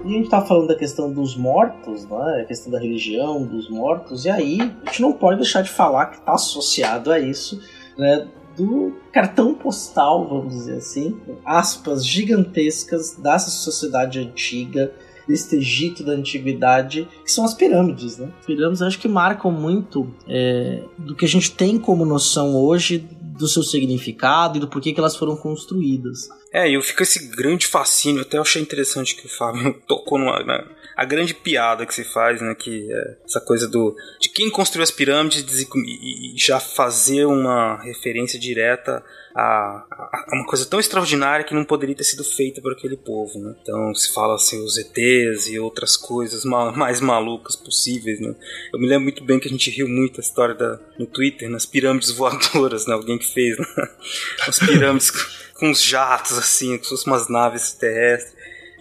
[0.04, 2.42] E a gente tá falando da questão dos mortos, né?
[2.42, 6.06] A questão da religião, dos mortos, e aí a gente não pode deixar de falar
[6.06, 7.60] que tá associado a isso,
[7.96, 8.28] né?
[8.54, 14.92] Do cartão postal, vamos dizer assim, aspas gigantescas dessa sociedade antiga,
[15.26, 18.28] deste Egito da antiguidade, que são as pirâmides, né?
[18.46, 23.48] Pirâmides acho que marcam muito é, do que a gente tem como noção hoje do
[23.48, 26.28] seu significado e do porquê que elas foram construídas.
[26.52, 30.42] É, eu fico esse grande fascínio, até eu achei interessante que o Fábio tocou numa,
[30.44, 30.64] na,
[30.96, 34.82] a grande piada que se faz, né, que é essa coisa do de quem construiu
[34.82, 39.02] as pirâmides e, já fazer uma referência direta
[39.34, 43.38] a, a, uma coisa tão extraordinária que não poderia ter sido feita por aquele povo,
[43.40, 43.54] né?
[43.60, 48.34] Então se fala assim os ETs e outras coisas ma mais malucas possíveis, né?
[48.72, 51.50] Eu me lembro muito bem que a gente riu muito a história da, no Twitter,
[51.50, 52.94] nas pirâmides voadoras, né?
[52.94, 53.66] Alguém que fez, né?
[54.46, 55.10] As pirâmides
[55.54, 58.34] com os jatos, assim, fossem umas naves terrestres.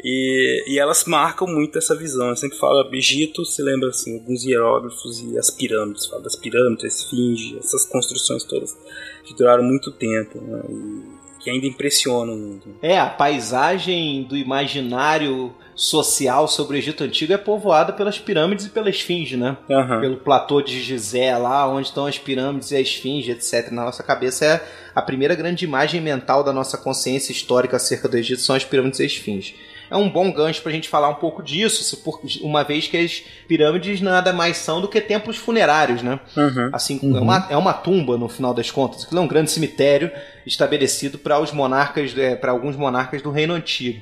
[0.03, 2.29] E, e elas marcam muito essa visão.
[2.29, 6.83] Eu sempre falo Egito, se lembra assim, alguns hieróglifos e as pirâmides, fala das pirâmides,
[6.83, 8.77] a esfinge, essas construções todas
[9.23, 10.61] que duraram muito tempo, né?
[10.69, 12.69] E que ainda impressionam muito.
[12.81, 18.69] É, a paisagem do imaginário social sobre o Egito Antigo é povoada pelas pirâmides e
[18.69, 19.57] pela esfinge, né?
[19.69, 19.99] Aham.
[19.99, 23.71] Pelo platô de Gizé, lá onde estão as pirâmides e a esfinge, etc.
[23.71, 28.17] Na nossa cabeça é a primeira grande imagem mental da nossa consciência histórica acerca do
[28.17, 29.55] Egito são as pirâmides e a esfinge.
[29.93, 32.01] É um bom gancho pra gente falar um pouco disso,
[32.41, 36.19] uma vez que as pirâmides nada mais são do que templos funerários, né?
[36.35, 36.69] Uhum.
[36.73, 39.03] Assim, é, uma, é uma tumba no final das contas.
[39.03, 40.11] Aquilo é um grande cemitério
[40.45, 44.01] estabelecido para os monarcas, para alguns monarcas do Reino Antigo.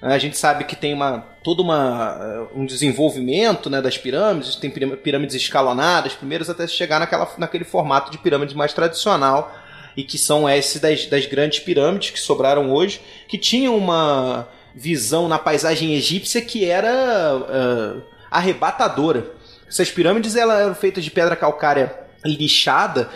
[0.00, 4.70] A gente sabe que tem uma todo uma, eh, um desenvolvimento né, das pirâmides, tem
[4.70, 9.52] pirâ- pirâmides escalonadas, primeiros até chegar naquela, naquele formato de pirâmide mais tradicional,
[9.96, 15.28] e que são esses das, das grandes pirâmides que sobraram hoje, que tinham uma visão
[15.28, 17.96] na paisagem egípcia que era ah,
[18.30, 19.32] arrebatadora.
[19.68, 21.94] Essas pirâmides elas eram feitas de pedra calcária
[22.24, 23.08] lixada,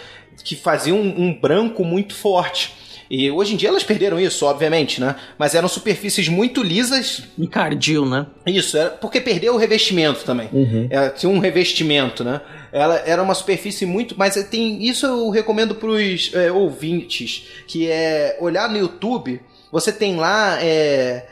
[0.45, 2.75] que faziam um, um branco muito forte.
[3.09, 5.15] E hoje em dia elas perderam isso, obviamente, né?
[5.39, 7.23] Mas eram superfícies muito lisas.
[7.39, 8.27] Encardiu, né?
[8.45, 10.49] Isso, era porque perdeu o revestimento também.
[10.91, 12.41] É, tinha um revestimento, né?
[12.73, 14.17] Ela era uma superfície muito.
[14.19, 14.85] Mas tem.
[14.85, 20.67] Isso eu recomendo pros é, ouvintes, que é olhar no YouTube, você tem lá é,
[20.67, 21.27] é,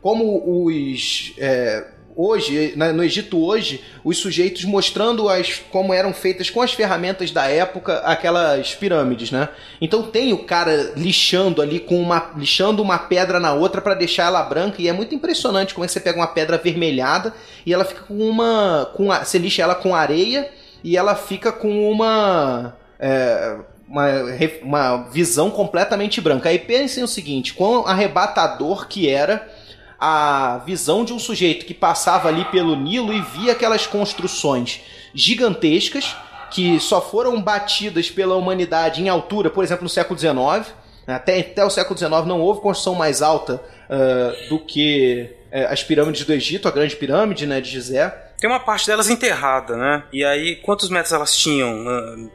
[0.00, 1.32] como os.
[1.38, 6.72] é, Hoje, na- no Egito hoje, os sujeitos mostrando as, como eram feitas com as
[6.72, 9.48] ferramentas da época aquelas pirâmides, né?
[9.80, 14.26] Então tem o cara lixando ali com uma lixando uma pedra na outra para deixar
[14.26, 17.34] ela branca e é muito impressionante como é que você pega uma pedra avermelhada
[17.66, 20.48] e ela fica com uma com a, você lixa ela com areia
[20.84, 23.56] e ela fica com uma é,
[23.88, 24.06] uma,
[24.62, 26.48] uma visão completamente branca.
[26.48, 29.52] Aí pensem o seguinte, quão arrebatador que era
[30.06, 34.82] a visão de um sujeito que passava ali pelo Nilo e via aquelas construções
[35.14, 36.14] gigantescas
[36.50, 40.74] que só foram batidas pela humanidade em altura, por exemplo, no século XIX.
[41.06, 45.82] Até, até o século XIX não houve construção mais alta ah, do que eh, as
[45.82, 48.08] pirâmides do Egito, a grande pirâmide né, de Gizé.
[48.40, 50.02] Tem uma parte delas enterrada, né?
[50.12, 51.72] E aí, quantos metros elas tinham,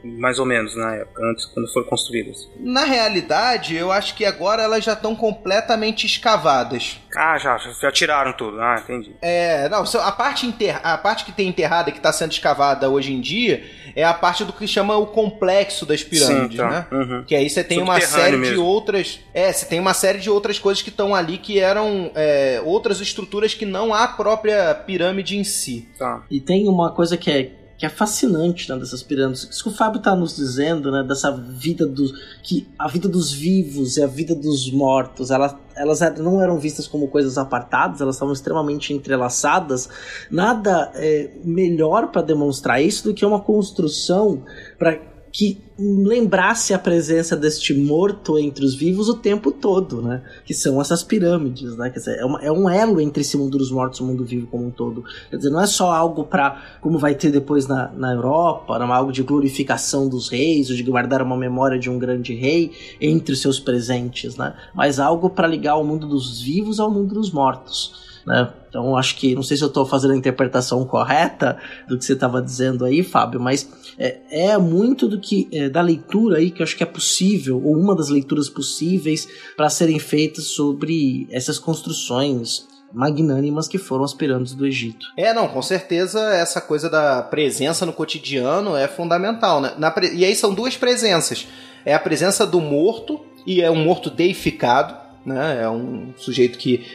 [0.04, 2.50] mais ou menos, na época, antes, quando foram construídas?
[2.60, 7.00] Na realidade, eu acho que agora elas já estão completamente escavadas.
[7.16, 8.60] Ah, já, já, tiraram tudo.
[8.62, 9.16] Ah, entendi.
[9.22, 10.54] É, não, só- a parte,
[10.84, 13.64] a parte que tem enterrada e que está sendo escavada hoje em dia
[13.96, 16.70] é a parte do que chama o complexo das pirâmides, Sim, tá.
[16.70, 16.88] né?
[16.92, 17.24] Uhum.
[17.26, 18.64] Que aí você tem uma série de mesmo.
[18.64, 19.20] outras.
[19.34, 23.02] É, você tem uma série de outras coisas que estão ali que eram é, outras
[23.02, 25.88] estruturas que não a própria pirâmide em si.
[25.98, 26.24] Tá.
[26.30, 29.44] E tem uma coisa que é, que é fascinante né, dessas pirâmides.
[29.50, 31.04] Isso que o Fábio está nos dizendo, né?
[31.04, 32.12] Dessa vida dos.
[32.44, 36.88] que a vida dos vivos e a vida dos mortos, ela, elas não eram vistas
[36.88, 39.90] como coisas apartadas, elas estavam extremamente entrelaçadas.
[40.30, 44.44] Nada é, melhor para demonstrar isso do que uma construção
[44.78, 45.00] para
[45.32, 50.22] que lembrasse a presença deste morto entre os vivos o tempo todo, né?
[50.46, 51.90] Que são essas pirâmides, né?
[51.90, 54.26] Quer dizer, é, uma- é um elo entre esse mundo dos mortos e o mundo
[54.26, 55.04] vivo como um todo.
[55.30, 58.88] Quer dizer, não é só algo para como vai ter depois na, na Europa, não
[58.88, 62.72] é algo de glorificação dos reis, ou de guardar uma memória de um grande rei
[63.00, 64.54] entre os seus presentes, né?
[64.74, 68.20] Mas algo para ligar o mundo dos vivos ao mundo dos mortos.
[68.26, 68.52] Né?
[68.70, 72.14] Então acho que não sei se eu estou fazendo a interpretação correta do que você
[72.14, 73.68] estava dizendo aí, Fábio, mas
[73.98, 74.20] é,
[74.52, 77.76] é muito do que é, da leitura aí que eu acho que é possível ou
[77.76, 79.28] uma das leituras possíveis
[79.58, 85.06] para serem feitas sobre essas construções magnânimas que foram as pirâmides do Egito.
[85.16, 89.74] É, não, com certeza essa coisa da presença no cotidiano é fundamental, né?
[90.14, 91.48] E aí são duas presenças.
[91.86, 95.62] É a presença do morto, e é um morto deificado, né?
[95.64, 96.86] É um sujeito que,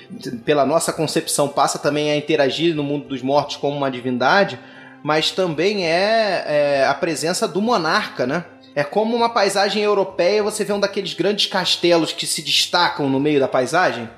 [0.44, 4.58] pela nossa concepção, passa também a interagir no mundo dos mortos como uma divindade,
[5.02, 8.44] mas também é, é a presença do monarca, né?
[8.74, 13.20] É como uma paisagem europeia, você vê um daqueles grandes castelos que se destacam no
[13.20, 14.08] meio da paisagem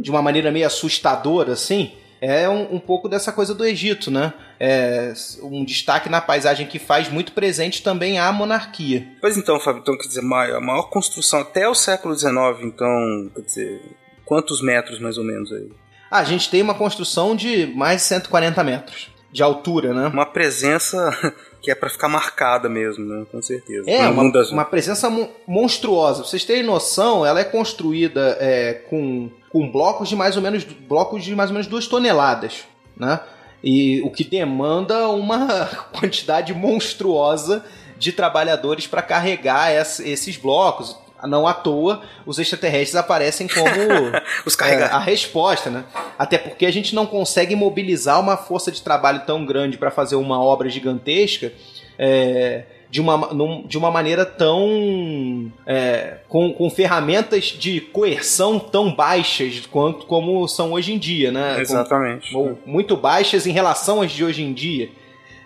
[0.00, 1.92] de uma maneira meio assustadora, assim,
[2.26, 4.32] é um, um pouco dessa coisa do Egito, né?
[4.58, 9.06] É um destaque na paisagem que faz muito presente também a monarquia.
[9.20, 13.42] Pois então, Fábio, então, quer dizer, a maior construção até o século XIX, então, quer
[13.42, 13.82] dizer,
[14.24, 15.68] quantos metros mais ou menos aí?
[16.10, 20.06] Ah, a gente tem uma construção de mais de 140 metros de altura, né?
[20.06, 21.10] Uma presença
[21.60, 23.26] que é pra ficar marcada mesmo, né?
[23.32, 23.90] Com certeza.
[23.90, 26.20] É, uma, das- uma presença mon- monstruosa.
[26.20, 30.64] Pra vocês terem noção, ela é construída é, com, com blocos de mais ou menos
[30.64, 32.64] blocos de mais ou menos duas toneladas,
[32.96, 33.20] né?
[33.62, 35.66] E o que demanda uma
[35.96, 37.64] quantidade monstruosa
[37.96, 40.96] de trabalhadores para carregar essa- esses blocos.
[41.22, 43.64] Não à toa, os extraterrestres aparecem como
[44.44, 45.84] Os é, a resposta, né?
[46.18, 50.16] Até porque a gente não consegue mobilizar uma força de trabalho tão grande para fazer
[50.16, 51.52] uma obra gigantesca
[51.96, 52.64] é,
[52.94, 55.50] de uma, num, de uma maneira tão.
[55.66, 61.60] É, com, com ferramentas de coerção tão baixas quanto como são hoje em dia, né?
[61.60, 62.30] Exatamente.
[62.30, 64.92] Com, ou muito baixas em relação às de hoje em dia.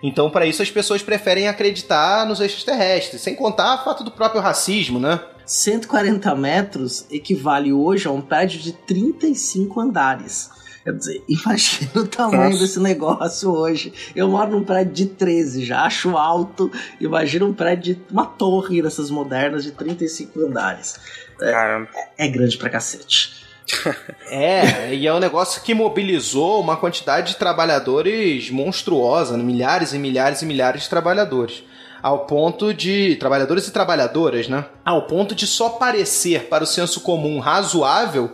[0.03, 4.41] Então, para isso, as pessoas preferem acreditar nos extraterrestres, sem contar o fato do próprio
[4.41, 5.19] racismo, né?
[5.43, 10.51] 140 metros equivale hoje a um prédio de 35 andares.
[10.83, 12.59] Quer dizer, imagina o tamanho Nossa.
[12.59, 13.93] desse negócio hoje.
[14.15, 16.71] Eu moro num prédio de 13, já acho alto.
[16.99, 20.99] Imagina um prédio de uma torre dessas modernas de 35 andares.
[21.37, 21.89] Caramba.
[22.17, 23.39] É grande pra cacete.
[24.31, 29.43] É, e é um negócio que mobilizou uma quantidade de trabalhadores monstruosa, né?
[29.43, 31.63] milhares e milhares e milhares de trabalhadores.
[32.01, 33.15] Ao ponto de.
[33.15, 34.65] Trabalhadores e trabalhadoras, né?
[34.85, 38.31] Ao ponto de só parecer para o senso comum razoável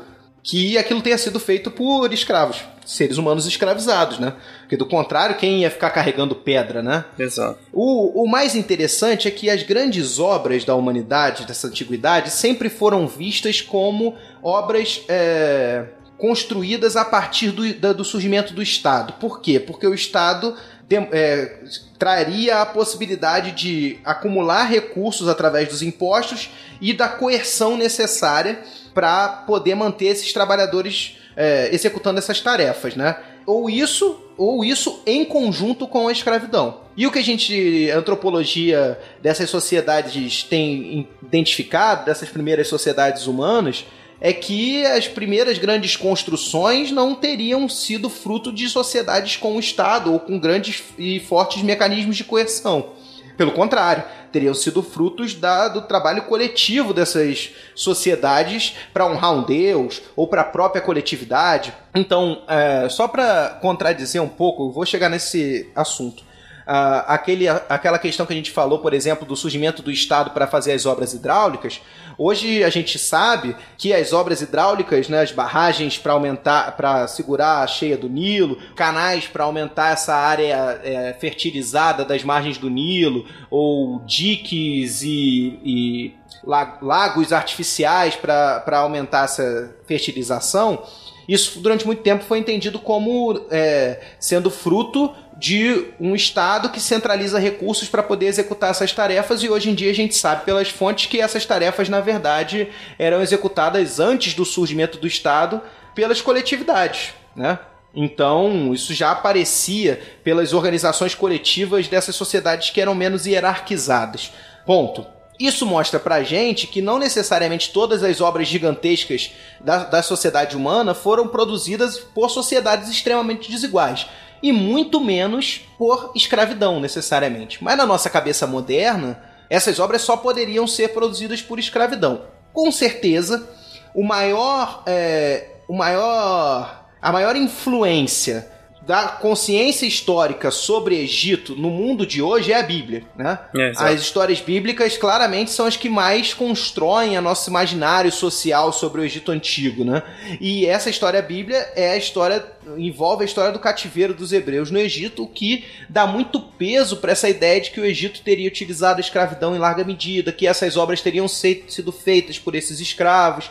[0.48, 4.34] que aquilo tenha sido feito por escravos, seres humanos escravizados, né?
[4.60, 7.04] Porque do contrário, quem ia ficar carregando pedra, né?
[7.18, 7.58] Exato.
[7.74, 13.08] O, o mais interessante é que as grandes obras da humanidade, dessa antiguidade, sempre foram
[13.08, 14.14] vistas como
[14.44, 15.86] obras é,
[16.16, 19.14] construídas a partir do, do surgimento do Estado.
[19.14, 19.60] Por quê?
[19.60, 20.56] Porque o Estado
[20.88, 21.64] dem- é,
[21.98, 26.50] traria a possibilidade de acumular recursos através dos impostos
[26.82, 28.60] e da coerção necessária
[28.94, 33.18] para poder manter esses trabalhadores é, executando essas tarefas, né?
[33.46, 36.82] Ou isso, ou isso em conjunto com a escravidão.
[36.98, 43.86] E o que a gente, a antropologia dessas sociedades tem identificado, dessas primeiras sociedades humanas,
[44.27, 50.11] é que as primeiras grandes construções não teriam sido fruto de sociedades com o Estado
[50.11, 52.93] ou com grandes e fortes mecanismos de coerção.
[53.38, 60.02] Pelo contrário, teriam sido frutos da- do trabalho coletivo dessas sociedades para honrar um deus
[60.15, 61.72] ou para a própria coletividade.
[61.93, 66.23] Então, é, só para contradizer um pouco, vou chegar nesse assunto.
[66.68, 70.47] Ah, aquele, aquela questão que a gente falou, por exemplo, do surgimento do Estado para
[70.47, 71.80] fazer as obras hidráulicas.
[72.18, 77.62] Hoje a gente sabe que as obras hidráulicas, né, as barragens para aumentar, para segurar
[77.62, 83.26] a cheia do Nilo, canais para aumentar essa área é, fertilizada das margens do Nilo,
[83.50, 86.14] ou diques e, e
[86.44, 90.84] la- lagos artificiais para aumentar essa fertilização.
[91.28, 95.12] Isso durante muito tempo foi entendido como é, sendo fruto
[95.46, 99.92] de um Estado que centraliza recursos para poder executar essas tarefas, e hoje em dia
[99.92, 102.68] a gente sabe pelas fontes que essas tarefas, na verdade,
[102.98, 105.62] eram executadas antes do surgimento do Estado
[105.94, 107.14] pelas coletividades.
[107.36, 107.60] Né?
[107.94, 114.32] Então, isso já aparecia pelas organizações coletivas dessas sociedades que eram menos hierarquizadas.
[114.66, 115.06] Ponto.
[115.40, 120.96] Isso mostra pra gente que não necessariamente todas as obras gigantescas da, da sociedade humana
[120.96, 124.08] foram produzidas por sociedades extremamente desiguais.
[124.41, 127.64] E muito menos por escravidão, necessariamente.
[127.64, 132.24] Mas na nossa cabeça moderna, essas obras só poderiam ser produzidas por escravidão.
[132.53, 133.49] Com certeza,
[133.94, 134.84] o maior.
[134.86, 136.86] é, o maior.
[137.02, 138.52] A maior influência
[138.86, 143.40] da consciência histórica sobre Egito no mundo de hoje é a Bíblia, né?
[143.56, 143.72] É.
[143.78, 149.03] As histórias bíblicas claramente são as que mais constroem a nosso imaginário social sobre o
[149.03, 150.03] Egito antigo, né?
[150.40, 152.45] E essa história bíblia é a história
[152.78, 157.12] envolve a história do cativeiro dos hebreus no Egito, o que dá muito peso para
[157.12, 160.78] essa ideia de que o Egito teria utilizado a escravidão em larga medida, que essas
[160.78, 163.49] obras teriam sido feitas por esses escravos,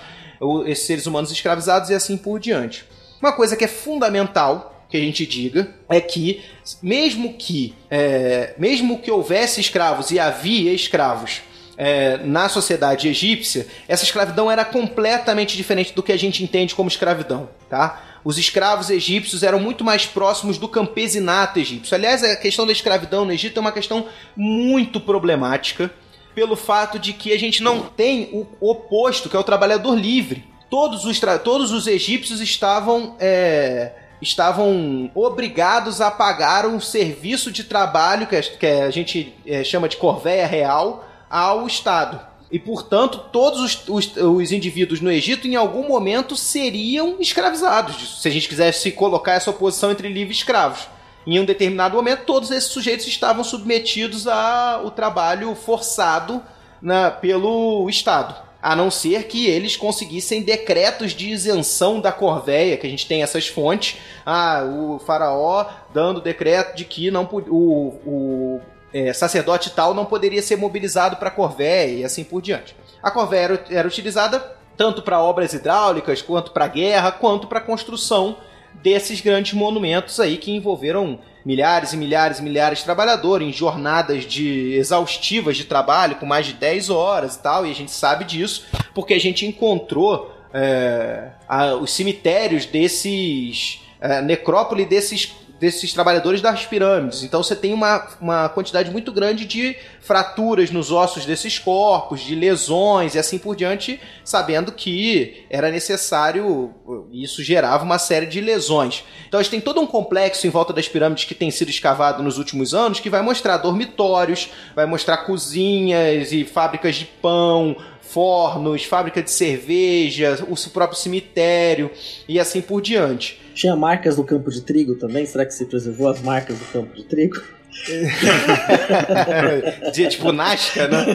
[0.67, 2.85] esses seres humanos escravizados e assim por diante.
[3.21, 6.41] Uma coisa que é fundamental que a gente diga é que
[6.81, 11.43] mesmo que é, mesmo que houvesse escravos e havia escravos
[11.77, 16.89] é, na sociedade egípcia, essa escravidão era completamente diferente do que a gente entende como
[16.89, 18.21] escravidão, tá?
[18.23, 21.97] Os escravos egípcios eram muito mais próximos do campesinato egípcio.
[21.97, 24.07] Aliás, a questão da escravidão no Egito é uma questão
[24.37, 25.91] muito problemática
[26.37, 30.45] pelo fato de que a gente não tem o oposto, que é o trabalhador livre.
[30.71, 33.93] Todos os, todos os egípcios estavam, é,
[34.25, 40.47] estavam obrigados a pagar um serviço de trabalho, que a, gente é, chama de corvéia
[40.47, 42.21] real, ao Estado.
[42.51, 48.21] E, portanto, todos os, os- os indivíduos no Egito, em algum momento, seriam escravizados.
[48.23, 50.87] Se a gente quisesse colocar essa oposição entre livre e escravos.
[51.27, 56.43] Em um determinado momento, todos esses sujeitos estavam submetidos ao trabalho forçado
[56.83, 58.44] na- pelo Estado.
[58.65, 63.23] A não ser que eles conseguissem decretos de isenção da corvéia, que a gente tem
[63.23, 63.99] essas fontes.
[64.25, 68.61] Ah, o faraó dando decreto de que não o, o
[68.91, 72.75] é, sacerdote tal não poderia ser mobilizado para a corvéia e assim por diante.
[73.03, 74.41] A corvéia era, era utilizada
[74.79, 78.39] tanto para obras hidráulicas, quanto para guerra, quanto para construção
[78.73, 84.25] desses grandes monumentos aí que envolveram milhares e milhares e milhares de trabalhadores em jornadas
[84.25, 88.25] de exaustivas de trabalho com mais de 10 horas e tal, e a gente sabe
[88.25, 88.65] disso
[88.95, 95.35] porque a gente encontrou é, a, os cemitérios desses é, necrópole desses
[95.65, 97.23] desses trabalhadores das pirâmides.
[97.23, 102.35] Então você tem uma, uma quantidade muito grande de fraturas nos ossos desses corpos, de
[102.35, 106.75] lesões e assim por diante, sabendo que era necessário,
[107.11, 109.05] isso gerava uma série de lesões.
[109.27, 112.23] Então a gente tem todo um complexo em volta das pirâmides que tem sido escavado
[112.23, 117.75] nos últimos anos que vai mostrar dormitórios, vai mostrar cozinhas e fábricas de pão,
[118.15, 121.91] fornos, fábrica de cerveja, o próprio cemitério
[122.29, 123.41] e assim por diante.
[123.53, 125.27] Tinha marcas do campo de trigo também?
[125.27, 127.43] Será que se preservou as marcas do campo de trigo?
[129.93, 131.07] de, tipo Nasca, né?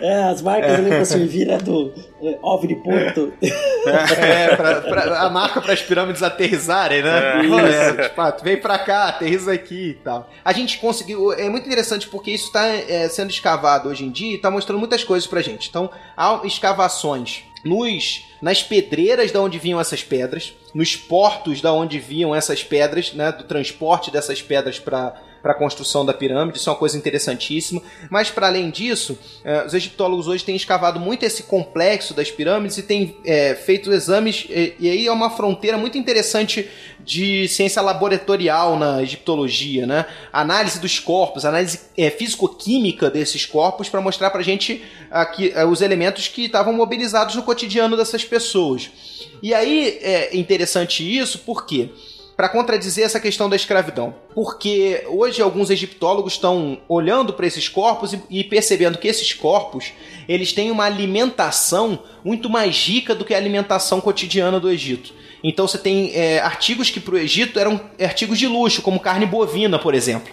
[0.00, 1.92] É, é, as marcas ali pra servir é do
[2.22, 3.32] é, OVNI Porto.
[3.42, 7.42] É, pra, pra, a marca para as pirâmides aterrizarem, né?
[7.42, 10.30] É, é, tipo, ah, vem pra cá, aterriza aqui e tal.
[10.44, 11.32] A gente conseguiu.
[11.32, 14.78] É muito interessante porque isso está é, sendo escavado hoje em dia e está mostrando
[14.78, 15.68] muitas coisas pra gente.
[15.68, 21.98] Então, há escavações nos nas pedreiras da onde vinham essas pedras, nos portos da onde
[21.98, 25.14] vinham essas pedras, né, do transporte dessas pedras para
[25.44, 27.82] para a construção da pirâmide, isso é uma coisa interessantíssima.
[28.08, 32.78] Mas, para além disso, eh, os egiptólogos hoje têm escavado muito esse complexo das pirâmides
[32.78, 36.66] e têm é, feito exames, e, e, aí é uma fronteira muito interessante
[36.98, 40.06] de ciência laboratorial na egiptologia, né?
[40.32, 45.82] Análise dos corpos, análise é, físico-química desses corpos para mostrar para a gente aqui, os
[45.82, 48.90] elementos que estavam mobilizados no cotidiano dessas pessoas.
[49.42, 51.90] E aí é interessante isso porque
[52.36, 54.14] para contradizer essa questão da escravidão.
[54.34, 59.92] Porque hoje alguns egiptólogos estão olhando para esses corpos e, e, percebendo que esses corpos
[60.28, 65.12] eles têm uma alimentação muito mais rica do que a alimentação cotidiana do Egito.
[65.42, 69.26] Então você tem é, artigos que para o Egito eram artigos de luxo, como carne
[69.26, 70.32] bovina, por exemplo.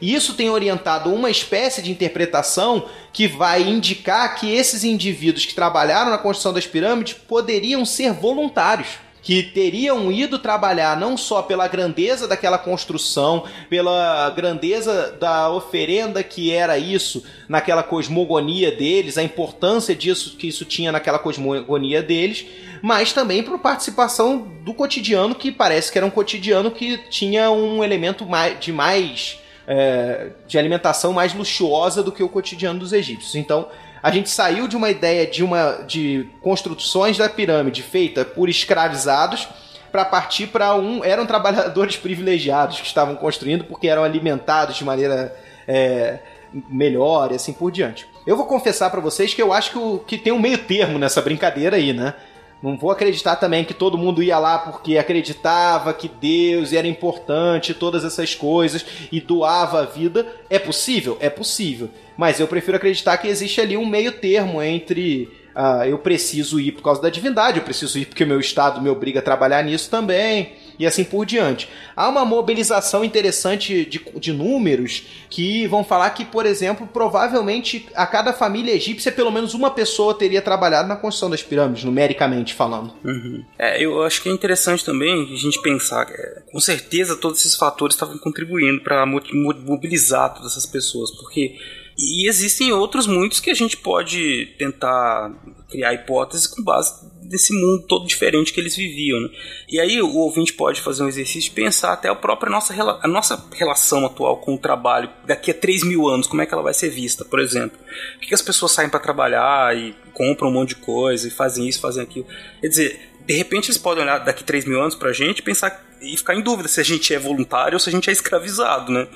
[0.00, 5.54] E isso tem orientado uma espécie de interpretação que vai indicar que esses indivíduos que
[5.54, 8.88] trabalharam na construção das pirâmides poderiam ser voluntários
[9.22, 16.52] que teriam ido trabalhar não só pela grandeza daquela construção, pela grandeza da oferenda que
[16.52, 22.46] era isso naquela cosmogonia deles, a importância disso que isso tinha naquela cosmogonia deles,
[22.82, 27.84] mas também por participação do cotidiano que parece que era um cotidiano que tinha um
[27.84, 28.26] elemento
[28.58, 33.36] de mais é, de alimentação mais luxuosa do que o cotidiano dos egípcios.
[33.36, 33.68] Então
[34.02, 39.48] a gente saiu de uma ideia de uma de construções da pirâmide feita por escravizados
[39.90, 45.36] para partir para um eram trabalhadores privilegiados que estavam construindo porque eram alimentados de maneira
[45.66, 46.20] é,
[46.68, 48.08] melhor e assim por diante.
[48.26, 50.98] Eu vou confessar para vocês que eu acho que, o, que tem um meio termo
[50.98, 52.14] nessa brincadeira aí, né?
[52.62, 57.72] Não vou acreditar também que todo mundo ia lá porque acreditava que Deus era importante,
[57.72, 60.26] todas essas coisas e doava a vida.
[60.50, 61.16] É possível?
[61.20, 61.88] É possível.
[62.16, 65.24] Mas eu prefiro acreditar que existe ali um meio termo entre
[65.56, 68.80] uh, eu preciso ir por causa da divindade, eu preciso ir porque o meu estado
[68.82, 71.68] me obriga a trabalhar nisso também e assim por diante.
[71.94, 78.06] Há uma mobilização interessante de, de números que vão falar que, por exemplo, provavelmente a
[78.06, 82.94] cada família egípcia, pelo menos uma pessoa teria trabalhado na construção das pirâmides, numericamente falando.
[83.04, 83.44] Uhum.
[83.58, 87.56] É, eu acho que é interessante também a gente pensar é, com certeza, todos esses
[87.56, 91.56] fatores estavam contribuindo para mobilizar todas essas pessoas, porque
[91.98, 95.30] e existem outros muitos que a gente pode tentar
[95.68, 96.94] criar hipóteses com base
[97.30, 99.20] desse mundo todo diferente que eles viviam.
[99.20, 99.28] Né?
[99.68, 103.08] E aí o ouvinte pode fazer um exercício de pensar até a própria nossa, a
[103.08, 106.62] nossa relação atual com o trabalho daqui a 3 mil anos, como é que ela
[106.62, 107.78] vai ser vista, por exemplo.
[108.18, 111.68] Por que as pessoas saem para trabalhar e compram um monte de coisa e fazem
[111.68, 112.26] isso, fazem aquilo?
[112.60, 115.89] Quer dizer, de repente eles podem olhar daqui 3 mil anos pra gente e pensar
[116.00, 118.90] e ficar em dúvida se a gente é voluntário ou se a gente é escravizado,
[118.92, 119.06] né?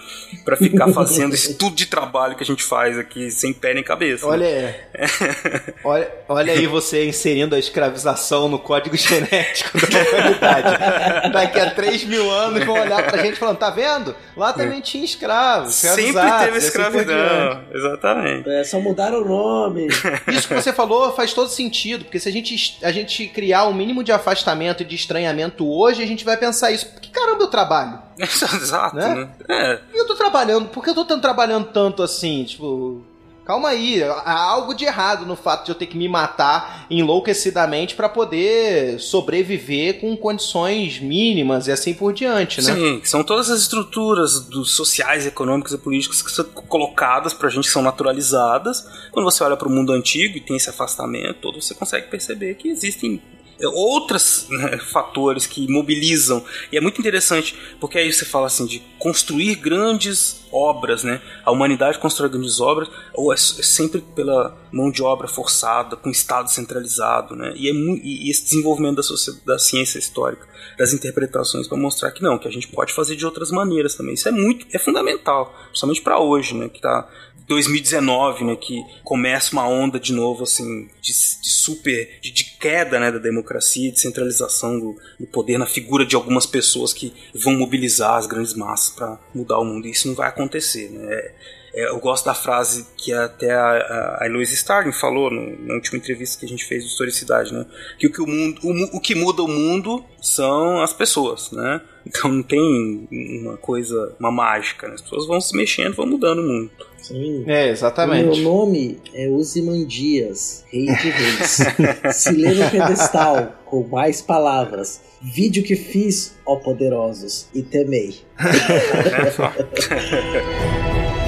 [0.45, 3.83] Pra ficar fazendo esse tudo de trabalho que a gente faz aqui sem pé nem
[3.83, 4.27] cabeça.
[4.27, 4.77] Olha, né?
[5.85, 11.33] olha, olha aí você inserindo a escravização no código genético da humanidade.
[11.33, 14.15] Daqui a 3 mil anos vão olhar pra gente falando, tá vendo?
[14.37, 15.75] Lá também tinha escravos.
[15.75, 17.51] Sempre teve assim escravidão.
[17.51, 18.51] Assim Exatamente.
[18.51, 19.89] É, só mudaram o nome.
[20.29, 23.73] Isso que você falou faz todo sentido, porque se a gente, a gente criar um
[23.73, 26.87] mínimo de afastamento e de estranhamento hoje, a gente vai pensar isso.
[26.89, 27.99] Por que caramba eu trabalho?
[28.19, 29.15] Exato, né?
[29.15, 29.31] né?
[29.49, 29.81] É.
[29.93, 32.45] E eu tô trabalhando, por que eu tô trabalhando tanto assim?
[32.45, 33.03] Tipo,
[33.45, 37.95] calma aí, há algo de errado no fato de eu ter que me matar enlouquecidamente
[37.95, 42.75] para poder sobreviver com condições mínimas e assim por diante, né?
[42.75, 47.65] Sim, são todas as estruturas dos sociais, econômicas e políticas que são colocadas pra gente,
[47.65, 48.87] que são naturalizadas.
[49.13, 52.55] Quando você olha para o mundo antigo e tem esse afastamento todo, você consegue perceber
[52.55, 53.23] que existem
[53.67, 56.45] outros né, fatores que mobilizam.
[56.71, 61.21] E é muito interessante, porque aí você fala assim de construir grandes obras, né?
[61.45, 66.09] A humanidade constrói grandes obras, ou é, é sempre pela mão de obra forçada, com
[66.11, 67.53] Estado centralizado, né?
[67.57, 70.47] E, é, e esse desenvolvimento da, da ciência histórica,
[70.79, 74.15] das interpretações para mostrar que não, que a gente pode fazer de outras maneiras também.
[74.15, 76.69] Isso é muito, é fundamental, principalmente para hoje, né?
[76.69, 77.09] Que tá
[77.47, 82.99] 2019, né, que começa uma onda de novo, assim, de, de super, de, de, queda,
[82.99, 87.55] né, da democracia, de centralização do, do, poder na figura de algumas pessoas que vão
[87.55, 89.87] mobilizar as grandes massas para mudar o mundo.
[89.87, 91.05] E isso não vai acontecer, né?
[91.13, 91.35] É,
[91.75, 95.99] é, eu gosto da frase que até a, a Louise Starling falou no, na última
[95.99, 97.67] entrevista que a gente fez do Historicidade, né?
[97.99, 101.81] Que o que, o mundo, o, o que muda o mundo são as pessoas, né?
[102.07, 104.95] Então não tem uma coisa, uma mágica, né?
[104.95, 106.71] As pessoas vão se mexendo, vão mudando o mundo.
[107.05, 107.45] Sim.
[107.47, 108.31] É, exatamente.
[108.31, 111.59] O meu nome é Uzimandias, rei de reis.
[112.17, 118.17] Se no pedestal com mais palavras, vídeo que fiz, ó poderosos, e temei.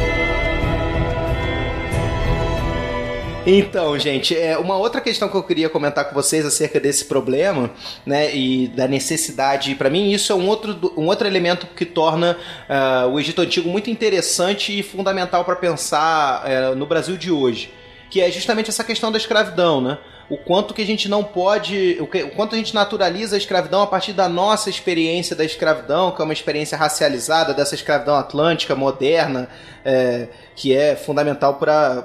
[3.49, 7.71] Então, gente, é uma outra questão que eu queria comentar com vocês acerca desse problema,
[8.05, 12.37] né, e da necessidade, para mim isso é um outro, um outro elemento que torna
[12.69, 17.73] uh, o Egito Antigo muito interessante e fundamental para pensar uh, no Brasil de hoje,
[18.11, 19.97] que é justamente essa questão da escravidão, né?
[20.29, 23.39] O quanto que a gente não pode, o, que, o quanto a gente naturaliza a
[23.39, 28.17] escravidão a partir da nossa experiência da escravidão, que é uma experiência racializada dessa escravidão
[28.17, 29.49] atlântica moderna,
[29.85, 30.27] é,
[30.57, 32.03] que é fundamental para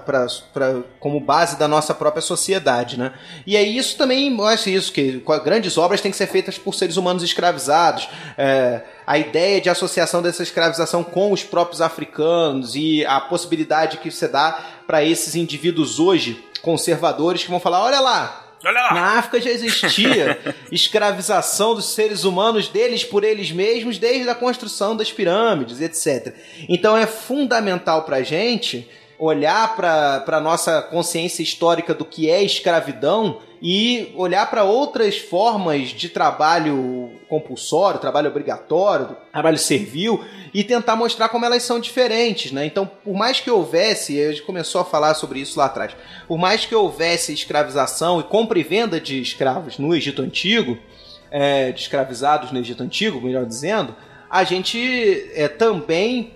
[1.00, 3.14] como base da nossa própria sociedade, né?
[3.48, 6.98] E aí isso também mostra isso que grandes obras têm que ser feitas por seres
[6.98, 8.08] humanos escravizados.
[8.38, 14.12] É, a ideia de associação dessa escravização com os próprios africanos e a possibilidade que
[14.12, 19.50] você dá para esses indivíduos hoje conservadores que vão falar: olha lá, na África já
[19.50, 20.40] existia
[20.72, 26.36] escravização dos seres humanos deles por eles mesmos desde a construção das pirâmides, etc.
[26.70, 32.44] Então é fundamental para a gente olhar para a nossa consciência histórica do que é
[32.44, 40.96] escravidão e olhar para outras formas de trabalho compulsório, trabalho obrigatório, trabalho servil e tentar
[40.96, 42.66] mostrar como elas são diferentes, né?
[42.66, 45.96] Então, por mais que houvesse, a gente começou a falar sobre isso lá atrás,
[46.28, 50.78] por mais que houvesse escravização e compra e venda de escravos no Egito Antigo,
[51.30, 53.96] é, de escravizados no Egito Antigo, melhor dizendo,
[54.30, 56.34] a gente é, também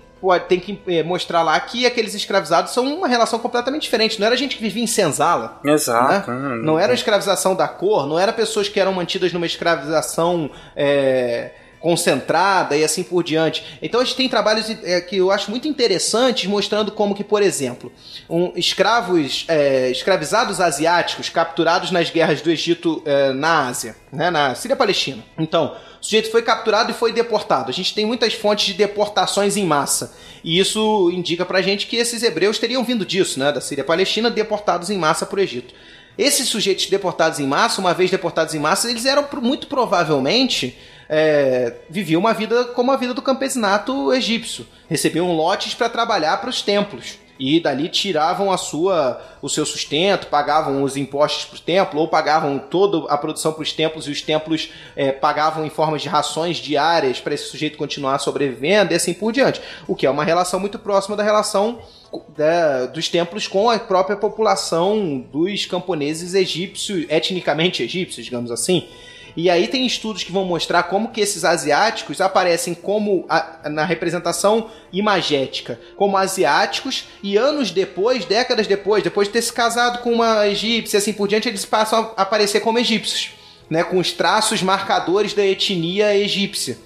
[0.47, 4.19] tem que é, mostrar lá que aqueles escravizados são uma relação completamente diferente.
[4.19, 5.59] Não era gente que vivia em senzala.
[5.63, 6.31] Exato.
[6.31, 6.61] Né?
[6.63, 10.49] Não era escravização da cor, não era pessoas que eram mantidas numa escravização.
[10.75, 11.51] É,
[11.85, 13.63] concentrada e assim por diante.
[13.79, 17.43] Então a gente tem trabalhos é, que eu acho muito interessantes mostrando como que, por
[17.43, 17.91] exemplo,
[18.27, 24.55] um, escravos, é, escravizados asiáticos capturados nas guerras do Egito é, na Ásia, né, na
[24.55, 25.23] Síria-Palestina.
[25.37, 27.69] Então, o sujeito foi capturado e foi deportado.
[27.69, 30.15] A gente tem muitas fontes de deportações em massa.
[30.43, 33.51] E isso indica pra gente que esses hebreus teriam vindo disso, né?
[33.51, 35.71] Da Síria-Palestina, deportados em massa para o Egito.
[36.17, 40.75] Esses sujeitos deportados em massa, uma vez deportados em massa, eles eram muito provavelmente
[41.09, 44.65] é, viviam uma vida como a vida do campesinato egípcio.
[44.87, 50.27] Recebiam lotes para trabalhar para os templos e dali tiravam a sua o seu sustento,
[50.27, 54.11] pagavam os impostos para o templo ou pagavam toda a produção para os templos e
[54.11, 58.95] os templos é, pagavam em formas de rações diárias para esse sujeito continuar sobrevivendo e
[58.95, 59.61] assim por diante.
[59.87, 61.79] O que é uma relação muito próxima da relação
[62.35, 68.87] da, dos templos com a própria população dos camponeses egípcios, etnicamente egípcios, digamos assim.
[69.35, 73.83] E aí tem estudos que vão mostrar como que esses asiáticos aparecem como a, na
[73.83, 80.13] representação imagética, como asiáticos, e anos depois, décadas depois, depois de ter se casado com
[80.13, 83.31] uma egípcia e assim por diante, eles passam a aparecer como egípcios,
[83.69, 86.77] né, com os traços marcadores da etnia egípcia.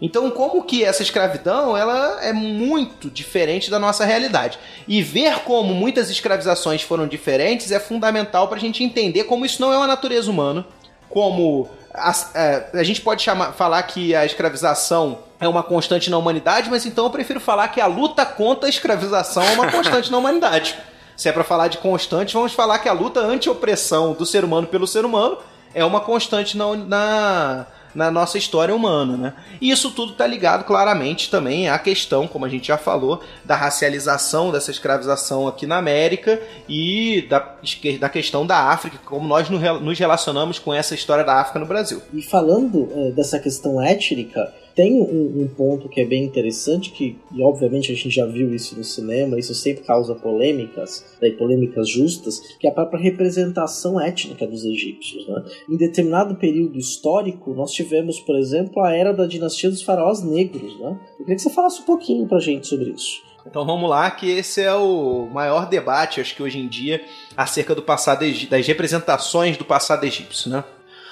[0.00, 4.58] Então, como que essa escravidão ela é muito diferente da nossa realidade.
[4.86, 9.60] E ver como muitas escravizações foram diferentes é fundamental para a gente entender como isso
[9.60, 10.64] não é uma natureza humana,
[11.08, 16.10] como a, a, é, a gente pode chamar, falar que a escravização é uma constante
[16.10, 19.70] na humanidade, mas então eu prefiro falar que a luta contra a escravização é uma
[19.72, 20.76] constante na humanidade.
[21.16, 24.66] Se é para falar de constante, vamos falar que a luta anti-opressão do ser humano
[24.66, 25.38] pelo ser humano
[25.74, 29.32] é uma constante na, na, na nossa história humana, né?
[29.60, 33.56] E isso tudo está ligado claramente também à questão, como a gente já falou, da
[33.56, 37.54] racialização, dessa escravização aqui na América e da,
[37.98, 42.02] da questão da África, como nós nos relacionamos com essa história da África no Brasil.
[42.12, 47.18] E falando é, dessa questão étnica, Tem um, um, ponto que é bem interessante, que
[47.34, 51.88] e obviamente a gente já viu isso no cinema, isso sempre causa polêmicas, né, polêmicas
[51.88, 55.26] justas, que é a própria representação étnica dos egípcios.
[55.26, 55.44] Né?
[55.68, 60.78] Em determinado período histórico, nós tivemos, por exemplo, a era da dinastia dos faraós negros.
[60.78, 60.96] Né?
[61.18, 63.20] Eu queria que você falasse um pouquinho pra gente sobre isso.
[63.44, 67.04] Então vamos lá, que esse é o maior debate, acho que hoje em dia,
[67.36, 70.62] acerca do passado das representações do passado egípcio, né?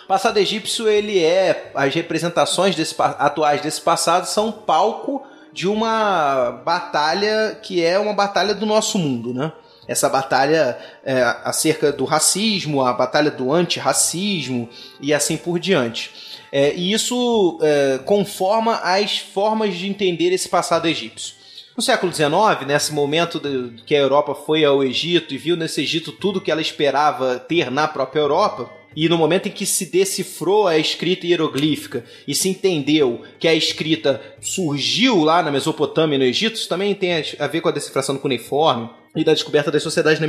[0.07, 7.59] Passado egípcio, ele é as representações desse, atuais desse passado são palco de uma batalha
[7.61, 9.53] que é uma batalha do nosso mundo, né?
[9.89, 14.69] Essa batalha é, acerca do racismo, a batalha do antirracismo
[15.01, 16.11] e assim por diante.
[16.53, 21.35] É, e isso é, conforma as formas de entender esse passado egípcio.
[21.77, 23.41] No século XIX, nesse momento
[23.85, 27.71] que a Europa foi ao Egito e viu nesse Egito tudo que ela esperava ter
[27.71, 32.49] na própria Europa, e no momento em que se decifrou a escrita hieroglífica e se
[32.49, 37.47] entendeu que a escrita surgiu lá na Mesopotâmia e no Egito, isso também tem a
[37.47, 40.21] ver com a decifração do cuneiforme e da descoberta das sociedades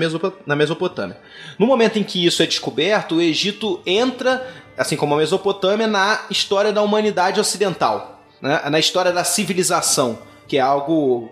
[0.46, 1.18] na Mesopotâmia.
[1.58, 4.46] No momento em que isso é descoberto, o Egito entra,
[4.78, 8.62] assim como a Mesopotâmia, na história da humanidade ocidental, né?
[8.70, 11.30] na história da civilização que é algo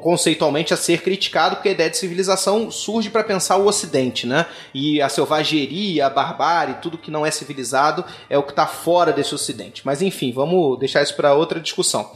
[0.00, 4.46] conceitualmente a ser criticado, porque a ideia de civilização surge para pensar o Ocidente, né?
[4.74, 9.12] E a selvageria, a barbárie, tudo que não é civilizado é o que está fora
[9.12, 9.82] desse Ocidente.
[9.84, 12.10] Mas enfim, vamos deixar isso para outra discussão.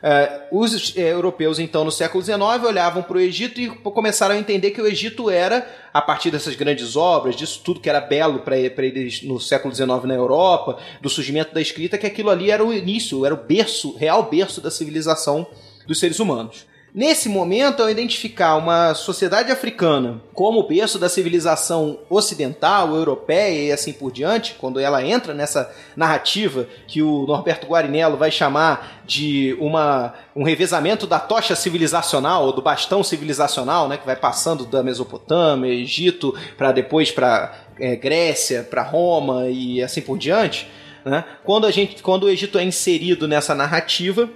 [0.00, 4.38] Uh, os uh, europeus, então, no século XIX, olhavam para o Egito e começaram a
[4.38, 8.40] entender que o Egito era, a partir dessas grandes obras, disso tudo que era belo
[8.40, 12.64] para eles no século XIX na Europa, do surgimento da escrita, que aquilo ali era
[12.64, 15.46] o início, era o berço, real berço da civilização
[15.86, 16.66] dos seres humanos.
[16.94, 23.72] Nesse momento, ao identificar uma sociedade africana como o berço da civilização ocidental, europeia e
[23.72, 29.54] assim por diante, quando ela entra nessa narrativa que o Norberto Guarinello vai chamar de
[29.60, 34.82] uma, um revezamento da tocha civilizacional, ou do bastão civilizacional, né, que vai passando da
[34.82, 40.66] Mesopotâmia, Egito, para depois para é, Grécia, para Roma e assim por diante,
[41.04, 44.28] né, quando, a gente, quando o Egito é inserido nessa narrativa,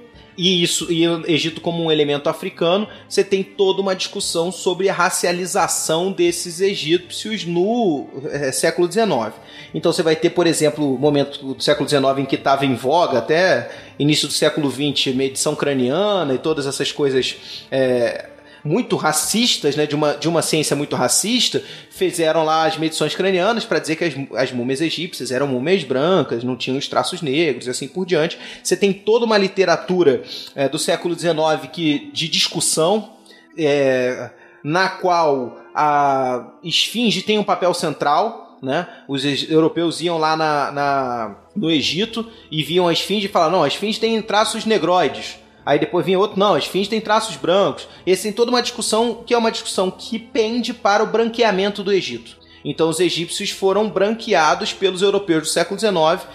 [0.43, 4.89] e isso e o Egito como um elemento africano, você tem toda uma discussão sobre
[4.89, 9.33] a racialização desses egípcios no é, século XIX.
[9.73, 12.75] Então você vai ter, por exemplo, o momento do século XIX em que estava em
[12.75, 13.71] voga, até
[14.01, 17.37] início do século XX, medição craniana e todas essas coisas
[17.71, 18.27] é,
[18.65, 23.65] muito racistas, né, de uma, de uma ciência muito racista, fizeram lá as medições cranianas
[23.65, 27.67] para dizer que as, as múmias egípcias eram múmias brancas, não tinham os traços negros
[27.67, 28.39] e assim por diante.
[28.63, 30.23] Você tem toda uma literatura
[30.55, 31.35] é, do século XIX
[31.73, 33.15] que, de discussão,
[33.59, 34.31] é,
[34.63, 38.87] na qual a esfinge tem um papel central, né?
[39.09, 43.65] Os europeus iam lá na, na, no Egito e viam a esfinge e falavam: não,
[43.65, 45.42] a esfinge tem traços negroides.
[45.65, 47.89] Aí depois vinha outro, não, as fins têm traços brancos.
[48.05, 51.93] Esse tem toda uma discussão que é uma discussão que pende para o branqueamento do
[51.93, 52.37] Egito.
[52.65, 56.27] Então os egípcios foram branqueados pelos europeus do século XIX.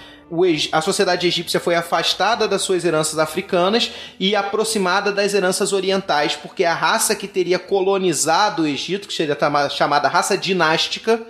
[0.73, 6.65] A sociedade egípcia foi afastada das suas heranças africanas e aproximada das heranças orientais, porque
[6.65, 9.37] a raça que teria colonizado o Egito, que seria
[9.69, 11.25] chamada raça dinástica,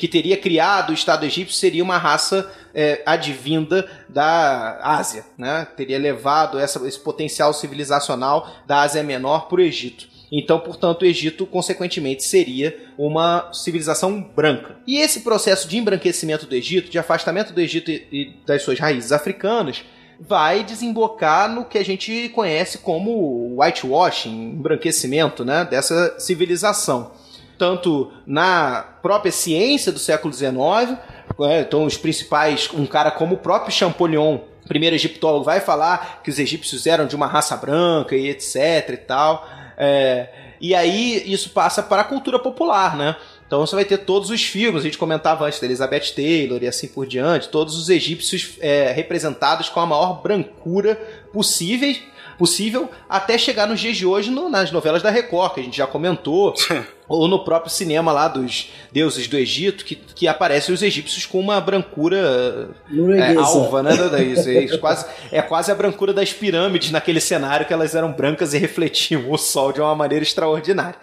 [0.00, 5.68] que teria criado o Estado egípcio seria uma raça é, advinda da Ásia, né?
[5.76, 10.08] Teria levado essa, esse potencial civilizacional da Ásia Menor para o Egito.
[10.32, 14.78] Então, portanto, o Egito, consequentemente, seria uma civilização branca.
[14.86, 19.12] E esse processo de embranquecimento do Egito, de afastamento do Egito e das suas raízes
[19.12, 19.84] africanas,
[20.18, 27.12] vai desembocar no que a gente conhece como whitewashing, embranquecimento né, dessa civilização
[27.60, 30.96] tanto na própria ciência do século XIX,
[31.38, 36.30] né, então os principais, um cara como o próprio Champollion, primeiro egiptólogo, vai falar que
[36.30, 39.46] os egípcios eram de uma raça branca e etc e tal.
[39.76, 40.28] É,
[40.58, 43.14] e aí isso passa para a cultura popular, né?
[43.46, 46.66] Então você vai ter todos os filmes, a gente comentava antes da Elizabeth Taylor e
[46.66, 50.94] assim por diante, todos os egípcios é, representados com a maior brancura
[51.30, 51.94] possível,
[52.40, 55.76] possível até chegar nos dias de hoje no, nas novelas da Record, que a gente
[55.76, 56.54] já comentou.
[57.06, 61.40] ou no próprio cinema lá dos deuses do Egito, que, que aparecem os egípcios com
[61.40, 62.70] uma brancura
[63.18, 63.92] é, alva, né?
[64.22, 68.54] Isso, é, quase, é quase a brancura das pirâmides naquele cenário que elas eram brancas
[68.54, 70.94] e refletiam o sol de uma maneira extraordinária.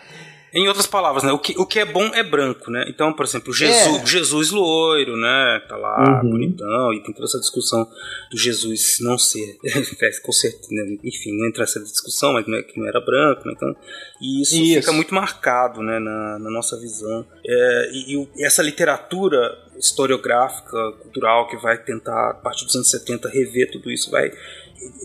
[0.54, 1.32] Em outras palavras, né?
[1.32, 2.86] O que, o que é bom é branco, né?
[2.88, 4.06] Então, por exemplo, Jesus, é.
[4.06, 5.62] Jesus loiro, né?
[5.68, 6.32] Tá lá, uhum.
[6.32, 7.86] bonitão, e tem toda essa discussão
[8.32, 9.58] do Jesus não ser.
[10.24, 10.98] com certeza, né?
[11.04, 13.54] Enfim, não entra nessa discussão, mas não é, que não era branco, né?
[13.56, 13.76] Então,
[14.22, 16.00] e isso, isso, fica muito marcado, né?
[16.00, 17.26] Na, na nossa visão.
[17.46, 23.30] É, e, e, essa literatura historiográfica, cultural, que vai tentar, a partir dos anos 70,
[23.30, 24.32] rever tudo isso, vai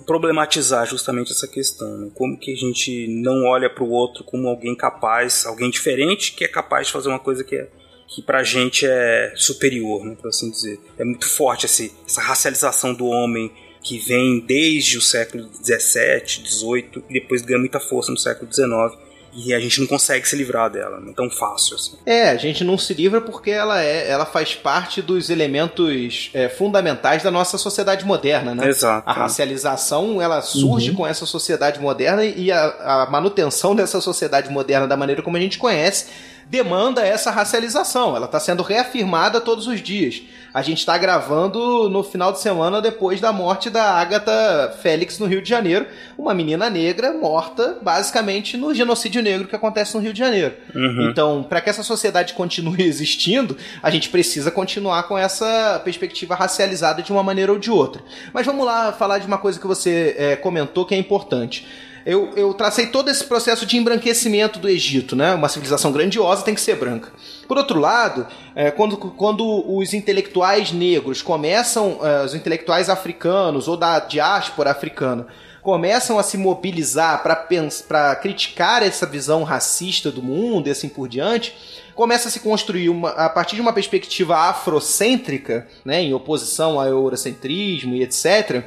[0.07, 1.97] problematizar justamente essa questão.
[1.99, 2.11] Né?
[2.15, 6.45] Como que a gente não olha para o outro como alguém capaz, alguém diferente, que
[6.45, 7.69] é capaz de fazer uma coisa que é
[8.15, 10.79] que pra gente é superior, né, por assim dizer.
[10.99, 13.51] É muito forte esse, essa racialização do homem
[13.83, 18.97] que vem desde o século 17, 18 e depois ganha muita força no século 19
[19.35, 21.97] e a gente não consegue se livrar dela, não é tão fácil assim.
[22.05, 26.49] É, a gente não se livra porque ela é, ela faz parte dos elementos é,
[26.49, 28.69] fundamentais da nossa sociedade moderna, né?
[28.69, 29.09] Exato.
[29.09, 30.97] A racialização, ela surge uhum.
[30.97, 35.41] com essa sociedade moderna e a, a manutenção dessa sociedade moderna da maneira como a
[35.41, 36.07] gente conhece
[36.49, 38.15] demanda essa racialização.
[38.17, 40.23] Ela está sendo reafirmada todos os dias.
[40.53, 45.25] A gente está gravando no final de semana depois da morte da Agatha Félix no
[45.25, 45.87] Rio de Janeiro,
[46.19, 50.55] uma menina negra morta basicamente no genocídio negro que acontece no Rio de Janeiro.
[50.75, 51.09] Uhum.
[51.11, 57.03] Então, para que essa sociedade continue existindo, a gente precisa continuar com essa perspectiva racializada
[57.03, 58.03] de uma maneira ou de outra.
[58.33, 61.67] Mas vamos lá falar de uma coisa que você é, comentou que é importante
[62.05, 65.35] eu, eu tracei todo esse processo de embranquecimento do Egito, né?
[65.35, 67.11] Uma civilização grandiosa tem que ser branca.
[67.47, 69.45] Por outro lado, é, quando, quando
[69.77, 75.27] os intelectuais negros começam, é, os intelectuais africanos ou da diáspora africana,
[75.63, 81.55] começam a se mobilizar para criticar essa visão racista do mundo e assim por diante,
[81.95, 86.87] começa a se construir uma, a partir de uma perspectiva afrocêntrica, né, em oposição ao
[86.89, 88.65] eurocentrismo e etc.,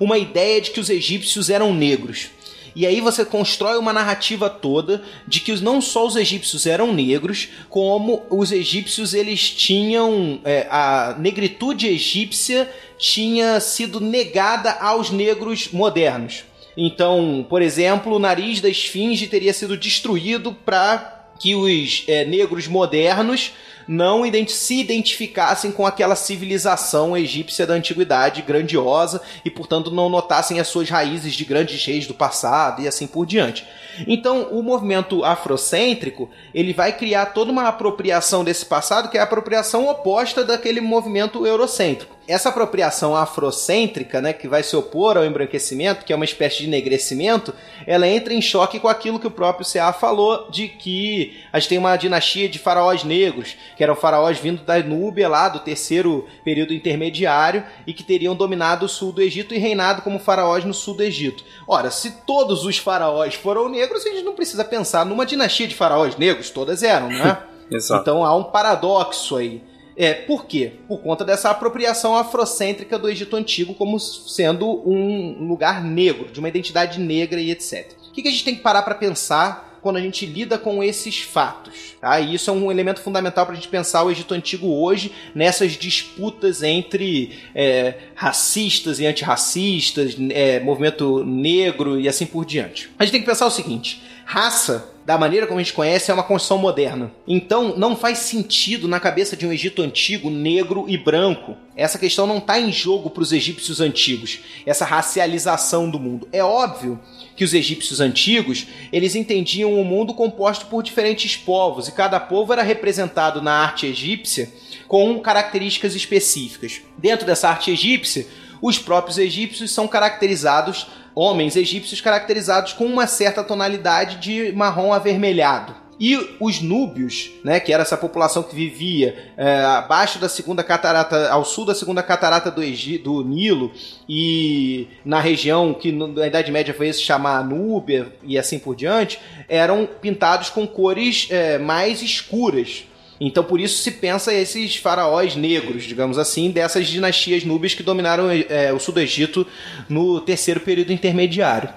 [0.00, 2.30] uma ideia de que os egípcios eram negros.
[2.74, 7.48] E aí você constrói uma narrativa toda de que não só os egípcios eram negros,
[7.68, 16.44] como os egípcios eles tinham é, a negritude egípcia tinha sido negada aos negros modernos.
[16.76, 22.68] Então, por exemplo, o nariz da esfinge teria sido destruído para que os é, negros
[22.68, 23.52] modernos
[23.86, 30.68] não se identificassem com aquela civilização egípcia da antiguidade grandiosa e, portanto, não notassem as
[30.68, 33.66] suas raízes de grandes reis do passado e assim por diante.
[34.06, 39.24] Então, o movimento afrocêntrico, ele vai criar toda uma apropriação desse passado que é a
[39.24, 42.16] apropriação oposta daquele movimento eurocêntrico.
[42.26, 46.64] Essa apropriação afrocêntrica, né, que vai se opor ao embranquecimento, que é uma espécie de
[46.64, 47.52] enegrecimento,
[47.84, 49.92] ela entra em choque com aquilo que o próprio C.A.
[49.92, 54.62] falou de que a gente tem uma dinastia de faraós negros, que eram faraós vindo
[54.62, 59.52] da Núbia lá do terceiro período intermediário e que teriam dominado o sul do Egito
[59.52, 61.44] e reinado como faraós no sul do Egito.
[61.66, 65.74] Ora, se todos os faraós foram negros, a gente não precisa pensar numa dinastia de
[65.74, 67.38] faraós negros, todas eram, né?
[67.70, 68.02] Exato.
[68.02, 69.62] Então há um paradoxo aí.
[69.96, 70.72] É, por quê?
[70.88, 76.48] Por conta dessa apropriação afrocêntrica do Egito Antigo como sendo um lugar negro, de uma
[76.48, 77.92] identidade negra e etc.
[78.08, 81.20] O que, a gente tem que parar para pensar quando a gente lida com esses
[81.20, 81.96] fatos.
[82.00, 82.20] Tá?
[82.20, 85.72] E isso é um elemento fundamental para a gente pensar o Egito Antigo hoje nessas
[85.72, 92.90] disputas entre é, racistas e antirracistas, é, movimento negro e assim por diante.
[92.98, 96.14] A gente tem que pensar o seguinte: raça da maneira como a gente conhece, é
[96.14, 97.10] uma construção moderna.
[97.26, 101.56] Então, não faz sentido na cabeça de um Egito antigo, negro e branco.
[101.74, 106.28] Essa questão não está em jogo para os egípcios antigos, essa racialização do mundo.
[106.32, 107.00] É óbvio
[107.34, 112.52] que os egípcios antigos, eles entendiam o mundo composto por diferentes povos, e cada povo
[112.52, 114.52] era representado na arte egípcia
[114.86, 116.80] com características específicas.
[116.96, 118.26] Dentro dessa arte egípcia,
[118.60, 125.82] os próprios egípcios são caracterizados homens egípcios caracterizados com uma certa tonalidade de marrom avermelhado.
[126.00, 131.30] E os núbios, né, que era essa população que vivia é, abaixo da segunda catarata,
[131.30, 132.60] ao sul da segunda catarata do,
[133.04, 133.70] do Nilo
[134.08, 139.20] e na região que na Idade Média foi se chamar Núbia e assim por diante,
[139.48, 142.84] eram pintados com cores é, mais escuras.
[143.26, 148.28] Então por isso se pensa esses faraós negros, digamos assim, dessas dinastias núbias que dominaram
[148.30, 149.46] é, o sul do Egito
[149.88, 151.68] no terceiro período intermediário.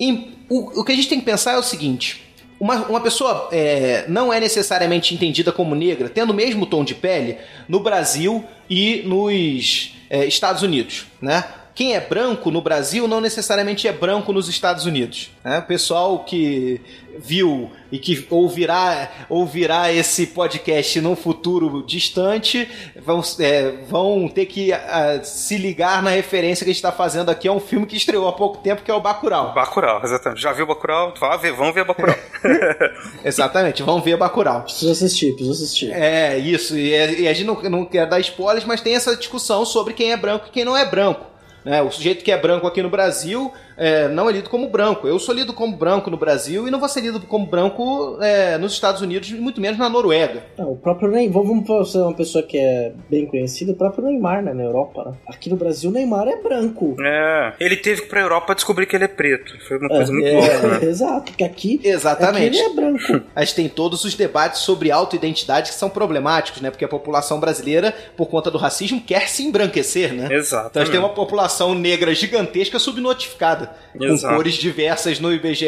[0.00, 2.22] E o, o que a gente tem que pensar é o seguinte:
[2.58, 6.94] uma, uma pessoa é, não é necessariamente entendida como negra, tendo o mesmo tom de
[6.94, 7.36] pele,
[7.68, 11.44] no Brasil e nos é, Estados Unidos, né?
[11.74, 15.30] Quem é branco no Brasil não necessariamente é branco nos Estados Unidos.
[15.42, 15.58] Né?
[15.58, 16.80] O pessoal que
[17.18, 24.72] viu e que ouvirá, ouvirá esse podcast num futuro distante vão, é, vão ter que
[24.72, 27.48] a, se ligar na referência que a gente está fazendo aqui.
[27.48, 29.52] É um filme que estreou há pouco tempo, que é o Bacurau.
[29.54, 30.42] Bacurau, exatamente.
[30.42, 31.14] Já viu Bacurau?
[31.18, 32.16] Vá ver, vamos ver Bacurau.
[33.24, 34.62] exatamente, vamos ver Bacurau.
[34.62, 35.92] Preciso assistir, preciso assistir.
[35.92, 36.76] É, isso.
[36.76, 40.12] E, e a gente não, não quer dar spoilers, mas tem essa discussão sobre quem
[40.12, 41.31] é branco e quem não é branco.
[41.64, 41.82] Né?
[41.82, 45.06] O sujeito que é branco aqui no Brasil é, não é lido como branco.
[45.06, 48.58] Eu sou lido como branco no Brasil e não vou ser lido como branco é,
[48.58, 50.42] nos Estados Unidos, muito menos na Noruega.
[50.58, 54.42] Não, o próprio Neymar, vamos ser uma pessoa que é bem conhecida, o próprio Neymar,
[54.42, 55.04] né, na Europa.
[55.04, 55.12] Né?
[55.28, 56.96] Aqui no Brasil, o Neymar é branco.
[57.00, 59.52] É, ele teve que ir pra Europa descobrir que ele é preto.
[59.66, 60.84] Foi uma coisa É, muito é, louca, né?
[60.88, 62.46] Exato, porque aqui, Exatamente.
[62.46, 63.22] aqui ele é branco.
[63.34, 66.70] A gente tem todos os debates sobre autoidentidade que são problemáticos, né?
[66.70, 70.28] Porque a população brasileira, por conta do racismo, quer se embranquecer, né?
[70.32, 70.68] Exato.
[70.70, 74.34] Então a gente tem uma população negra gigantesca subnotificada, com Exato.
[74.34, 75.66] cores diversas no IBGE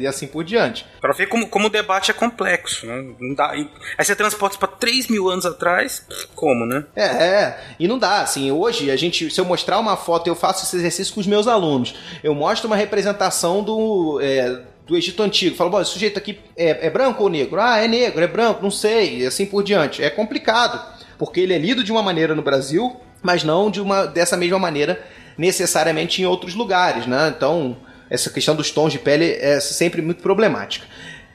[0.00, 0.86] e assim por diante.
[1.00, 3.04] Pra ver como, como o debate é complexo, né?
[3.20, 6.84] Não dá, e- aí você transporta pra 3 mil anos atrás, como, né?
[6.94, 10.34] É, é, e não dá, assim, hoje a gente, se eu mostrar uma foto, eu
[10.36, 15.22] faço esse exercício com os meus alunos, eu mostro uma representação do, é, do Egito
[15.22, 17.60] Antigo, falo, bom, esse sujeito aqui é, é branco ou negro?
[17.60, 20.02] Ah, é negro, é branco, não sei, e assim por diante.
[20.02, 20.80] É complicado,
[21.18, 24.58] porque ele é lido de uma maneira no Brasil, mas não de uma, dessa mesma
[24.58, 25.04] maneira
[25.36, 27.32] necessariamente em outros lugares, né?
[27.36, 27.76] Então,
[28.08, 30.86] essa questão dos tons de pele é sempre muito problemática.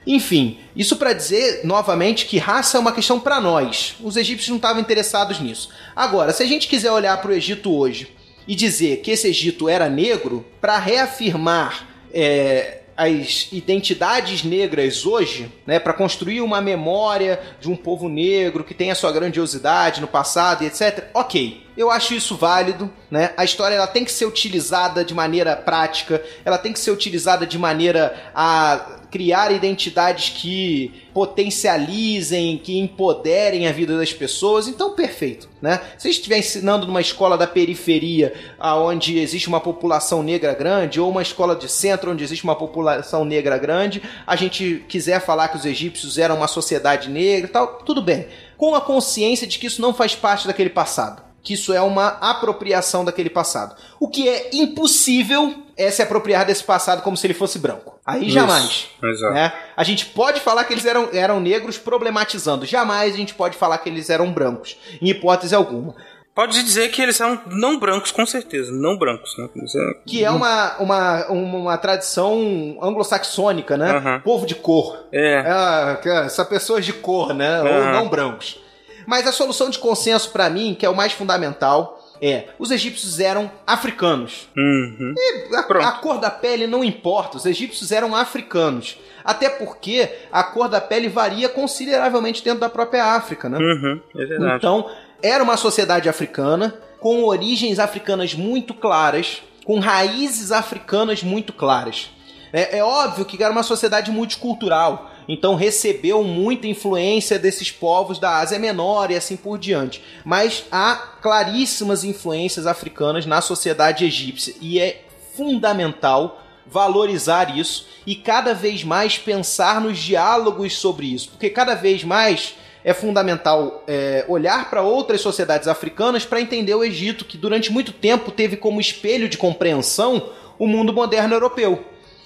[0.05, 3.95] Enfim, isso para dizer novamente que raça é uma questão para nós.
[4.01, 5.69] Os egípcios não estavam interessados nisso.
[5.95, 8.11] Agora, se a gente quiser olhar para o Egito hoje
[8.47, 15.79] e dizer que esse Egito era negro, para reafirmar é, as identidades negras hoje, né,
[15.79, 20.63] para construir uma memória de um povo negro que tem a sua grandiosidade no passado
[20.63, 21.05] e etc.
[21.11, 23.33] Ok, eu acho isso válido, né?
[23.35, 27.47] A história ela tem que ser utilizada de maneira prática, ela tem que ser utilizada
[27.47, 34.69] de maneira a criar identidades que potencializem, que empoderem a vida das pessoas.
[34.69, 35.81] Então, perfeito, né?
[35.97, 41.21] Se estiver ensinando numa escola da periferia, onde existe uma população negra grande, ou uma
[41.21, 45.65] escola de centro onde existe uma população negra grande, a gente quiser falar que os
[45.65, 48.27] egípcios eram uma sociedade negra tal, tudo bem.
[48.57, 52.07] Com a consciência de que isso não faz parte daquele passado que isso é uma
[52.21, 53.75] apropriação daquele passado.
[53.99, 57.99] O que é impossível é se apropriar desse passado como se ele fosse branco.
[58.05, 58.89] Aí Isso, jamais.
[59.03, 59.33] exato.
[59.33, 59.51] Né?
[59.75, 62.65] A gente pode falar que eles eram, eram negros problematizando.
[62.65, 64.77] Jamais a gente pode falar que eles eram brancos.
[65.01, 65.95] Em hipótese alguma.
[66.33, 68.71] Pode dizer que eles são não brancos, com certeza.
[68.71, 69.49] Não brancos, né?
[69.53, 74.21] É- Que é uma, uma, uma, tradição anglo-saxônica, né?
[74.23, 75.07] Povo de cor.
[75.11, 75.39] É.
[75.45, 77.61] Ah, que- essa pessoas de cor, né?
[77.61, 78.59] Ou não brancos.
[79.05, 83.19] Mas a solução de consenso pra mim, que é o mais fundamental, é: os egípcios
[83.19, 84.47] eram africanos.
[84.55, 85.13] Uhum.
[85.55, 85.85] A, Pronto.
[85.85, 88.97] a cor da pele não importa, os egípcios eram africanos.
[89.23, 93.57] Até porque a cor da pele varia consideravelmente dentro da própria África, né?
[93.57, 93.99] Uhum.
[94.15, 94.55] É.
[94.55, 94.89] Então,
[95.21, 102.09] era uma sociedade africana, com origens africanas muito claras, com raízes africanas muito claras.
[102.53, 108.37] É, é óbvio que era uma sociedade multicultural, então recebeu muita influência desses povos da
[108.37, 110.03] Ásia Menor e assim por diante.
[110.25, 118.53] Mas há claríssimas influências africanas na sociedade egípcia e é fundamental valorizar isso e cada
[118.53, 124.69] vez mais pensar nos diálogos sobre isso, porque cada vez mais é fundamental é, olhar
[124.69, 129.29] para outras sociedades africanas para entender o Egito, que durante muito tempo teve como espelho
[129.29, 131.83] de compreensão o mundo moderno europeu.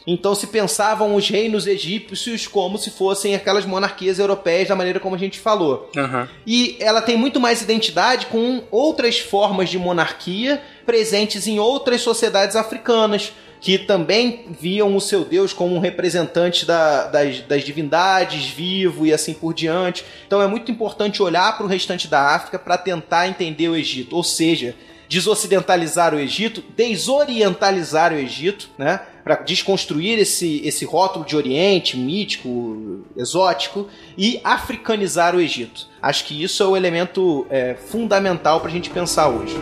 [0.08, 5.16] Então se pensavam os reinos egípcios como se fossem aquelas monarquias europeias da maneira como
[5.16, 5.90] a gente falou.
[5.96, 6.28] Uhum.
[6.46, 12.56] E ela tem muito mais identidade com outras formas de monarquia presentes em outras sociedades
[12.56, 19.08] africanas, que também viam o seu Deus como um representante da- das, das divindades, vivo
[19.08, 20.06] e assim por diante.
[20.28, 24.16] Então é muito importante olhar para o restante da África para tentar entender o Egito,
[24.16, 24.76] ou seja,
[25.10, 29.00] desocidentalizar o Egito, desorientalizar o Egito, né?
[29.26, 35.88] Para desconstruir esse, esse rótulo de Oriente mítico, exótico e africanizar o Egito.
[36.00, 39.56] Acho que isso é o elemento é, fundamental para a gente pensar hoje.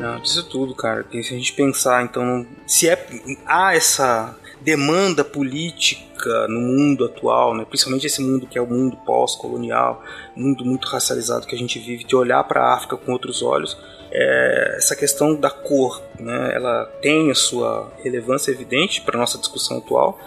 [0.00, 1.02] Não, tudo, cara.
[1.02, 3.06] Porque se a gente pensar, então, se é
[3.44, 6.13] há essa demanda política
[6.48, 10.02] no mundo atual, né, principalmente esse mundo que é o mundo pós-colonial,
[10.36, 13.76] mundo muito racializado que a gente vive, de olhar para a África com outros olhos,
[14.10, 19.78] é, essa questão da cor, né, ela tem a sua relevância evidente para nossa discussão
[19.78, 20.18] atual,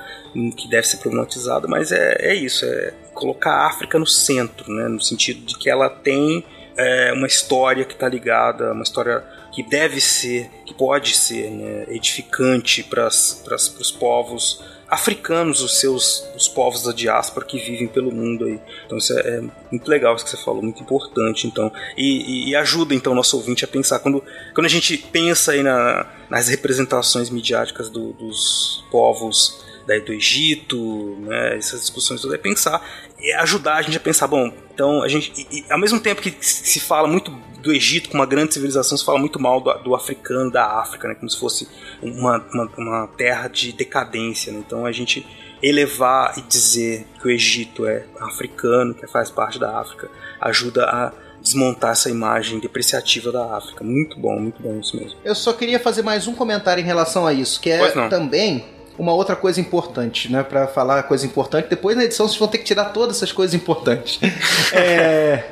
[0.56, 4.88] que deve ser problematizada, mas é, é isso, é colocar a África no centro, né,
[4.88, 6.46] no sentido de que ela tem
[6.78, 11.86] é, uma história que está ligada, uma história que deve ser, que pode ser né,
[11.90, 18.46] edificante para os povos africanos, os seus os povos da diáspora que vivem pelo mundo
[18.46, 18.60] aí.
[18.86, 19.42] Então isso é, é
[19.72, 21.46] muito legal isso que você falou, muito importante.
[21.48, 24.24] Então e, e- e ajuda então o nosso ouvinte a pensar quando
[24.54, 31.18] quando a gente pensa aí na- nas representações midiáticas do- dos povos da, do Egito,
[31.22, 32.86] né, essas discussões todas, é pensar,
[33.20, 36.22] é ajudar a gente a pensar, bom, então a gente, e, e, ao mesmo tempo
[36.22, 37.32] que se fala muito
[37.62, 41.08] do Egito como uma grande civilização, se fala muito mal do, do africano, da África,
[41.08, 41.68] né, como se fosse
[42.02, 45.26] uma, uma, uma terra de decadência, né, então a gente
[45.64, 50.10] elevar e dizer que o Egito é africano, que faz parte da África,
[50.40, 51.12] ajuda a
[51.42, 53.84] desmontar essa imagem depreciativa da África.
[53.84, 55.18] Muito bom, muito bom isso mesmo.
[55.24, 59.14] Eu só queria fazer mais um comentário em relação a isso, que é também uma
[59.14, 60.44] outra coisa importante, né?
[60.44, 63.54] Para falar coisa importante, depois na edição vocês vão ter que tirar todas essas coisas
[63.54, 64.20] importantes.
[64.74, 65.44] é...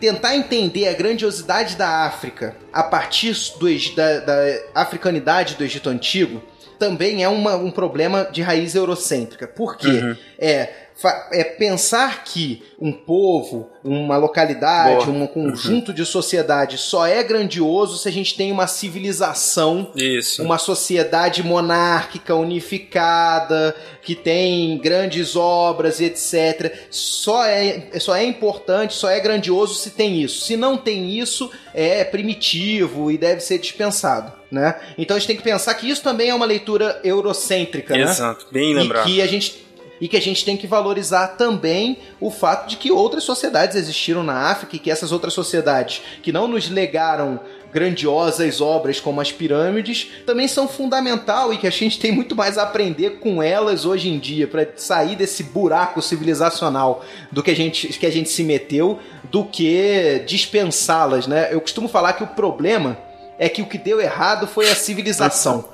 [0.00, 6.42] Tentar entender a grandiosidade da África a partir do, da, da africanidade do Egito Antigo
[6.78, 9.46] também é uma, um problema de raiz eurocêntrica.
[9.46, 9.88] Por quê?
[9.88, 10.16] Uhum.
[10.38, 10.83] É
[11.32, 15.24] é pensar que um povo, uma localidade, Boa.
[15.24, 15.94] um conjunto uhum.
[15.94, 20.42] de sociedade só é grandioso se a gente tem uma civilização, Isso.
[20.42, 26.72] uma sociedade monárquica unificada, que tem grandes obras e etc.
[26.90, 30.44] Só é, só é importante, só é grandioso se tem isso.
[30.44, 34.32] Se não tem isso, é primitivo e deve ser dispensado.
[34.50, 34.76] Né?
[34.96, 38.12] Então a gente tem que pensar que isso também é uma leitura eurocêntrica, Exato, né?
[38.12, 39.08] Exato, bem lembrado.
[39.08, 39.63] E que a gente
[40.00, 44.22] e que a gente tem que valorizar também o fato de que outras sociedades existiram
[44.22, 47.40] na África e que essas outras sociedades que não nos legaram
[47.74, 52.56] grandiosas obras como as pirâmides também são fundamental e que a gente tem muito mais
[52.56, 57.56] a aprender com elas hoje em dia para sair desse buraco civilizacional do que a
[57.56, 61.48] gente que a gente se meteu do que dispensá-las, né?
[61.50, 62.96] Eu costumo falar que o problema
[63.38, 65.68] é que o que deu errado foi a civilização.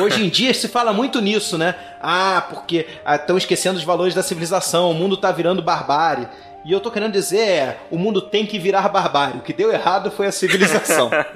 [0.00, 1.74] Hoje em dia se fala muito nisso, né?
[2.00, 6.26] Ah, porque estão ah, esquecendo os valores da civilização, o mundo está virando barbárie.
[6.64, 9.38] E eu tô querendo dizer é, o mundo tem que virar barbárie.
[9.38, 11.10] O que deu errado foi a civilização.
[11.12, 11.26] ah,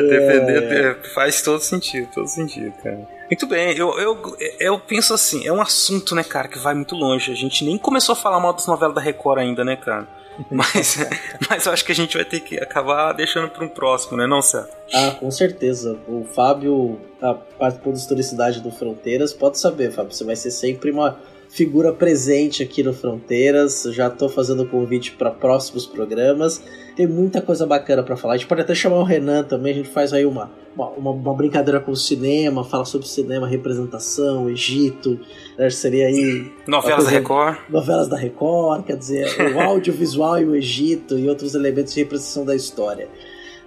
[0.00, 0.96] defender é...
[1.14, 3.14] faz todo sentido, todo sentido, cara.
[3.30, 6.94] Muito bem, eu, eu, eu penso assim, é um assunto, né, cara, que vai muito
[6.94, 7.32] longe.
[7.32, 10.06] A gente nem começou a falar mal das novelas da Record ainda, né, cara?
[10.50, 10.96] Mas,
[11.48, 14.26] mas eu acho que a gente vai ter que acabar deixando para um próximo, né,
[14.26, 14.66] não, Cé?
[14.92, 15.96] Ah, com certeza.
[16.08, 19.32] O Fábio tá, participou da historicidade do Fronteiras.
[19.32, 21.18] Pode saber, Fábio, você vai ser sempre uma
[21.54, 23.84] figura presente aqui no Fronteiras.
[23.92, 26.60] Já estou fazendo convite para próximos programas.
[26.96, 28.34] Tem muita coisa bacana para falar.
[28.34, 29.72] A gente pode até chamar o Renan também.
[29.72, 34.50] A gente faz aí uma, uma, uma brincadeira com o cinema, fala sobre cinema, representação,
[34.50, 35.20] Egito.
[35.56, 35.70] Né?
[35.70, 36.52] Seria aí.
[36.66, 37.58] Novelas da Record.
[37.68, 42.44] Novelas da Record, quer dizer, o audiovisual e o Egito e outros elementos de representação
[42.44, 43.08] da história.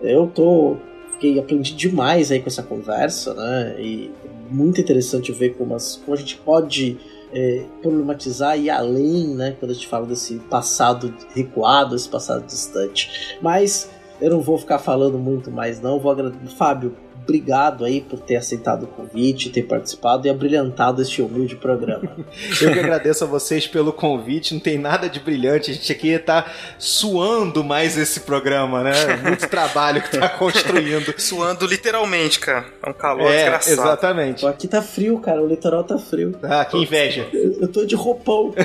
[0.01, 0.75] Eu tô.
[1.13, 3.75] Fiquei, aprendi demais aí com essa conversa, né?
[3.79, 4.11] E
[4.51, 6.97] muito interessante ver como, as, como a gente pode
[7.33, 13.37] é, problematizar e além, né, quando a gente fala desse passado recuado, esse passado distante.
[13.41, 13.89] Mas
[14.19, 15.99] eu não vou ficar falando muito mais, não.
[15.99, 16.55] Vou agradecer.
[16.55, 16.95] Fábio,
[17.27, 22.09] obrigado aí por ter aceitado o convite, ter participado e abrilhantado este humilde programa.
[22.61, 26.09] Eu que agradeço a vocês pelo convite, não tem nada de brilhante, a gente aqui
[26.09, 26.45] está
[26.79, 28.93] suando mais esse programa, né?
[29.21, 31.13] Muito trabalho que está construindo.
[31.17, 32.65] suando literalmente, cara.
[32.81, 33.81] É um calor é, desgraçado.
[33.81, 34.41] Exatamente.
[34.41, 36.33] Pô, aqui tá frio, cara, o litoral tá frio.
[36.43, 37.27] Ah, que inveja.
[37.33, 38.53] Eu, eu tô de roupão.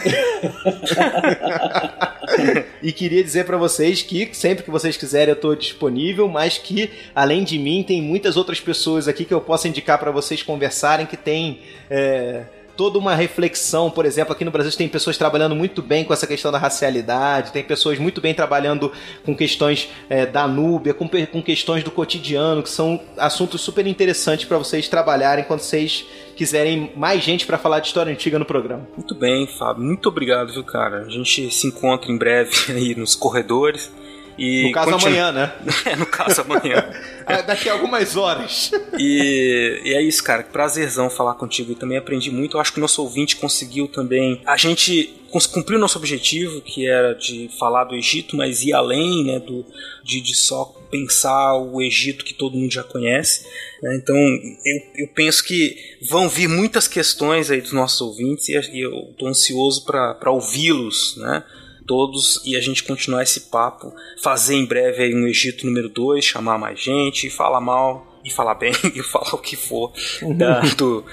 [2.82, 6.90] e queria dizer para vocês que sempre que vocês quiserem eu estou disponível, mas que
[7.14, 11.06] além de mim tem muitas outras pessoas aqui que eu posso indicar para vocês conversarem
[11.06, 12.44] que tem é,
[12.76, 16.26] toda uma reflexão, por exemplo, aqui no Brasil tem pessoas trabalhando muito bem com essa
[16.26, 18.92] questão da racialidade, tem pessoas muito bem trabalhando
[19.24, 24.46] com questões é, da Núbia, com, com questões do cotidiano, que são assuntos super interessantes
[24.46, 28.86] para vocês trabalharem quando vocês quiserem mais gente para falar de história antiga no programa.
[28.96, 29.84] Muito bem, Fábio.
[29.84, 31.02] Muito obrigado, viu, cara?
[31.02, 33.92] A gente se encontra em breve aí nos corredores.
[34.38, 35.08] E no caso continu...
[35.08, 35.52] amanhã, né?
[35.86, 36.84] é, no caso amanhã.
[37.24, 38.72] É, daqui a algumas horas.
[38.98, 40.42] e, e, é isso, cara.
[40.42, 41.70] Prazerzão falar contigo.
[41.70, 42.56] E também aprendi muito.
[42.56, 44.42] Eu acho que o nosso ouvinte conseguiu também.
[44.44, 45.14] A gente
[45.52, 49.38] cumpriu nosso objetivo, que era de falar do Egito, mas ir além, né?
[49.38, 49.64] Do,
[50.02, 53.46] de, de só pensar o Egito que todo mundo já conhece.
[53.80, 53.96] Né?
[53.96, 55.76] Então, eu, eu penso que
[56.10, 61.44] vão vir muitas questões aí dos nossos ouvintes e eu estou ansioso para ouvi-los, né?
[61.92, 66.24] Todos e a gente continuar esse papo, fazer em breve aí um Egito número 2,
[66.24, 69.92] chamar mais gente, falar mal e falar bem e falar o que for
[70.34, 71.04] da, do,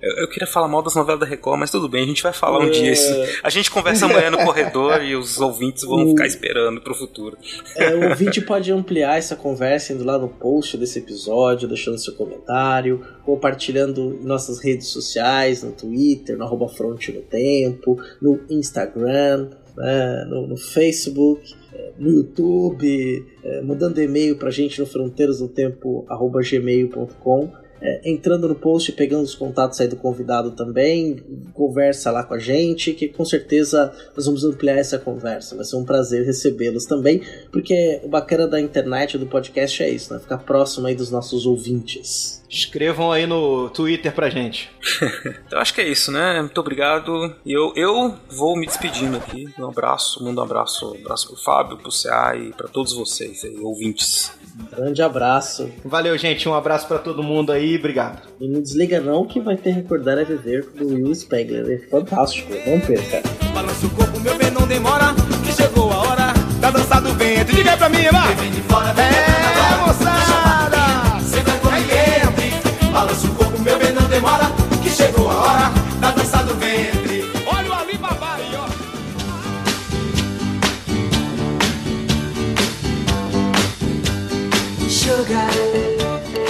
[0.00, 2.60] eu, queria falar mal das novelas da Record, mas tudo bem, a gente vai falar
[2.60, 2.70] um é...
[2.70, 3.12] dia isso.
[3.42, 6.10] A gente conversa amanhã no corredor e os ouvintes vão o...
[6.10, 7.36] ficar esperando pro futuro.
[7.74, 12.14] É, o ouvinte pode ampliar essa conversa indo lá no post desse episódio, deixando seu
[12.14, 19.50] comentário, compartilhando em nossas redes sociais, no Twitter, no arroba Fronte no Tempo, no Instagram
[19.78, 27.50] né, no, no, Facebook, é, no YouTube, é, mandando e-mail pra gente no fronteirasdotempo.gmail.com
[27.80, 31.16] é, entrando no post, pegando os contatos aí do convidado também,
[31.54, 35.54] conversa lá com a gente, que com certeza nós vamos ampliar essa conversa.
[35.54, 37.22] Vai ser um prazer recebê-los também,
[37.52, 40.18] porque o bacana da internet, do podcast é isso, né?
[40.18, 42.42] Ficar próximo aí dos nossos ouvintes.
[42.48, 44.70] Escrevam aí no Twitter pra gente.
[45.50, 46.40] Eu acho que é isso, né?
[46.40, 47.34] Muito obrigado.
[47.44, 49.48] E eu, eu vou me despedindo aqui.
[49.58, 53.44] Um abraço, mando um abraço, um abraço pro Fábio, pro CA e pra todos vocês
[53.44, 54.32] aí, ouvintes.
[54.58, 55.70] Um grande abraço.
[55.84, 56.48] Valeu, gente.
[56.48, 57.76] Um abraço pra todo mundo aí.
[57.76, 58.22] Obrigado.
[58.40, 61.70] E não desliga não que vai ter Recordar a Viver do Will Spengler.
[61.70, 62.52] É fantástico.
[62.66, 63.22] Não perca.
[63.52, 65.14] Balança o corpo, meu bem, não demora.
[65.44, 67.56] Que chegou a hora da dança do ventre.
[67.56, 68.34] Diga aí pra mim, vai.
[68.34, 70.37] Vem de fora, vem é, moçada.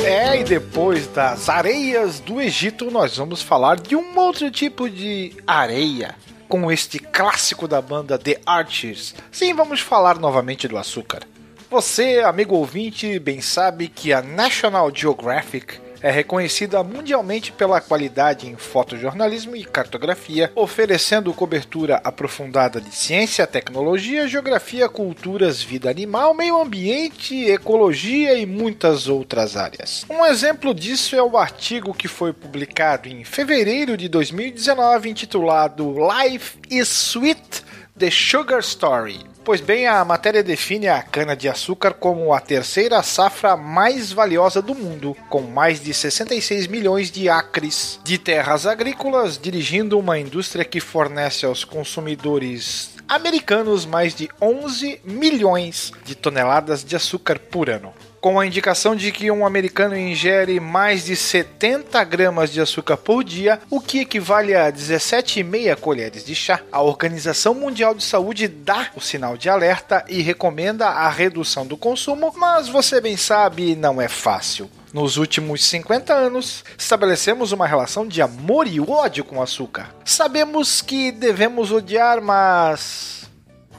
[0.05, 5.33] É, e depois das areias do Egito, nós vamos falar de um outro tipo de
[5.47, 6.15] areia.
[6.49, 9.15] Com este clássico da banda The Archers.
[9.31, 11.23] Sim, vamos falar novamente do açúcar.
[11.71, 18.57] Você, amigo ouvinte, bem sabe que a National Geographic é reconhecida mundialmente pela qualidade em
[18.57, 27.45] fotojornalismo e cartografia, oferecendo cobertura aprofundada de ciência, tecnologia, geografia, culturas, vida animal, meio ambiente,
[27.45, 30.05] ecologia e muitas outras áreas.
[30.09, 36.59] Um exemplo disso é o artigo que foi publicado em fevereiro de 2019 intitulado Life
[36.71, 37.63] is Sweet
[37.99, 39.38] The Sugar Story.
[39.49, 45.17] Pois bem, a matéria define a cana-de-açúcar como a terceira safra mais valiosa do mundo,
[45.31, 51.47] com mais de 66 milhões de acres de terras agrícolas, dirigindo uma indústria que fornece
[51.47, 58.47] aos consumidores americanos mais de 11 milhões de toneladas de açúcar por ano com a
[58.47, 63.81] indicação de que um americano ingere mais de 70 gramas de açúcar por dia, o
[63.81, 66.61] que equivale a 17,5 colheres de chá.
[66.71, 71.77] A Organização Mundial de Saúde dá o sinal de alerta e recomenda a redução do
[71.77, 74.71] consumo, mas você bem sabe, não é fácil.
[74.93, 79.95] Nos últimos 50 anos, estabelecemos uma relação de amor e ódio com o açúcar.
[80.05, 83.28] Sabemos que devemos odiar, mas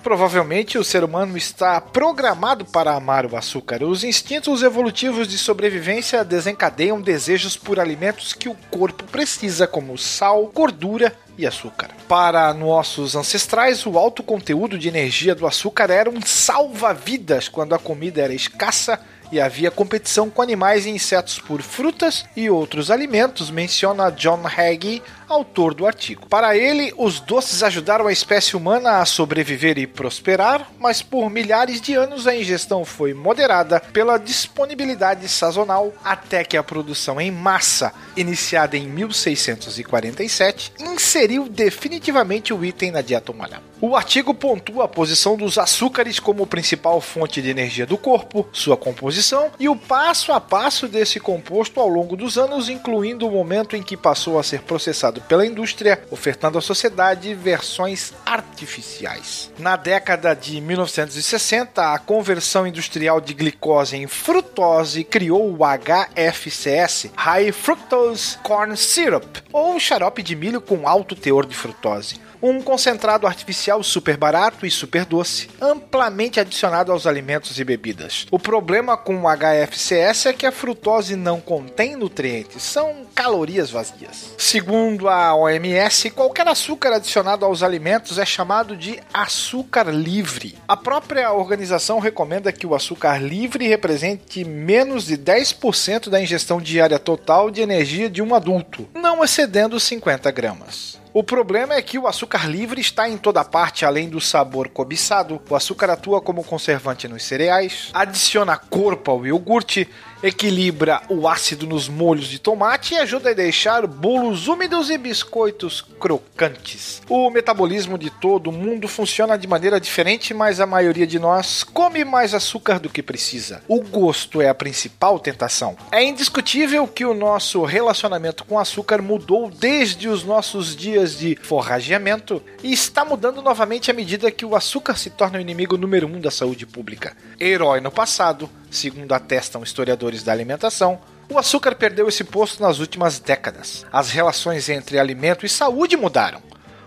[0.03, 3.83] Provavelmente o ser humano está programado para amar o açúcar.
[3.83, 10.49] Os instintos evolutivos de sobrevivência desencadeiam desejos por alimentos que o corpo precisa, como sal,
[10.53, 11.89] gordura e açúcar.
[12.07, 17.79] Para nossos ancestrais, o alto conteúdo de energia do açúcar era um salva-vidas quando a
[17.79, 18.99] comida era escassa
[19.31, 25.01] e havia competição com animais e insetos por frutas e outros alimentos, menciona John Hagee,
[25.27, 26.27] autor do artigo.
[26.27, 31.79] Para ele, os doces ajudaram a espécie humana a sobreviver e prosperar, mas por milhares
[31.79, 37.93] de anos a ingestão foi moderada pela disponibilidade sazonal até que a produção em massa,
[38.17, 43.68] iniciada em 1647, inseriu definitivamente o item na dieta humana.
[43.81, 48.75] O artigo pontua a posição dos açúcares como principal fonte de energia do corpo, sua
[48.75, 53.77] composição e o passo a passo desse composto ao longo dos anos, incluindo o momento
[53.77, 59.49] em que passou a ser processado pela indústria, ofertando à sociedade versões artificiais.
[59.57, 67.53] Na década de 1960, a conversão industrial de glicose em frutose criou o HFCS, High
[67.53, 73.83] Fructose Corn Syrup, ou xarope de milho com alto teor de frutose um concentrado artificial
[73.83, 78.25] super barato e super doce, amplamente adicionado aos alimentos e bebidas.
[78.31, 84.33] O problema com o HFCS é que a frutose não contém nutrientes, são calorias vazias.
[84.37, 90.57] Segundo a OMS, qualquer açúcar adicionado aos alimentos é chamado de açúcar livre.
[90.67, 96.97] A própria organização recomenda que o açúcar livre represente menos de 10% da ingestão diária
[96.97, 100.99] total de energia de um adulto, não excedendo 50 gramas.
[101.19, 105.41] O problema é que o açúcar livre está em toda parte, além do sabor cobiçado.
[105.49, 109.85] O açúcar atua como conservante nos cereais, adiciona corpo ao iogurte,
[110.21, 115.81] equilibra o ácido nos molhos de tomate e ajuda a deixar bolos úmidos e biscoitos
[115.81, 117.01] crocantes.
[117.09, 122.03] O metabolismo de todo mundo funciona de maneira diferente, mas a maioria de nós come
[122.03, 123.63] mais açúcar do que precisa.
[123.67, 125.77] O gosto é a principal tentação.
[125.91, 132.41] É indiscutível que o nosso relacionamento com açúcar mudou desde os nossos dias de forrageamento
[132.63, 136.19] e está mudando novamente à medida que o açúcar se torna o inimigo número um
[136.19, 137.15] da saúde pública.
[137.39, 140.99] Herói no passado, segundo atestam historiadores da alimentação,
[141.31, 143.85] o açúcar perdeu esse posto nas últimas décadas.
[143.91, 146.41] As relações entre alimento e saúde mudaram.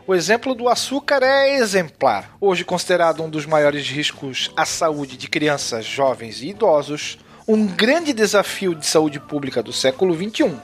[0.04, 2.36] O exemplo do açúcar é exemplar.
[2.40, 8.12] Hoje considerado um dos maiores riscos à saúde de crianças, jovens e idosos, um grande
[8.12, 10.56] desafio de saúde pública do século XXI.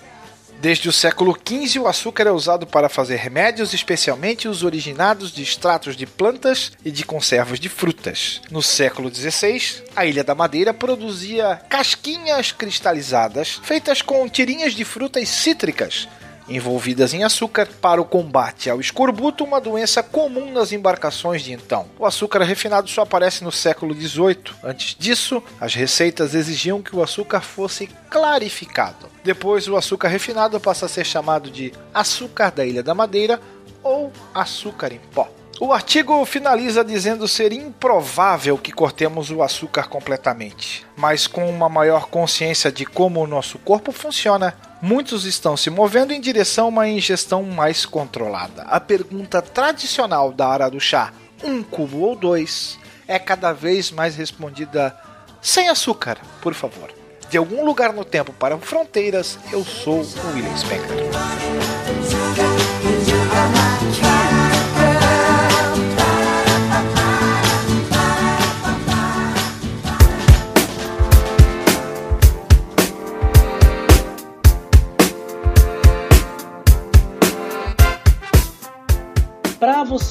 [0.61, 5.41] Desde o século XV, o açúcar é usado para fazer remédios, especialmente os originados de
[5.41, 8.41] extratos de plantas e de conservas de frutas.
[8.51, 15.29] No século XVI, a Ilha da Madeira produzia casquinhas cristalizadas feitas com tirinhas de frutas
[15.29, 16.09] cítricas,
[16.49, 21.87] envolvidas em açúcar para o combate ao escorbuto, uma doença comum nas embarcações de então.
[21.99, 24.55] O açúcar refinado só aparece no século XVIII.
[24.63, 29.09] Antes disso, as receitas exigiam que o açúcar fosse clarificado.
[29.23, 33.41] Depois, o açúcar refinado passa a ser chamado de açúcar da Ilha da Madeira
[33.83, 35.29] ou açúcar em pó.
[35.61, 42.07] O artigo finaliza dizendo ser improvável que cortemos o açúcar completamente, mas com uma maior
[42.07, 46.89] consciência de como o nosso corpo funciona, muitos estão se movendo em direção a uma
[46.89, 48.63] ingestão mais controlada.
[48.63, 54.17] A pergunta tradicional da área do chá, um cubo ou dois, é cada vez mais
[54.17, 54.97] respondida
[55.41, 56.93] sem açúcar, por favor.
[57.31, 61.88] De algum lugar no tempo para fronteiras, eu sou o William Spengler.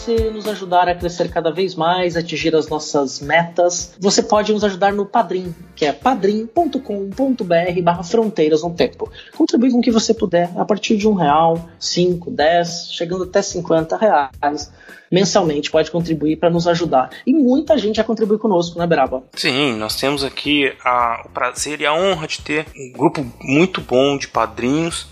[0.07, 4.63] Você nos ajudar a crescer cada vez mais, atingir as nossas metas, você pode nos
[4.63, 9.11] ajudar no Padrim, que é padrim.com.br barra fronteiras no tempo.
[9.35, 13.41] Contribui com o que você puder, a partir de um real, cinco, dez, chegando até
[13.41, 14.71] 50 reais
[15.09, 17.09] mensalmente pode contribuir para nos ajudar.
[17.25, 19.23] E muita gente já contribui conosco, né, Beraba?
[19.33, 23.79] Sim, nós temos aqui a, o prazer e a honra de ter um grupo muito
[23.79, 25.07] bom de padrinhos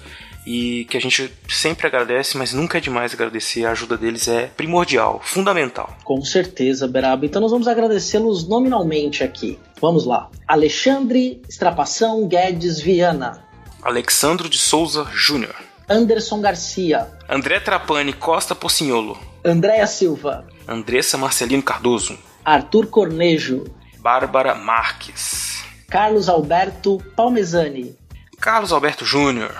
[0.45, 3.65] e que a gente sempre agradece, mas nunca é demais agradecer.
[3.65, 5.97] A ajuda deles é primordial, fundamental.
[6.03, 7.26] Com certeza, Beraba.
[7.26, 9.57] Então nós vamos agradecê-los nominalmente aqui.
[9.81, 10.30] Vamos lá.
[10.47, 13.43] Alexandre Estrapação Guedes Viana.
[13.81, 15.55] Alexandro de Souza Júnior.
[15.89, 17.07] Anderson Garcia.
[17.30, 19.17] André Trapani Costa Pocinholo.
[19.43, 20.47] Andréia Silva.
[20.67, 22.17] Andressa Marcelino Cardoso.
[22.43, 23.65] Arthur Cornejo.
[23.99, 25.63] Bárbara Marques.
[25.88, 27.95] Carlos Alberto Palmezani.
[28.39, 29.55] Carlos Alberto Júnior.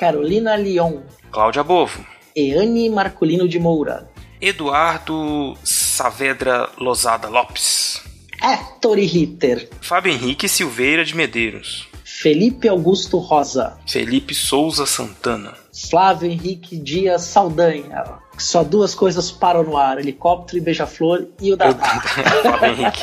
[0.00, 1.02] Carolina Leon.
[1.30, 2.02] Cláudia Bovo.
[2.34, 4.08] Eane Marcolino de Moura.
[4.40, 8.02] Eduardo Saavedra Lozada Lopes.
[8.42, 9.68] Héctor Ritter.
[9.82, 11.86] Fábio Henrique Silveira de Medeiros.
[12.02, 13.78] Felipe Augusto Rosa.
[13.86, 15.52] Felipe Souza Santana.
[15.90, 18.20] Flávio Henrique Dias Saldanha.
[18.38, 21.74] Só duas coisas param no ar: helicóptero e beija-flor e o da.
[21.76, 23.02] Fábio Henrique.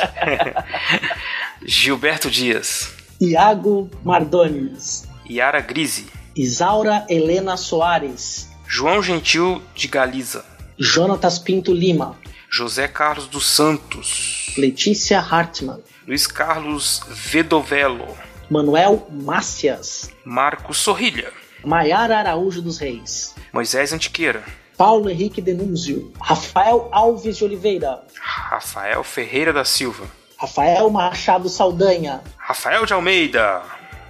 [1.64, 2.92] Gilberto Dias.
[3.20, 5.06] Iago Mardones.
[5.30, 6.17] Yara Grise.
[6.38, 8.48] Isaura Helena Soares.
[8.64, 10.44] João Gentil de Galiza.
[10.78, 12.16] Jonatas Pinto Lima.
[12.48, 14.54] José Carlos dos Santos.
[14.56, 15.80] Letícia Hartmann.
[16.06, 18.06] Luiz Carlos Vedovelo.
[18.48, 20.12] Manuel Mácias.
[20.24, 21.32] Marcos Sorrilha.
[21.64, 23.34] Maiara Araújo dos Reis.
[23.52, 24.44] Moisés Antiqueira.
[24.76, 26.12] Paulo Henrique Denúncio.
[26.20, 28.04] Rafael Alves de Oliveira.
[28.22, 30.06] Rafael Ferreira da Silva.
[30.36, 32.22] Rafael Machado Saldanha.
[32.36, 33.60] Rafael de Almeida.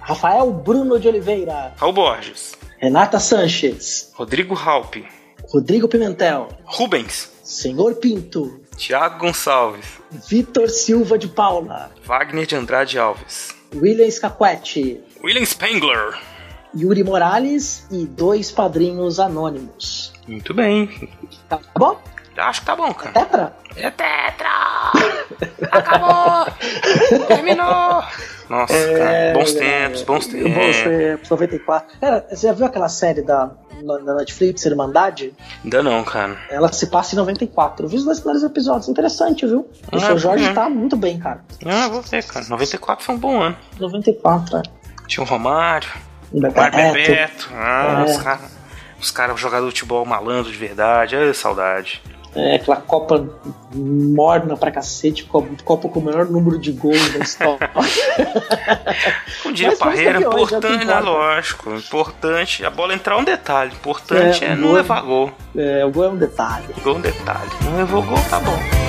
[0.01, 1.73] Rafael Bruno de Oliveira.
[1.77, 2.57] Raul Borges.
[2.77, 4.11] Renata Sanches.
[4.15, 5.05] Rodrigo Halpe.
[5.51, 6.47] Rodrigo Pimentel.
[6.65, 7.29] Rubens.
[7.43, 8.61] Senhor Pinto.
[8.77, 9.85] Tiago Gonçalves.
[10.29, 11.91] Vitor Silva de Paula.
[12.05, 13.55] Wagner de Andrade Alves.
[13.75, 15.01] William Scaquetti.
[15.23, 16.17] William Spengler.
[16.75, 20.13] Yuri Morales e dois padrinhos anônimos.
[20.27, 21.09] Muito bem.
[21.49, 21.99] Tá bom?
[22.37, 23.11] Acho que tá bom, cara.
[23.11, 23.57] Tetra?
[23.75, 24.49] É tetra!
[25.71, 26.45] Acabou!
[27.27, 28.03] Terminou!
[28.49, 30.51] Nossa, É, cara, bons tempos, bons tempos.
[30.53, 31.99] Bons tempos, 94.
[31.99, 33.51] Cara, você já viu aquela série da,
[34.05, 35.33] da Netflix, Irmandade?
[35.63, 36.35] Ainda não, cara.
[36.49, 37.85] Ela se passa em 94.
[37.85, 39.69] Eu vi os dois primeiros episódios, interessante, viu?
[39.91, 40.53] O Ah, seu Jorge é.
[40.53, 41.43] tá muito bem, cara.
[41.65, 42.45] Ah, vou ver, cara.
[42.47, 43.55] 94 foi um bom ano.
[43.79, 44.61] 94, é.
[45.07, 45.89] Tinha o Romário,
[46.31, 46.55] Bebeto.
[46.59, 47.49] Mário Bebeto.
[47.53, 48.11] Ah, É.
[48.11, 48.59] os caras.
[49.01, 51.15] Os jogador de futebol malandro de verdade.
[51.15, 52.01] Ai, saudade.
[52.35, 53.27] É, aquela Copa
[53.73, 57.69] morna pra cacete, co- Copa com o maior número de gols da história.
[59.43, 60.99] Como diria Parreira, importante, né?
[60.99, 61.73] Lógico.
[61.75, 62.63] Importante.
[62.65, 63.71] A bola entrar é um detalhe.
[63.73, 65.31] Importante é, É, não gol- levar gol.
[65.57, 66.65] é, o gol é um detalhe.
[66.83, 67.49] Gol é um detalhe.
[67.63, 68.88] Não levou gol, tá bom.